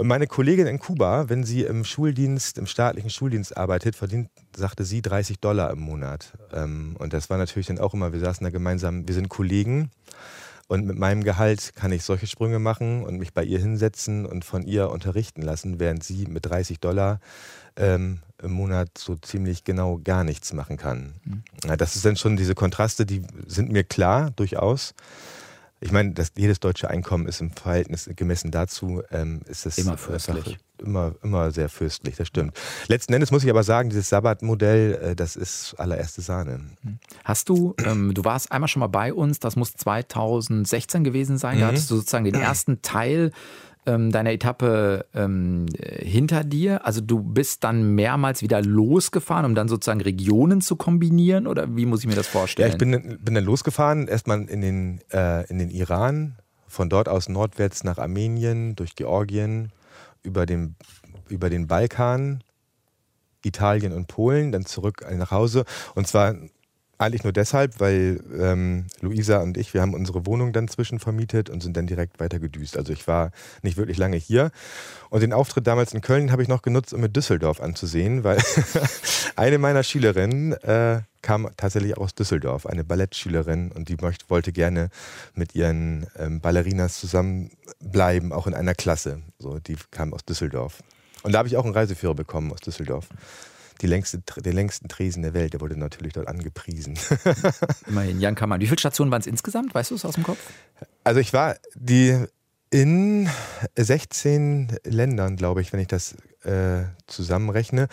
Und 0.00 0.06
meine 0.06 0.26
Kollegin 0.26 0.66
in 0.66 0.78
Kuba, 0.78 1.28
wenn 1.28 1.44
sie 1.44 1.62
im 1.62 1.84
Schuldienst, 1.84 2.56
im 2.56 2.64
staatlichen 2.64 3.10
Schuldienst 3.10 3.54
arbeitet, 3.58 3.96
verdient, 3.96 4.30
sagte 4.56 4.86
sie, 4.86 5.02
30 5.02 5.40
Dollar 5.40 5.70
im 5.70 5.80
Monat. 5.80 6.32
Ähm, 6.54 6.96
und 6.98 7.12
das 7.12 7.28
war 7.28 7.36
natürlich 7.36 7.66
dann 7.66 7.78
auch 7.78 7.92
immer, 7.92 8.10
wir 8.10 8.20
saßen 8.20 8.42
da 8.42 8.48
gemeinsam, 8.48 9.06
wir 9.06 9.14
sind 9.14 9.28
Kollegen. 9.28 9.90
Und 10.68 10.86
mit 10.86 10.96
meinem 10.96 11.22
Gehalt 11.22 11.74
kann 11.74 11.92
ich 11.92 12.02
solche 12.02 12.26
Sprünge 12.26 12.58
machen 12.58 13.04
und 13.04 13.18
mich 13.18 13.34
bei 13.34 13.44
ihr 13.44 13.58
hinsetzen 13.58 14.24
und 14.24 14.46
von 14.46 14.62
ihr 14.62 14.88
unterrichten 14.88 15.42
lassen, 15.42 15.78
während 15.78 16.02
sie 16.02 16.24
mit 16.28 16.46
30 16.46 16.80
Dollar 16.80 17.20
ähm, 17.76 18.20
im 18.42 18.52
Monat 18.52 18.96
so 18.96 19.16
ziemlich 19.16 19.64
genau 19.64 20.00
gar 20.02 20.24
nichts 20.24 20.54
machen 20.54 20.78
kann. 20.78 21.12
Mhm. 21.24 21.76
Das 21.76 21.92
sind 21.92 22.06
dann 22.06 22.16
schon 22.16 22.38
diese 22.38 22.54
Kontraste, 22.54 23.04
die 23.04 23.20
sind 23.46 23.70
mir 23.70 23.84
klar, 23.84 24.30
durchaus 24.30 24.94
ich 25.80 25.92
meine, 25.92 26.12
das, 26.12 26.32
jedes 26.36 26.60
deutsche 26.60 26.90
Einkommen 26.90 27.26
ist 27.26 27.40
im 27.40 27.50
Verhältnis 27.50 28.08
gemessen 28.14 28.50
dazu, 28.50 29.02
ähm, 29.10 29.40
ist 29.46 29.64
es 29.64 29.78
immer 29.78 29.96
fürstlich. 29.96 30.58
Immer, 30.78 31.14
immer 31.22 31.50
sehr 31.50 31.68
fürstlich, 31.68 32.16
das 32.16 32.28
stimmt. 32.28 32.56
Letzten 32.88 33.12
Endes 33.12 33.30
muss 33.30 33.44
ich 33.44 33.50
aber 33.50 33.62
sagen, 33.62 33.90
dieses 33.90 34.08
Sabbatmodell, 34.08 34.94
äh, 34.94 35.16
das 35.16 35.36
ist 35.36 35.74
allererste 35.78 36.22
Sahne. 36.22 36.60
Hm. 36.82 36.98
Hast 37.24 37.48
du, 37.48 37.74
ähm, 37.84 38.14
du 38.14 38.24
warst 38.24 38.52
einmal 38.52 38.68
schon 38.68 38.80
mal 38.80 38.88
bei 38.88 39.12
uns, 39.12 39.40
das 39.40 39.56
muss 39.56 39.72
2016 39.72 41.04
gewesen 41.04 41.38
sein, 41.38 41.56
mhm. 41.56 41.60
da 41.60 41.66
hattest 41.68 41.90
du 41.90 41.96
sozusagen 41.96 42.24
den 42.24 42.34
ersten 42.34 42.82
Teil 42.82 43.32
ähm, 43.86 44.10
deiner 44.12 44.32
Etappe 44.32 45.06
ähm, 45.14 45.66
hinter 45.78 46.44
dir? 46.44 46.86
Also 46.86 47.00
du 47.00 47.22
bist 47.22 47.64
dann 47.64 47.94
mehrmals 47.94 48.42
wieder 48.42 48.62
losgefahren, 48.62 49.44
um 49.46 49.54
dann 49.54 49.68
sozusagen 49.68 50.00
Regionen 50.00 50.60
zu 50.60 50.76
kombinieren? 50.76 51.46
Oder 51.46 51.76
wie 51.76 51.86
muss 51.86 52.00
ich 52.00 52.06
mir 52.06 52.14
das 52.14 52.26
vorstellen? 52.26 52.68
Ja, 52.68 52.74
ich 52.74 52.78
bin, 52.78 53.18
bin 53.22 53.34
dann 53.34 53.44
losgefahren, 53.44 54.08
erstmal 54.08 54.42
in 54.42 54.60
den, 54.60 55.00
äh, 55.12 55.46
in 55.48 55.58
den 55.58 55.70
Iran, 55.70 56.36
von 56.66 56.88
dort 56.88 57.08
aus 57.08 57.28
nordwärts 57.28 57.84
nach 57.84 57.98
Armenien, 57.98 58.76
durch 58.76 58.94
Georgien, 58.94 59.72
über 60.22 60.46
den, 60.46 60.76
über 61.28 61.50
den 61.50 61.66
Balkan, 61.66 62.42
Italien 63.42 63.92
und 63.92 64.06
Polen, 64.06 64.52
dann 64.52 64.66
zurück 64.66 65.04
nach 65.10 65.30
Hause. 65.30 65.64
Und 65.94 66.06
zwar 66.06 66.34
eigentlich 67.00 67.24
nur 67.24 67.32
deshalb, 67.32 67.80
weil 67.80 68.20
ähm, 68.38 68.86
Luisa 69.00 69.38
und 69.38 69.56
ich, 69.56 69.72
wir 69.72 69.80
haben 69.80 69.94
unsere 69.94 70.26
Wohnung 70.26 70.52
dann 70.52 70.68
zwischenvermietet 70.68 71.48
und 71.48 71.62
sind 71.62 71.76
dann 71.76 71.86
direkt 71.86 72.20
weiter 72.20 72.38
gedüst. 72.38 72.76
Also 72.76 72.92
ich 72.92 73.08
war 73.08 73.30
nicht 73.62 73.78
wirklich 73.78 73.96
lange 73.96 74.18
hier. 74.18 74.50
Und 75.08 75.22
den 75.22 75.32
Auftritt 75.32 75.66
damals 75.66 75.94
in 75.94 76.02
Köln 76.02 76.30
habe 76.30 76.42
ich 76.42 76.48
noch 76.48 76.60
genutzt, 76.60 76.92
um 76.92 77.00
mir 77.00 77.08
Düsseldorf 77.08 77.60
anzusehen, 77.60 78.22
weil 78.22 78.38
eine 79.36 79.56
meiner 79.58 79.82
Schülerinnen 79.82 80.52
äh, 80.52 81.00
kam 81.22 81.48
tatsächlich 81.56 81.96
aus 81.96 82.14
Düsseldorf, 82.14 82.66
eine 82.66 82.84
Ballettschülerin 82.84 83.72
und 83.72 83.88
die 83.88 83.96
möchte, 83.96 84.28
wollte 84.28 84.52
gerne 84.52 84.90
mit 85.34 85.54
ihren 85.54 86.06
ähm, 86.18 86.40
Ballerinas 86.40 87.00
zusammenbleiben, 87.00 88.32
auch 88.32 88.46
in 88.46 88.54
einer 88.54 88.74
Klasse. 88.74 89.22
So, 89.38 89.58
die 89.58 89.76
kam 89.90 90.12
aus 90.12 90.24
Düsseldorf. 90.26 90.82
Und 91.22 91.32
da 91.32 91.38
habe 91.38 91.48
ich 91.48 91.56
auch 91.56 91.64
einen 91.64 91.74
Reiseführer 91.74 92.14
bekommen 92.14 92.52
aus 92.52 92.60
Düsseldorf 92.60 93.08
die 93.80 93.86
längste, 93.86 94.22
den 94.36 94.52
längsten 94.52 94.88
Tresen 94.88 95.22
der 95.22 95.34
Welt. 95.34 95.52
Der 95.52 95.60
wurde 95.60 95.78
natürlich 95.78 96.12
dort 96.12 96.28
angepriesen. 96.28 96.98
Immerhin, 97.86 98.20
Jan 98.20 98.34
Kammer. 98.34 98.60
Wie 98.60 98.66
viele 98.66 98.78
Stationen 98.78 99.10
waren 99.10 99.20
es 99.20 99.26
insgesamt? 99.26 99.74
Weißt 99.74 99.90
du 99.90 99.94
es 99.94 100.04
aus 100.04 100.14
dem 100.14 100.24
Kopf? 100.24 100.38
Also 101.04 101.20
ich 101.20 101.32
war 101.32 101.56
die 101.74 102.24
in 102.70 103.28
16 103.76 104.78
Ländern, 104.84 105.36
glaube 105.36 105.60
ich, 105.60 105.72
wenn 105.72 105.80
ich 105.80 105.88
das 105.88 106.14
äh, 106.44 106.84
zusammenrechne. 107.06 107.88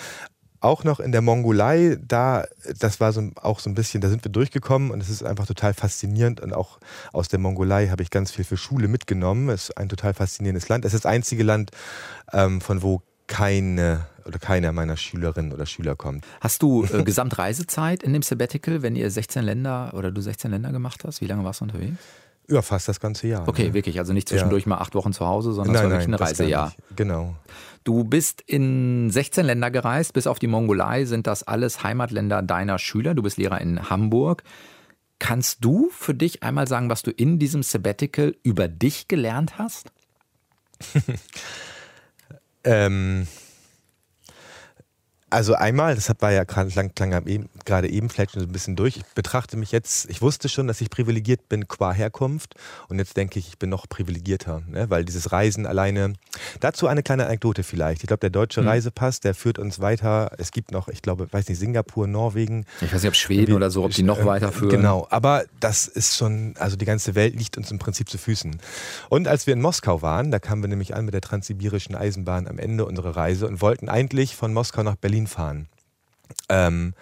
Auch 0.59 0.83
noch 0.83 0.99
in 0.99 1.11
der 1.11 1.21
Mongolei, 1.21 1.97
da, 2.01 2.45
das 2.79 2.99
war 2.99 3.13
so, 3.13 3.29
auch 3.35 3.59
so 3.59 3.69
ein 3.69 3.75
bisschen, 3.75 4.01
da 4.01 4.09
sind 4.09 4.25
wir 4.25 4.31
durchgekommen 4.31 4.89
und 4.89 5.01
es 5.01 5.09
ist 5.09 5.23
einfach 5.23 5.45
total 5.45 5.73
faszinierend. 5.73 6.41
Und 6.41 6.53
auch 6.53 6.79
aus 7.13 7.27
der 7.27 7.39
Mongolei 7.39 7.87
habe 7.87 8.03
ich 8.03 8.09
ganz 8.09 8.31
viel 8.31 8.43
für 8.43 8.57
Schule 8.57 8.87
mitgenommen. 8.87 9.49
Es 9.49 9.69
ist 9.69 9.77
ein 9.77 9.89
total 9.89 10.13
faszinierendes 10.13 10.67
Land. 10.67 10.83
Es 10.85 10.93
ist 10.93 11.05
das 11.05 11.11
einzige 11.11 11.43
Land, 11.43 11.71
ähm, 12.33 12.59
von 12.59 12.81
wo 12.81 13.01
keine 13.27 14.07
oder 14.27 14.39
keiner 14.39 14.71
meiner 14.71 14.97
Schülerinnen 14.97 15.53
oder 15.53 15.65
Schüler 15.65 15.95
kommt. 15.95 16.25
Hast 16.41 16.61
du 16.61 16.85
äh, 16.85 17.03
Gesamtreisezeit 17.03 18.03
in 18.03 18.13
dem 18.13 18.21
Sabbatical, 18.21 18.81
wenn 18.81 18.95
ihr 18.95 19.09
16 19.09 19.43
Länder 19.43 19.93
oder 19.93 20.11
du 20.11 20.21
16 20.21 20.51
Länder 20.51 20.71
gemacht 20.71 21.03
hast? 21.05 21.21
Wie 21.21 21.27
lange 21.27 21.43
warst 21.43 21.61
du 21.61 21.65
unterwegs? 21.65 21.97
Ja, 22.49 22.61
fast 22.61 22.87
das 22.87 22.99
ganze 22.99 23.27
Jahr. 23.27 23.47
Okay, 23.47 23.67
ne? 23.67 23.73
wirklich. 23.73 23.99
Also 23.99 24.13
nicht 24.13 24.29
zwischendurch 24.29 24.63
ja. 24.63 24.69
mal 24.69 24.77
acht 24.77 24.95
Wochen 24.95 25.11
zu 25.11 25.25
Hause, 25.25 25.51
sondern 25.51 25.73
nein, 25.73 25.83
es 25.83 25.91
war 25.91 25.99
wirklich 25.99 26.07
ein 26.07 26.13
Reisejahr. 26.13 26.73
Genau. 26.95 27.35
Du 27.83 28.03
bist 28.03 28.41
in 28.41 29.09
16 29.09 29.45
Länder 29.45 29.71
gereist, 29.71 30.13
bis 30.13 30.27
auf 30.27 30.39
die 30.39 30.47
Mongolei 30.47 31.05
sind 31.05 31.27
das 31.27 31.43
alles 31.43 31.83
Heimatländer 31.83 32.41
deiner 32.41 32.79
Schüler. 32.79 33.15
Du 33.15 33.23
bist 33.23 33.37
Lehrer 33.37 33.59
in 33.61 33.89
Hamburg. 33.89 34.43
Kannst 35.19 35.63
du 35.65 35.89
für 35.91 36.13
dich 36.13 36.43
einmal 36.43 36.67
sagen, 36.67 36.89
was 36.89 37.01
du 37.01 37.11
in 37.11 37.39
diesem 37.39 37.63
Sabbatical 37.63 38.35
über 38.43 38.67
dich 38.67 39.07
gelernt 39.07 39.57
hast? 39.57 39.91
ähm, 42.63 43.27
also 45.29 45.55
einmal, 45.55 45.93
das 45.95 46.09
war 46.19 46.31
ja 46.31 46.45
gerade 46.45 46.69
lang, 46.73 46.91
lang 46.97 47.27
eben, 47.27 47.49
gerade 47.65 47.89
eben 47.89 48.09
vielleicht 48.09 48.31
schon 48.31 48.41
so 48.41 48.47
ein 48.47 48.51
bisschen 48.51 48.77
durch. 48.77 48.95
Ich 48.95 49.05
betrachte 49.13 49.57
mich 49.57 49.73
jetzt, 49.73 50.09
ich 50.09 50.21
wusste 50.21 50.47
schon, 50.47 50.67
dass 50.67 50.79
ich 50.79 50.89
privilegiert 50.89 51.49
bin 51.49 51.67
qua 51.67 51.91
Herkunft 51.91 52.55
und 52.87 52.97
jetzt 52.97 53.17
denke 53.17 53.37
ich, 53.37 53.49
ich 53.49 53.57
bin 53.57 53.69
noch 53.69 53.89
privilegierter, 53.89 54.61
ne? 54.67 54.89
weil 54.89 55.03
dieses 55.03 55.33
Reisen 55.33 55.65
alleine. 55.65 56.13
Dazu 56.61 56.87
eine 56.87 57.03
kleine 57.03 57.25
Anekdote 57.25 57.63
vielleicht. 57.63 58.03
Ich 58.03 58.07
glaube, 58.07 58.21
der 58.21 58.29
deutsche 58.29 58.61
mhm. 58.61 58.69
Reisepass, 58.69 59.19
der 59.19 59.35
führt 59.35 59.59
uns 59.59 59.81
weiter. 59.81 60.31
Es 60.37 60.51
gibt 60.51 60.71
noch, 60.71 60.87
ich 60.87 61.01
glaube, 61.01 61.27
weiß 61.31 61.49
nicht, 61.49 61.59
Singapur, 61.59 62.07
Norwegen. 62.07 62.65
Ich 62.79 62.93
weiß 62.93 63.01
nicht, 63.01 63.09
ob 63.09 63.15
Schweden 63.15 63.53
oder 63.53 63.69
so, 63.69 63.83
ob 63.83 63.91
die 63.91 64.03
noch 64.03 64.19
äh, 64.19 64.25
weiterführen. 64.25 64.69
Genau, 64.69 65.07
aber 65.09 65.43
das 65.59 65.87
ist 65.87 66.15
schon, 66.15 66.53
also 66.57 66.77
die 66.77 66.85
ganze 66.85 67.15
Welt 67.15 67.35
liegt 67.35 67.57
uns 67.57 67.69
im 67.69 67.79
Prinzip 67.79 68.09
zu 68.09 68.17
Füßen. 68.17 68.61
Und 69.09 69.27
als 69.27 69.45
wir 69.45 69.53
in 69.53 69.61
Moskau 69.61 70.01
waren, 70.01 70.31
da 70.31 70.39
kamen 70.39 70.63
wir 70.63 70.69
nämlich 70.69 70.95
an 70.95 71.03
mit 71.03 71.13
der 71.13 71.21
transsibirischen 71.21 71.95
Eisenbahn 71.95 72.47
am 72.47 72.59
Ende 72.59 72.85
unserer 72.85 73.17
Reise 73.17 73.45
und 73.45 73.61
wollten 73.61 73.89
eigentlich 73.89 74.35
von 74.35 74.53
Moskau 74.53 74.83
nach 74.83 74.95
Berlin 74.95 75.16
Berlin 75.17 75.27
fahren. 75.27 75.67
Ähm, 76.49 76.93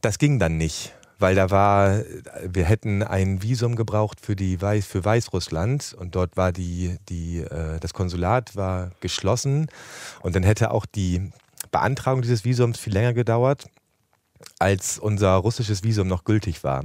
das 0.00 0.18
ging 0.18 0.38
dann 0.38 0.56
nicht, 0.56 0.92
weil 1.18 1.34
da 1.34 1.50
war, 1.50 2.02
wir 2.44 2.64
hätten 2.64 3.02
ein 3.02 3.42
Visum 3.42 3.76
gebraucht 3.76 4.20
für, 4.20 4.36
die 4.36 4.60
Weiß, 4.60 4.86
für 4.86 5.04
Weißrussland 5.04 5.94
und 5.98 6.14
dort 6.14 6.36
war 6.36 6.52
die, 6.52 6.98
die, 7.08 7.38
äh, 7.38 7.78
das 7.80 7.94
Konsulat 7.94 8.56
war 8.56 8.90
geschlossen 9.00 9.68
und 10.20 10.36
dann 10.36 10.42
hätte 10.42 10.70
auch 10.70 10.86
die 10.86 11.30
Beantragung 11.70 12.22
dieses 12.22 12.44
Visums 12.44 12.78
viel 12.78 12.92
länger 12.92 13.14
gedauert 13.14 13.66
als 14.58 14.98
unser 14.98 15.34
russisches 15.34 15.84
Visum 15.84 16.08
noch 16.08 16.24
gültig 16.24 16.64
war. 16.64 16.84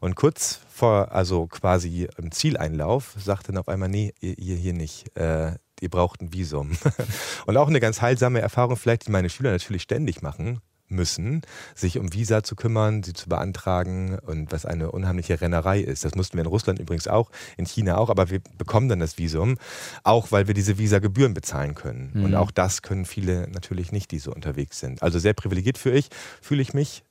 Und 0.00 0.16
kurz 0.16 0.60
vor, 0.68 1.12
also 1.12 1.46
quasi 1.46 2.08
im 2.16 2.32
Zieleinlauf, 2.32 3.14
sagte 3.16 3.52
dann 3.52 3.58
auf 3.58 3.68
einmal, 3.68 3.88
nee, 3.88 4.12
ihr 4.20 4.56
hier 4.56 4.72
nicht. 4.72 5.16
Äh, 5.16 5.52
ihr 5.82 5.90
braucht 5.90 6.20
ein 6.20 6.32
Visum. 6.32 6.72
Und 7.46 7.56
auch 7.56 7.68
eine 7.68 7.80
ganz 7.80 8.00
heilsame 8.00 8.40
Erfahrung 8.40 8.76
vielleicht, 8.76 9.06
die 9.06 9.10
meine 9.10 9.30
Schüler 9.30 9.50
natürlich 9.50 9.82
ständig 9.82 10.22
machen 10.22 10.60
müssen, 10.90 11.42
sich 11.74 11.98
um 11.98 12.12
Visa 12.12 12.42
zu 12.42 12.56
kümmern, 12.56 13.02
sie 13.02 13.12
zu 13.12 13.28
beantragen 13.28 14.18
und 14.18 14.52
was 14.52 14.64
eine 14.64 14.90
unheimliche 14.90 15.40
Rennerei 15.40 15.80
ist. 15.80 16.04
Das 16.04 16.14
mussten 16.14 16.36
wir 16.36 16.42
in 16.42 16.48
Russland 16.48 16.78
übrigens 16.78 17.08
auch, 17.08 17.30
in 17.56 17.66
China 17.66 17.98
auch, 17.98 18.10
aber 18.10 18.30
wir 18.30 18.40
bekommen 18.56 18.88
dann 18.88 19.00
das 19.00 19.18
Visum, 19.18 19.58
auch 20.02 20.32
weil 20.32 20.46
wir 20.46 20.54
diese 20.54 20.78
Visa-Gebühren 20.78 21.34
bezahlen 21.34 21.74
können. 21.74 22.12
Mhm. 22.14 22.24
Und 22.24 22.34
auch 22.34 22.50
das 22.50 22.82
können 22.82 23.04
viele 23.04 23.48
natürlich 23.48 23.92
nicht, 23.92 24.10
die 24.10 24.18
so 24.18 24.32
unterwegs 24.32 24.80
sind. 24.80 25.02
Also 25.02 25.18
sehr 25.18 25.34
privilegiert 25.34 25.78
für 25.78 25.90
ich, 25.90 26.08
fühle 26.40 26.62
ich 26.62 26.74
mich 26.74 27.04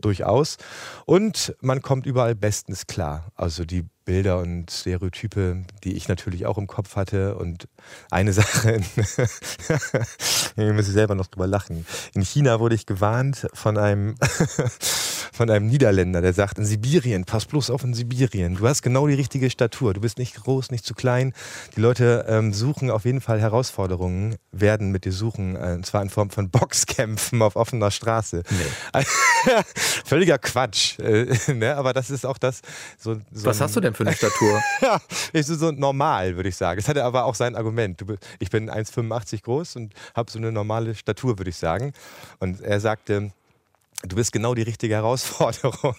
durchaus. 0.00 0.56
Und 1.06 1.56
man 1.60 1.82
kommt 1.82 2.06
überall 2.06 2.34
bestens 2.34 2.86
klar. 2.86 3.30
Also 3.34 3.64
die 3.64 3.84
Bilder 4.08 4.38
und 4.38 4.70
Stereotype, 4.70 5.64
die 5.84 5.92
ich 5.92 6.08
natürlich 6.08 6.46
auch 6.46 6.56
im 6.56 6.66
Kopf 6.66 6.96
hatte. 6.96 7.36
Und 7.36 7.68
eine 8.10 8.32
Sache, 8.38 8.80
ich 10.56 10.72
muss 10.72 10.86
selber 10.86 11.14
noch 11.14 11.26
drüber 11.26 11.46
lachen. 11.46 11.84
In 12.14 12.22
China 12.22 12.58
wurde 12.58 12.74
ich 12.74 12.86
gewarnt 12.86 13.46
von 13.52 13.76
einem, 13.76 14.14
von 15.38 15.50
einem 15.50 15.68
Niederländer, 15.68 16.20
der 16.20 16.32
sagt, 16.32 16.58
in 16.58 16.64
Sibirien, 16.64 17.24
pass 17.24 17.46
bloß 17.46 17.70
auf 17.70 17.84
in 17.84 17.94
Sibirien. 17.94 18.56
Du 18.56 18.66
hast 18.66 18.82
genau 18.82 19.06
die 19.06 19.14
richtige 19.14 19.48
Statur. 19.50 19.94
Du 19.94 20.00
bist 20.00 20.18
nicht 20.18 20.34
groß, 20.34 20.72
nicht 20.72 20.84
zu 20.84 20.94
klein. 20.94 21.32
Die 21.76 21.80
Leute 21.80 22.26
ähm, 22.28 22.52
suchen 22.52 22.90
auf 22.90 23.04
jeden 23.04 23.20
Fall 23.20 23.40
Herausforderungen, 23.40 24.34
werden 24.50 24.90
mit 24.90 25.04
dir 25.04 25.12
suchen. 25.12 25.54
Äh, 25.54 25.74
und 25.74 25.86
zwar 25.86 26.02
in 26.02 26.10
Form 26.10 26.30
von 26.30 26.50
Boxkämpfen 26.50 27.40
auf 27.40 27.54
offener 27.54 27.92
Straße. 27.92 28.42
Nee. 28.50 29.04
Völliger 30.04 30.38
Quatsch. 30.38 30.98
Äh, 30.98 31.36
ne? 31.54 31.76
Aber 31.76 31.92
das 31.92 32.10
ist 32.10 32.26
auch 32.26 32.38
das. 32.38 32.60
So, 32.98 33.14
so 33.30 33.46
Was 33.46 33.60
hast 33.60 33.76
du 33.76 33.80
denn 33.80 33.94
für 33.94 34.04
eine 34.04 34.16
Statur? 34.16 34.60
ja, 34.82 35.00
ist 35.32 35.46
so 35.46 35.70
normal, 35.70 36.34
würde 36.34 36.48
ich 36.48 36.56
sagen. 36.56 36.80
Es 36.80 36.88
hatte 36.88 37.04
aber 37.04 37.26
auch 37.26 37.36
sein 37.36 37.54
Argument. 37.54 38.04
Ich 38.40 38.50
bin 38.50 38.68
1,85 38.68 39.44
groß 39.44 39.76
und 39.76 39.94
habe 40.16 40.28
so 40.32 40.40
eine 40.40 40.50
normale 40.50 40.96
Statur, 40.96 41.38
würde 41.38 41.50
ich 41.50 41.56
sagen. 41.56 41.92
Und 42.40 42.60
er 42.60 42.80
sagte, 42.80 43.30
Du 44.04 44.14
bist 44.14 44.30
genau 44.30 44.54
die 44.54 44.62
richtige 44.62 44.94
Herausforderung. 44.94 45.96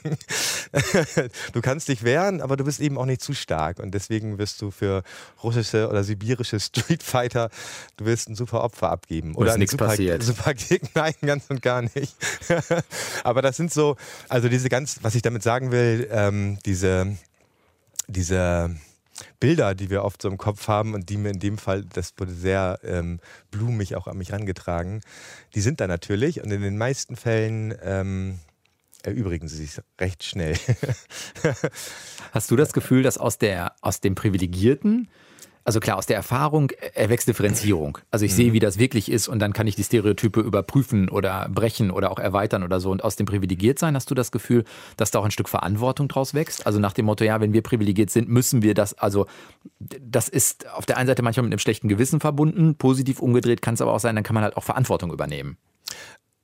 du 1.53 1.61
kannst 1.61 1.89
dich 1.89 2.03
wehren, 2.03 2.39
aber 2.39 2.55
du 2.55 2.63
bist 2.63 2.79
eben 2.79 2.97
auch 2.97 3.05
nicht 3.05 3.21
zu 3.21 3.33
stark. 3.33 3.79
Und 3.79 3.91
deswegen 3.91 4.37
wirst 4.37 4.61
du 4.61 4.71
für 4.71 5.03
russische 5.43 5.89
oder 5.89 6.05
sibirische 6.05 6.61
Streetfighter, 6.61 7.49
du 7.97 8.05
wirst 8.05 8.29
ein 8.29 8.35
super 8.35 8.63
Opfer 8.63 8.89
abgeben. 8.89 9.35
Oder 9.35 9.57
nichts 9.57 9.71
super, 9.71 9.87
passiert. 9.87 10.23
Super 10.23 10.53
Gegner, 10.53 10.89
nein, 10.95 11.13
ganz 11.21 11.45
und 11.49 11.61
gar 11.61 11.81
nicht. 11.81 12.15
aber 13.25 13.41
das 13.41 13.57
sind 13.57 13.73
so, 13.73 13.97
also 14.29 14.47
diese 14.47 14.69
ganz, 14.69 14.99
was 15.01 15.15
ich 15.15 15.21
damit 15.21 15.43
sagen 15.43 15.71
will, 15.71 16.07
ähm, 16.09 16.57
diese, 16.65 17.17
diese 18.07 18.77
Bilder, 19.39 19.75
die 19.75 19.89
wir 19.89 20.03
oft 20.03 20.21
so 20.21 20.29
im 20.29 20.37
Kopf 20.37 20.67
haben 20.67 20.93
und 20.93 21.09
die 21.09 21.17
mir 21.17 21.29
in 21.29 21.39
dem 21.39 21.57
Fall, 21.57 21.85
das 21.85 22.13
wurde 22.17 22.33
sehr 22.33 22.79
ähm, 22.83 23.19
blumig 23.51 23.95
auch 23.95 24.07
an 24.07 24.17
mich 24.17 24.31
herangetragen, 24.31 25.01
die 25.55 25.61
sind 25.61 25.81
da 25.81 25.87
natürlich 25.87 26.41
und 26.41 26.51
in 26.51 26.61
den 26.61 26.77
meisten 26.77 27.15
Fällen 27.15 27.75
ähm, 27.81 28.39
erübrigen 29.03 29.47
sie 29.47 29.65
sich 29.65 29.81
recht 29.99 30.23
schnell. 30.23 30.55
Hast 32.31 32.51
du 32.51 32.55
das 32.55 32.73
Gefühl, 32.73 33.03
dass 33.03 33.17
aus, 33.17 33.37
der, 33.37 33.75
aus 33.81 34.01
dem 34.01 34.15
Privilegierten 34.15 35.09
also 35.69 35.79
klar, 35.79 35.97
aus 35.97 36.07
der 36.07 36.15
Erfahrung 36.15 36.71
erwächst 36.95 37.27
Differenzierung. 37.27 37.99
Also 38.09 38.25
ich 38.25 38.31
mhm. 38.31 38.35
sehe, 38.37 38.53
wie 38.53 38.59
das 38.59 38.79
wirklich 38.79 39.11
ist 39.11 39.27
und 39.27 39.37
dann 39.37 39.53
kann 39.53 39.67
ich 39.67 39.75
die 39.75 39.83
Stereotype 39.83 40.39
überprüfen 40.39 41.09
oder 41.09 41.47
brechen 41.47 41.91
oder 41.91 42.09
auch 42.09 42.17
erweitern 42.17 42.63
oder 42.63 42.79
so. 42.79 42.89
Und 42.89 43.03
aus 43.03 43.17
dem 43.17 43.27
Privilegiertsein 43.27 43.95
hast 43.95 44.09
du 44.09 44.15
das 44.15 44.31
Gefühl, 44.31 44.63
dass 44.97 45.11
da 45.11 45.19
auch 45.19 45.25
ein 45.25 45.29
Stück 45.29 45.47
Verantwortung 45.47 46.07
draus 46.07 46.33
wächst? 46.33 46.65
Also 46.65 46.79
nach 46.79 46.93
dem 46.93 47.05
Motto, 47.05 47.23
ja, 47.23 47.39
wenn 47.39 47.53
wir 47.53 47.61
privilegiert 47.61 48.09
sind, 48.09 48.29
müssen 48.29 48.63
wir 48.63 48.73
das, 48.73 48.95
also 48.95 49.27
das 49.79 50.27
ist 50.27 50.67
auf 50.71 50.87
der 50.87 50.97
einen 50.97 51.05
Seite 51.05 51.21
manchmal 51.21 51.43
mit 51.43 51.53
einem 51.53 51.59
schlechten 51.59 51.87
Gewissen 51.87 52.19
verbunden, 52.19 52.73
positiv 52.73 53.19
umgedreht 53.19 53.61
kann 53.61 53.75
es 53.75 53.81
aber 53.81 53.93
auch 53.93 53.99
sein, 53.99 54.15
dann 54.15 54.23
kann 54.23 54.33
man 54.33 54.43
halt 54.43 54.57
auch 54.57 54.63
Verantwortung 54.63 55.13
übernehmen. 55.13 55.57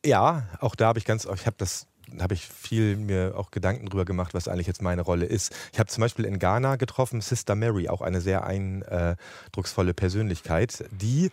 Ja, 0.06 0.50
auch 0.60 0.76
da 0.76 0.86
habe 0.86 1.00
ich 1.00 1.06
ganz, 1.06 1.26
ich 1.26 1.48
habe 1.48 1.56
das 1.58 1.88
habe 2.20 2.34
ich 2.34 2.46
viel 2.46 2.96
mir 2.98 3.34
auch 3.36 3.52
Gedanken 3.52 3.88
drüber 3.88 4.06
gemacht, 4.06 4.34
was 4.34 4.48
eigentlich 4.48 4.68
jetzt 4.68 4.82
meine 4.82 5.02
Rolle 5.02 5.26
ist. 5.26 5.54
Ich 5.74 5.80
habe 5.80 5.90
zum 5.90 6.02
Beispiel 6.02 6.26
in 6.26 6.40
Ghana 6.40 6.76
getroffen 6.76 7.22
Sister 7.22 7.56
Mary, 7.56 7.90
auch 7.90 8.02
eine 8.02 8.22
sehr 8.22 8.46
eindrucksvolle 8.46 9.94
Persönlichkeit, 9.94 10.86
die 10.92 11.32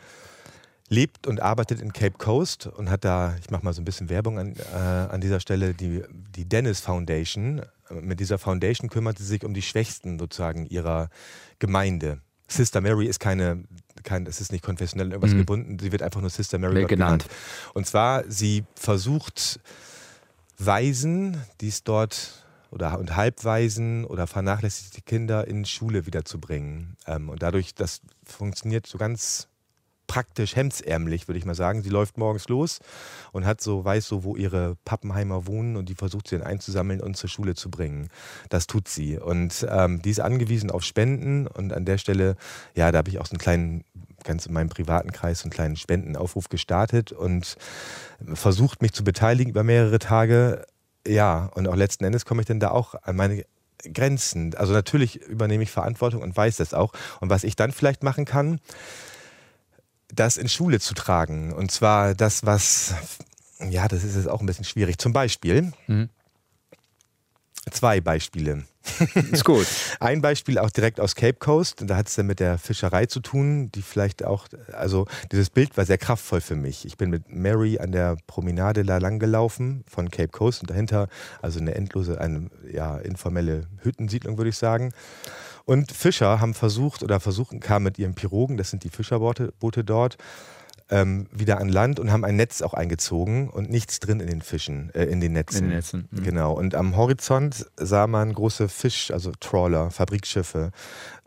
lebt 0.89 1.27
und 1.27 1.41
arbeitet 1.41 1.81
in 1.81 1.93
Cape 1.93 2.19
Coast 2.19 2.67
und 2.67 2.91
hat 2.91 3.05
da, 3.05 3.35
ich 3.41 3.51
mache 3.51 3.65
mal 3.65 3.73
so 3.73 3.81
ein 3.81 3.85
bisschen 3.85 4.11
Werbung 4.11 4.39
an, 4.39 4.55
äh, 4.55 4.77
an 4.77 5.21
dieser 5.21 5.41
Stelle, 5.41 5.75
die, 5.75 6.03
die 6.37 6.45
Dennis 6.45 6.81
Foundation. 6.81 7.63
Mit 7.91 8.21
dieser 8.21 8.39
Foundation 8.39 8.91
kümmert 8.91 9.19
sie 9.19 9.25
sich 9.25 9.45
um 9.45 9.55
die 9.55 9.63
Schwächsten 9.63 10.19
sozusagen 10.19 10.67
ihrer 10.67 11.09
Gemeinde. 11.59 12.21
Sister 12.47 12.81
Mary 12.83 13.07
ist 13.07 13.21
keine, 13.21 13.65
kein, 14.03 14.27
es 14.27 14.41
ist 14.41 14.53
nicht 14.53 14.63
konfessionell 14.63 15.09
irgendwas 15.09 15.33
mhm. 15.33 15.39
gebunden, 15.39 15.79
sie 15.79 15.93
wird 15.93 16.03
einfach 16.03 16.21
nur 16.21 16.31
Sister 16.31 16.59
Mary 16.59 16.85
genannt. 16.85 16.91
genannt. 16.91 17.27
Und 17.75 17.87
zwar, 17.87 18.25
sie 18.31 18.65
versucht 18.75 19.61
Waisen, 20.67 21.43
die 21.61 21.69
es 21.69 21.85
dort 21.85 22.47
oder 22.71 22.99
und 22.99 23.17
Halbwaisen 23.17 24.05
oder 24.05 24.27
vernachlässigte 24.27 25.03
Kinder 25.03 25.47
in 25.47 25.65
Schule 25.65 26.07
wiederzubringen. 26.07 26.97
Ähm, 27.07 27.29
und 27.29 27.43
dadurch, 27.43 27.75
das 27.75 28.01
funktioniert 28.25 28.87
so 28.87 28.97
ganz 28.99 29.49
praktisch 30.13 30.57
hemdsärmlich, 30.57 31.27
würde 31.27 31.39
ich 31.39 31.47
mal 31.47 31.55
sagen. 31.55 31.83
Sie 31.83 31.89
läuft 31.89 32.19
morgens 32.19 32.49
los 32.49 32.81
und 33.33 33.47
hat 33.47 33.63
so, 33.63 33.83
weiß 33.83 34.07
so, 34.07 34.25
wo 34.25 34.37
ihre 34.37 34.77
Pappenheimer 34.85 35.47
wohnen 35.47 35.77
und 35.77 35.89
die 35.89 35.95
versucht 35.95 36.29
sie 36.29 36.37
dann 36.37 36.47
einzusammeln 36.47 37.01
und 37.01 37.17
zur 37.17 37.31
Schule 37.31 37.55
zu 37.55 37.71
bringen. 37.71 38.09
Das 38.51 38.67
tut 38.67 38.89
sie. 38.89 39.19
Und 39.19 39.67
ähm, 39.71 40.03
die 40.03 40.11
ist 40.11 40.21
angewiesen 40.21 40.71
auf 40.71 40.83
Spenden 40.85 41.47
und 41.47 41.73
an 41.73 41.87
der 41.87 41.97
Stelle, 41.97 42.37
ja, 42.75 42.93
da 42.93 42.99
habe 42.99 43.09
ich 43.09 43.21
auch 43.21 43.27
so 43.27 43.33
einen 43.33 43.39
kleinen, 43.39 43.85
ganz 44.25 44.47
in 44.47 44.53
meinem 44.53 44.69
privaten 44.69 45.13
Kreis, 45.13 45.43
einen 45.43 45.51
kleinen 45.51 45.77
Spendenaufruf 45.77 46.49
gestartet 46.49 47.13
und 47.13 47.57
versucht, 48.35 48.83
mich 48.83 48.93
zu 48.93 49.05
beteiligen 49.05 49.51
über 49.51 49.65
mehrere 49.65 49.99
Tage. 49.99 50.67
Ja, 51.07 51.51
und 51.55 51.69
auch 51.69 51.77
letzten 51.77 52.05
Endes 52.05 52.25
komme 52.25 52.43
ich 52.43 52.47
dann 52.47 52.61
da 52.61 52.71
auch 52.71 52.95
an 53.03 53.17
meine 53.17 53.45
Grenzen. 53.93 54.55
Also 54.55 54.73
natürlich 54.73 55.17
übernehme 55.23 55.65
ich 55.65 55.71
Verantwortung 55.71 56.23
und 56.23 56.37
weiß 56.37 56.57
das 56.57 56.75
auch. 56.75 56.93
Und 57.21 57.31
was 57.31 57.45
ich 57.45 57.57
dann 57.57 57.73
vielleicht 57.73 58.03
machen 58.03 58.25
kann, 58.25 58.61
das 60.13 60.37
in 60.37 60.49
Schule 60.49 60.79
zu 60.79 60.95
tragen. 60.95 61.53
Und 61.53 61.71
zwar 61.71 62.15
das, 62.15 62.45
was, 62.45 62.95
ja, 63.71 63.89
das 63.89 64.05
ist 64.05 64.17
jetzt 64.17 64.29
auch 64.29 64.41
ein 64.41 64.47
bisschen 64.47 64.65
schwierig. 64.65 64.99
Zum 64.99 65.13
Beispiel, 65.13 65.73
mhm. 65.87 66.09
zwei 67.71 68.01
Beispiele. 68.01 68.65
Ist 69.33 69.45
gut. 69.45 69.67
Ein 70.01 70.21
Beispiel 70.21 70.59
auch 70.59 70.71
direkt 70.71 71.01
aus 71.01 71.15
Cape 71.15 71.39
Coast. 71.39 71.83
Da 71.87 71.97
hat 71.97 72.09
es 72.09 72.15
dann 72.15 72.27
mit 72.27 72.41
der 72.41 72.59
Fischerei 72.59 73.07
zu 73.07 73.21
tun, 73.21 73.71
die 73.73 73.83
vielleicht 73.83 74.25
auch, 74.25 74.49
also 74.73 75.07
dieses 75.31 75.51
Bild 75.51 75.77
war 75.77 75.85
sehr 75.85 75.99
kraftvoll 75.99 76.41
für 76.41 76.57
mich. 76.57 76.85
Ich 76.85 76.97
bin 76.97 77.11
mit 77.11 77.31
Mary 77.31 77.79
an 77.79 77.93
der 77.93 78.17
Promenade 78.27 78.85
da 78.85 78.99
lang 78.99 79.19
gelaufen 79.19 79.85
von 79.89 80.11
Cape 80.11 80.29
Coast 80.29 80.63
und 80.63 80.71
dahinter 80.71 81.09
also 81.41 81.61
eine 81.61 81.75
endlose, 81.75 82.21
eine 82.21 82.51
ja, 82.71 82.99
informelle 82.99 83.69
Hüttensiedlung, 83.83 84.37
würde 84.37 84.51
ich 84.51 84.57
sagen. 84.57 84.93
Und 85.65 85.93
Fischer 85.93 86.41
haben 86.41 86.55
versucht 86.55 87.03
oder 87.03 87.21
versuchen, 87.21 87.61
kamen 87.61 87.85
mit 87.85 87.99
ihren 87.99 88.15
Pirogen, 88.15 88.57
das 88.57 88.71
sind 88.71 88.85
die 88.85 88.89
Fischerboote 88.89 89.85
dort, 89.85 90.17
ähm, 90.93 91.27
wieder 91.33 91.59
an 91.59 91.71
Land 91.71 91.99
und 91.99 92.13
haben 92.13 92.23
ein 92.23 92.37
Netz 92.37 92.61
auch 92.61 92.75
eingezogen 92.75 93.49
und 93.49 93.71
nichts 93.71 93.99
drin 93.99 94.21
in 94.21 94.27
den 94.27 94.43
Fischen, 94.43 94.95
äh, 94.95 95.05
in 95.05 95.21
den 95.21 95.33
Netzen. 95.33 95.65
In 95.65 95.71
den 95.71 95.77
Netzen. 95.77 96.09
Mhm. 96.11 96.23
Genau. 96.23 96.53
Und 96.53 96.75
am 96.75 96.97
Horizont 96.97 97.67
sah 97.77 98.07
man 98.07 98.35
große 98.35 98.69
Fisch, 98.69 99.11
also 99.11 99.33
Trawler, 99.41 99.91
Fabrikschiffe 99.91 100.71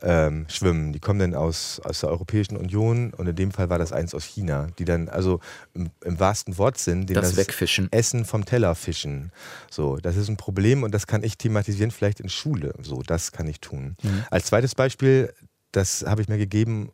ähm, 0.03 0.45
schwimmen. 0.49 0.93
Die 0.93 0.99
kommen 0.99 1.19
dann 1.19 1.33
aus, 1.33 1.81
aus 1.83 2.01
der 2.01 2.09
Europäischen 2.09 2.57
Union 2.57 3.11
und 3.13 3.27
in 3.27 3.35
dem 3.35 3.51
Fall 3.51 3.71
war 3.71 3.79
das 3.79 3.91
eins 3.91 4.13
aus 4.13 4.23
China, 4.23 4.67
die 4.77 4.85
dann 4.85 5.09
also 5.09 5.39
im, 5.73 5.89
im 6.03 6.19
wahrsten 6.19 6.59
Wortsinn 6.59 7.07
das, 7.07 7.29
das 7.29 7.37
wegfischen. 7.37 7.91
Essen 7.91 8.23
vom 8.23 8.45
Teller 8.45 8.75
fischen. 8.75 9.31
So, 9.71 9.97
das 9.97 10.15
ist 10.15 10.29
ein 10.29 10.37
Problem 10.37 10.83
und 10.83 10.93
das 10.93 11.07
kann 11.07 11.23
ich 11.23 11.39
thematisieren, 11.39 11.89
vielleicht 11.89 12.19
in 12.19 12.29
Schule. 12.29 12.75
So, 12.83 13.01
das 13.01 13.31
kann 13.31 13.47
ich 13.47 13.61
tun. 13.61 13.95
Mhm. 14.03 14.25
Als 14.29 14.45
zweites 14.45 14.75
Beispiel, 14.75 15.33
das 15.71 16.05
habe 16.07 16.21
ich 16.21 16.27
mir 16.27 16.37
gegeben, 16.37 16.91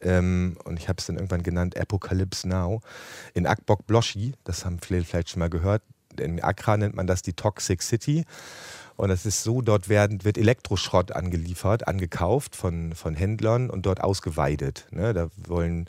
ähm, 0.00 0.56
und 0.64 0.78
ich 0.78 0.88
habe 0.88 0.98
es 0.98 1.06
dann 1.06 1.16
irgendwann 1.16 1.42
genannt 1.42 1.78
Apocalypse 1.78 2.48
Now, 2.48 2.80
in 3.34 3.46
Akbok 3.46 3.86
Bloshi, 3.86 4.32
das 4.44 4.64
haben 4.64 4.78
viele 4.80 5.04
vielleicht 5.04 5.30
schon 5.30 5.40
mal 5.40 5.50
gehört, 5.50 5.82
in 6.18 6.42
Accra 6.42 6.76
nennt 6.76 6.94
man 6.94 7.06
das 7.06 7.22
die 7.22 7.32
Toxic 7.32 7.82
City. 7.82 8.24
Und 8.96 9.10
es 9.10 9.24
ist 9.24 9.42
so, 9.44 9.62
dort 9.62 9.88
werden, 9.88 10.24
wird 10.24 10.36
Elektroschrott 10.36 11.12
angeliefert, 11.12 11.88
angekauft 11.88 12.54
von, 12.54 12.94
von 12.94 13.14
Händlern 13.14 13.70
und 13.70 13.86
dort 13.86 14.02
ausgeweidet. 14.02 14.86
Ne? 14.90 15.14
Da 15.14 15.30
wollen 15.46 15.88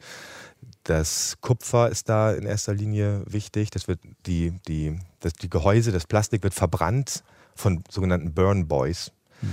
das 0.84 1.38
Kupfer 1.42 1.90
ist 1.90 2.10
da 2.10 2.32
in 2.32 2.46
erster 2.46 2.74
Linie 2.74 3.24
wichtig. 3.26 3.70
Das 3.72 3.88
wird 3.88 4.00
die, 4.26 4.52
die, 4.68 5.00
das, 5.20 5.34
die 5.34 5.50
Gehäuse, 5.50 5.92
das 5.92 6.08
Plastik 6.08 6.44
wird 6.44 6.54
verbrannt 6.54 7.24
von 7.56 7.84
sogenannten 7.90 8.34
Burn 8.34 8.68
Boys. 8.68 9.12
Hm. 9.42 9.50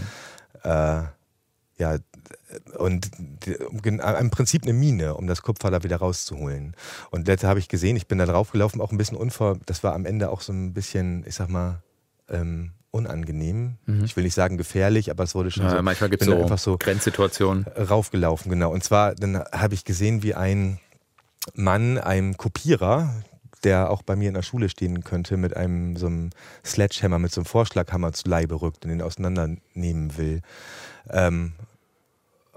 Äh, 0.63 1.03
ja, 1.79 1.99
und 2.77 3.11
im 3.85 4.31
Prinzip 4.31 4.63
eine 4.63 4.73
Mine, 4.73 5.15
um 5.15 5.27
das 5.27 5.43
Kupfer 5.43 5.71
da 5.71 5.83
wieder 5.83 5.97
rauszuholen. 5.97 6.75
Und 7.11 7.27
letzte 7.27 7.49
habe 7.49 7.59
ich 7.59 7.69
gesehen, 7.69 7.97
ich 7.97 8.07
bin 8.07 8.19
da 8.19 8.27
drauf 8.27 8.53
gelaufen, 8.53 8.81
auch 8.81 8.93
ein 8.93 8.99
bisschen 8.99 9.17
unvor, 9.17 9.59
das 9.67 9.83
war 9.83 9.95
am 9.95 10.07
Ende 10.07 10.31
auch 10.31 10.41
so 10.41 10.53
ein 10.53 10.73
bisschen, 10.73 11.25
ich 11.27 11.35
sag 11.35 11.49
mal, 11.49 11.83
ähm, 12.29 12.73
unangenehm. 12.91 13.77
Mhm. 13.87 14.05
Ich 14.05 14.17
will 14.17 14.25
nicht 14.25 14.35
sagen 14.35 14.57
gefährlich, 14.57 15.11
aber 15.11 15.25
es 15.25 15.35
wurde 15.35 15.51
schon 15.51 15.65
ja, 15.65 15.71
so. 15.71 15.83
Manchmal 15.83 16.11
gibt 16.11 16.23
es 16.23 16.29
so, 16.29 16.41
einfach 16.41 16.59
so 16.59 16.79
Grenzsituationen. 16.79 17.67
Raufgelaufen, 17.77 18.51
genau. 18.51 18.73
Und 18.73 18.83
zwar, 18.83 19.15
dann 19.15 19.39
habe 19.53 19.75
ich 19.75 19.85
gesehen, 19.85 20.23
wie 20.23 20.35
ein 20.35 20.79
Mann 21.55 21.99
einem 21.99 22.37
Kopierer, 22.37 23.15
der 23.65 23.91
auch 23.91 24.03
bei 24.03 24.17
mir 24.17 24.29
in 24.29 24.35
der 24.35 24.43
Schule 24.43 24.69
stehen 24.69 25.03
könnte, 25.05 25.37
mit 25.37 25.57
einem 25.57 25.97
so 25.97 26.07
einem 26.07 26.31
Sledgehammer, 26.65 27.19
mit 27.19 27.33
so 27.33 27.41
einem 27.41 27.47
Vorschlaghammer 27.47 28.13
zu 28.13 28.29
Leibe 28.29 28.61
rückt 28.61 28.85
und 28.85 28.91
den 28.91 29.03
auseinandernehmen 29.03 30.17
will. 30.17 30.43
Ähm, 31.11 31.53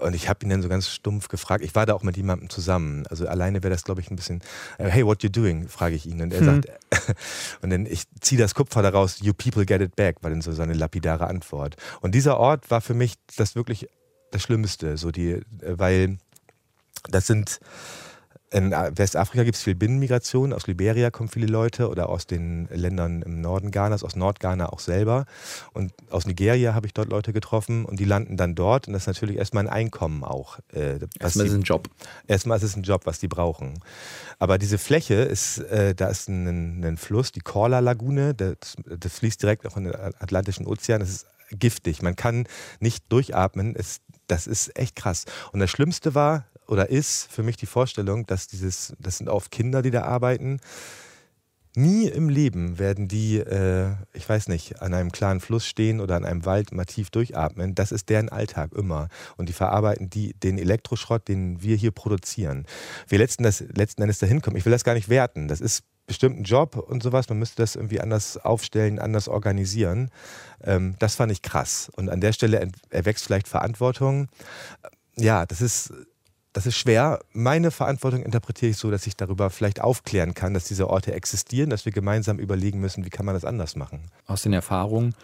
und 0.02 0.14
ich 0.14 0.28
habe 0.28 0.44
ihn 0.44 0.50
dann 0.50 0.62
so 0.62 0.68
ganz 0.68 0.88
stumpf 0.88 1.28
gefragt. 1.28 1.64
Ich 1.64 1.74
war 1.74 1.86
da 1.86 1.94
auch 1.94 2.02
mit 2.02 2.16
jemandem 2.16 2.50
zusammen. 2.50 3.06
Also 3.08 3.26
alleine 3.26 3.62
wäre 3.62 3.72
das, 3.72 3.84
glaube 3.84 4.00
ich, 4.00 4.10
ein 4.10 4.16
bisschen, 4.16 4.40
äh, 4.78 4.88
hey, 4.88 5.06
what 5.06 5.22
you 5.22 5.28
doing? 5.28 5.68
frage 5.68 5.94
ich 5.94 6.06
ihn. 6.06 6.20
Und 6.20 6.32
er 6.32 6.40
hm. 6.40 6.46
sagt, 6.46 6.66
und 7.62 7.70
dann 7.70 7.86
ich 7.86 8.04
ziehe 8.20 8.40
das 8.40 8.54
Kupfer 8.54 8.82
daraus, 8.82 9.20
you 9.20 9.32
people 9.32 9.64
get 9.64 9.80
it 9.80 9.96
back, 9.96 10.22
war 10.22 10.30
dann 10.30 10.42
so 10.42 10.52
seine 10.52 10.74
lapidare 10.74 11.26
Antwort. 11.26 11.76
Und 12.00 12.14
dieser 12.14 12.38
Ort 12.38 12.70
war 12.70 12.80
für 12.80 12.94
mich 12.94 13.14
das 13.36 13.54
wirklich 13.54 13.88
das 14.30 14.42
Schlimmste, 14.42 14.96
so 14.96 15.10
die, 15.10 15.30
äh, 15.30 15.42
weil 15.60 16.18
das 17.10 17.26
sind 17.26 17.60
in 18.52 18.70
Westafrika 18.70 19.44
gibt 19.44 19.56
es 19.56 19.62
viel 19.62 19.74
Binnenmigration. 19.74 20.52
Aus 20.52 20.66
Liberia 20.66 21.10
kommen 21.10 21.30
viele 21.30 21.46
Leute 21.46 21.88
oder 21.88 22.10
aus 22.10 22.26
den 22.26 22.68
Ländern 22.70 23.22
im 23.22 23.40
Norden 23.40 23.70
Ghanas, 23.70 24.04
aus 24.04 24.14
Nordghana 24.14 24.68
auch 24.68 24.78
selber. 24.78 25.24
Und 25.72 25.92
aus 26.10 26.26
Nigeria 26.26 26.74
habe 26.74 26.86
ich 26.86 26.92
dort 26.92 27.08
Leute 27.08 27.32
getroffen 27.32 27.86
und 27.86 27.98
die 27.98 28.04
landen 28.04 28.36
dann 28.36 28.54
dort. 28.54 28.86
Und 28.86 28.92
das 28.92 29.04
ist 29.04 29.06
natürlich 29.06 29.36
erstmal 29.36 29.66
ein 29.66 29.72
Einkommen 29.72 30.22
auch. 30.22 30.58
Äh, 30.72 30.98
erstmal 31.18 31.46
ist 31.46 31.52
es 31.52 31.58
ein 31.58 31.62
Job. 31.62 31.88
Erstmal 32.26 32.58
ist 32.58 32.64
es 32.64 32.76
ein 32.76 32.82
Job, 32.82 33.06
was 33.06 33.18
die 33.20 33.28
brauchen. 33.28 33.80
Aber 34.38 34.58
diese 34.58 34.76
Fläche 34.76 35.14
ist, 35.14 35.58
äh, 35.58 35.94
da 35.94 36.08
ist 36.08 36.28
ein, 36.28 36.84
ein, 36.84 36.96
Fluss, 36.98 37.32
die 37.32 37.40
Korla 37.40 37.78
Lagune, 37.78 38.34
das, 38.34 38.76
das 38.84 39.18
fließt 39.18 39.42
direkt 39.42 39.66
auch 39.66 39.78
in 39.78 39.84
den 39.84 39.94
Atlantischen 39.94 40.66
Ozean. 40.66 41.00
Das 41.00 41.08
ist 41.08 41.26
giftig. 41.58 42.02
Man 42.02 42.16
kann 42.16 42.46
nicht 42.80 43.10
durchatmen. 43.10 43.74
Es, 43.76 44.00
das 44.26 44.46
ist 44.46 44.78
echt 44.78 44.96
krass. 44.96 45.24
Und 45.52 45.60
das 45.60 45.70
Schlimmste 45.70 46.14
war, 46.14 46.46
oder 46.66 46.90
ist 46.90 47.30
für 47.30 47.42
mich 47.42 47.56
die 47.56 47.66
Vorstellung, 47.66 48.26
dass 48.26 48.46
dieses, 48.46 48.94
das 48.98 49.18
sind 49.18 49.28
oft 49.28 49.50
Kinder, 49.50 49.82
die 49.82 49.90
da 49.90 50.02
arbeiten. 50.02 50.60
Nie 51.74 52.06
im 52.06 52.28
Leben 52.28 52.78
werden 52.78 53.08
die, 53.08 53.38
äh, 53.38 53.94
ich 54.12 54.28
weiß 54.28 54.48
nicht, 54.48 54.82
an 54.82 54.92
einem 54.92 55.10
klaren 55.10 55.40
Fluss 55.40 55.66
stehen 55.66 56.00
oder 56.00 56.16
an 56.16 56.26
einem 56.26 56.44
Wald 56.44 56.70
mal 56.72 56.84
tief 56.84 57.08
durchatmen. 57.08 57.74
Das 57.74 57.92
ist 57.92 58.10
deren 58.10 58.28
Alltag 58.28 58.72
immer. 58.74 59.08
Und 59.38 59.48
die 59.48 59.54
verarbeiten 59.54 60.10
die, 60.10 60.34
den 60.34 60.58
Elektroschrott, 60.58 61.28
den 61.28 61.62
wir 61.62 61.76
hier 61.76 61.90
produzieren. 61.90 62.66
Wir 63.08 63.16
letzten, 63.18 63.42
das, 63.42 63.64
letzten 63.74 64.02
Endes 64.02 64.18
dahin 64.18 64.42
kommen. 64.42 64.56
Ich 64.56 64.66
will 64.66 64.72
das 64.72 64.84
gar 64.84 64.92
nicht 64.92 65.08
werten. 65.08 65.48
Das 65.48 65.62
ist 65.62 65.82
bestimmt 66.06 66.40
ein 66.40 66.44
Job 66.44 66.76
und 66.76 67.02
sowas. 67.02 67.30
Man 67.30 67.38
müsste 67.38 67.62
das 67.62 67.74
irgendwie 67.74 68.00
anders 68.00 68.36
aufstellen, 68.36 68.98
anders 68.98 69.28
organisieren. 69.28 70.10
Ähm, 70.62 70.96
das 70.98 71.14
fand 71.14 71.32
ich 71.32 71.40
krass. 71.40 71.90
Und 71.96 72.10
an 72.10 72.20
der 72.20 72.34
Stelle 72.34 72.70
erwächst 72.90 73.24
vielleicht 73.24 73.48
Verantwortung. 73.48 74.28
Ja, 75.16 75.46
das 75.46 75.62
ist 75.62 75.90
das 76.52 76.66
ist 76.66 76.76
schwer. 76.76 77.20
Meine 77.32 77.70
Verantwortung 77.70 78.22
interpretiere 78.22 78.70
ich 78.70 78.76
so, 78.76 78.90
dass 78.90 79.06
ich 79.06 79.16
darüber 79.16 79.50
vielleicht 79.50 79.80
aufklären 79.80 80.34
kann, 80.34 80.54
dass 80.54 80.64
diese 80.64 80.88
Orte 80.90 81.12
existieren, 81.12 81.70
dass 81.70 81.84
wir 81.84 81.92
gemeinsam 81.92 82.38
überlegen 82.38 82.80
müssen, 82.80 83.04
wie 83.04 83.10
kann 83.10 83.26
man 83.26 83.34
das 83.34 83.44
anders 83.44 83.76
machen. 83.76 84.02
Aus 84.26 84.42
den 84.42 84.52
Erfahrungen 84.52 85.14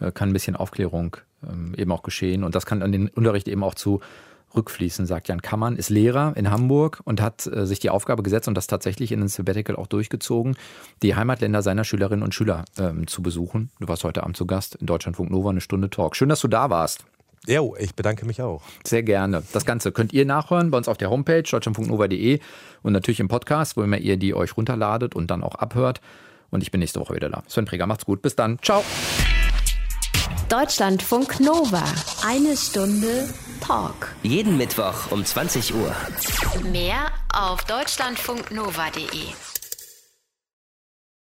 äh, 0.00 0.12
kann 0.12 0.30
ein 0.30 0.32
bisschen 0.32 0.56
Aufklärung 0.56 1.16
ähm, 1.46 1.74
eben 1.76 1.90
auch 1.92 2.02
geschehen 2.02 2.44
und 2.44 2.54
das 2.54 2.66
kann 2.66 2.82
an 2.82 2.92
den 2.92 3.08
Unterricht 3.08 3.48
eben 3.48 3.64
auch 3.64 3.74
zu 3.74 4.00
rückfließen, 4.54 5.06
sagt 5.06 5.28
Jan 5.28 5.42
Kammann, 5.42 5.76
ist 5.76 5.90
Lehrer 5.90 6.32
in 6.36 6.50
Hamburg 6.50 7.00
und 7.04 7.20
hat 7.20 7.46
äh, 7.46 7.66
sich 7.66 7.80
die 7.80 7.90
Aufgabe 7.90 8.22
gesetzt 8.22 8.48
und 8.48 8.54
das 8.54 8.68
tatsächlich 8.68 9.12
in 9.12 9.20
den 9.20 9.28
Sabbatical 9.28 9.76
auch 9.76 9.88
durchgezogen, 9.88 10.56
die 11.02 11.14
Heimatländer 11.14 11.62
seiner 11.62 11.84
Schülerinnen 11.84 12.22
und 12.22 12.34
Schüler 12.34 12.64
ähm, 12.78 13.06
zu 13.06 13.22
besuchen. 13.22 13.70
Du 13.80 13.88
warst 13.88 14.04
heute 14.04 14.22
Abend 14.22 14.36
zu 14.36 14.46
Gast 14.46 14.76
in 14.76 14.86
Deutschlandfunk 14.86 15.30
Nova, 15.30 15.50
eine 15.50 15.60
Stunde 15.60 15.90
Talk. 15.90 16.16
Schön, 16.16 16.28
dass 16.28 16.40
du 16.40 16.48
da 16.48 16.70
warst. 16.70 17.04
Ja, 17.46 17.62
ich 17.78 17.94
bedanke 17.94 18.26
mich 18.26 18.42
auch. 18.42 18.62
Sehr 18.84 19.02
gerne. 19.02 19.42
Das 19.52 19.64
Ganze 19.64 19.92
könnt 19.92 20.12
ihr 20.12 20.24
nachhören 20.24 20.70
bei 20.70 20.78
uns 20.78 20.88
auf 20.88 20.98
der 20.98 21.10
Homepage 21.10 21.42
deutschland.nova.de 21.42 22.40
und 22.82 22.92
natürlich 22.92 23.20
im 23.20 23.28
Podcast, 23.28 23.76
wo 23.76 23.82
immer 23.82 23.98
ihr 23.98 24.16
die 24.16 24.34
euch 24.34 24.56
runterladet 24.56 25.14
und 25.14 25.30
dann 25.30 25.42
auch 25.42 25.54
abhört. 25.54 26.00
Und 26.50 26.62
ich 26.62 26.70
bin 26.70 26.80
nächste 26.80 27.00
Woche 27.00 27.14
wieder 27.14 27.28
da. 27.28 27.42
Sven 27.48 27.64
Präger, 27.64 27.86
macht's 27.86 28.04
gut. 28.04 28.22
Bis 28.22 28.36
dann. 28.36 28.58
Ciao. 28.62 28.82
Deutschlandfunk 30.48 31.40
Nova. 31.40 31.82
Eine 32.24 32.56
Stunde 32.56 33.28
Talk. 33.60 34.14
Jeden 34.22 34.56
Mittwoch 34.56 35.10
um 35.10 35.24
20 35.24 35.74
Uhr. 35.74 35.94
Mehr 36.70 37.10
auf 37.32 37.64
deutschlandfunknova.de. 37.64 39.55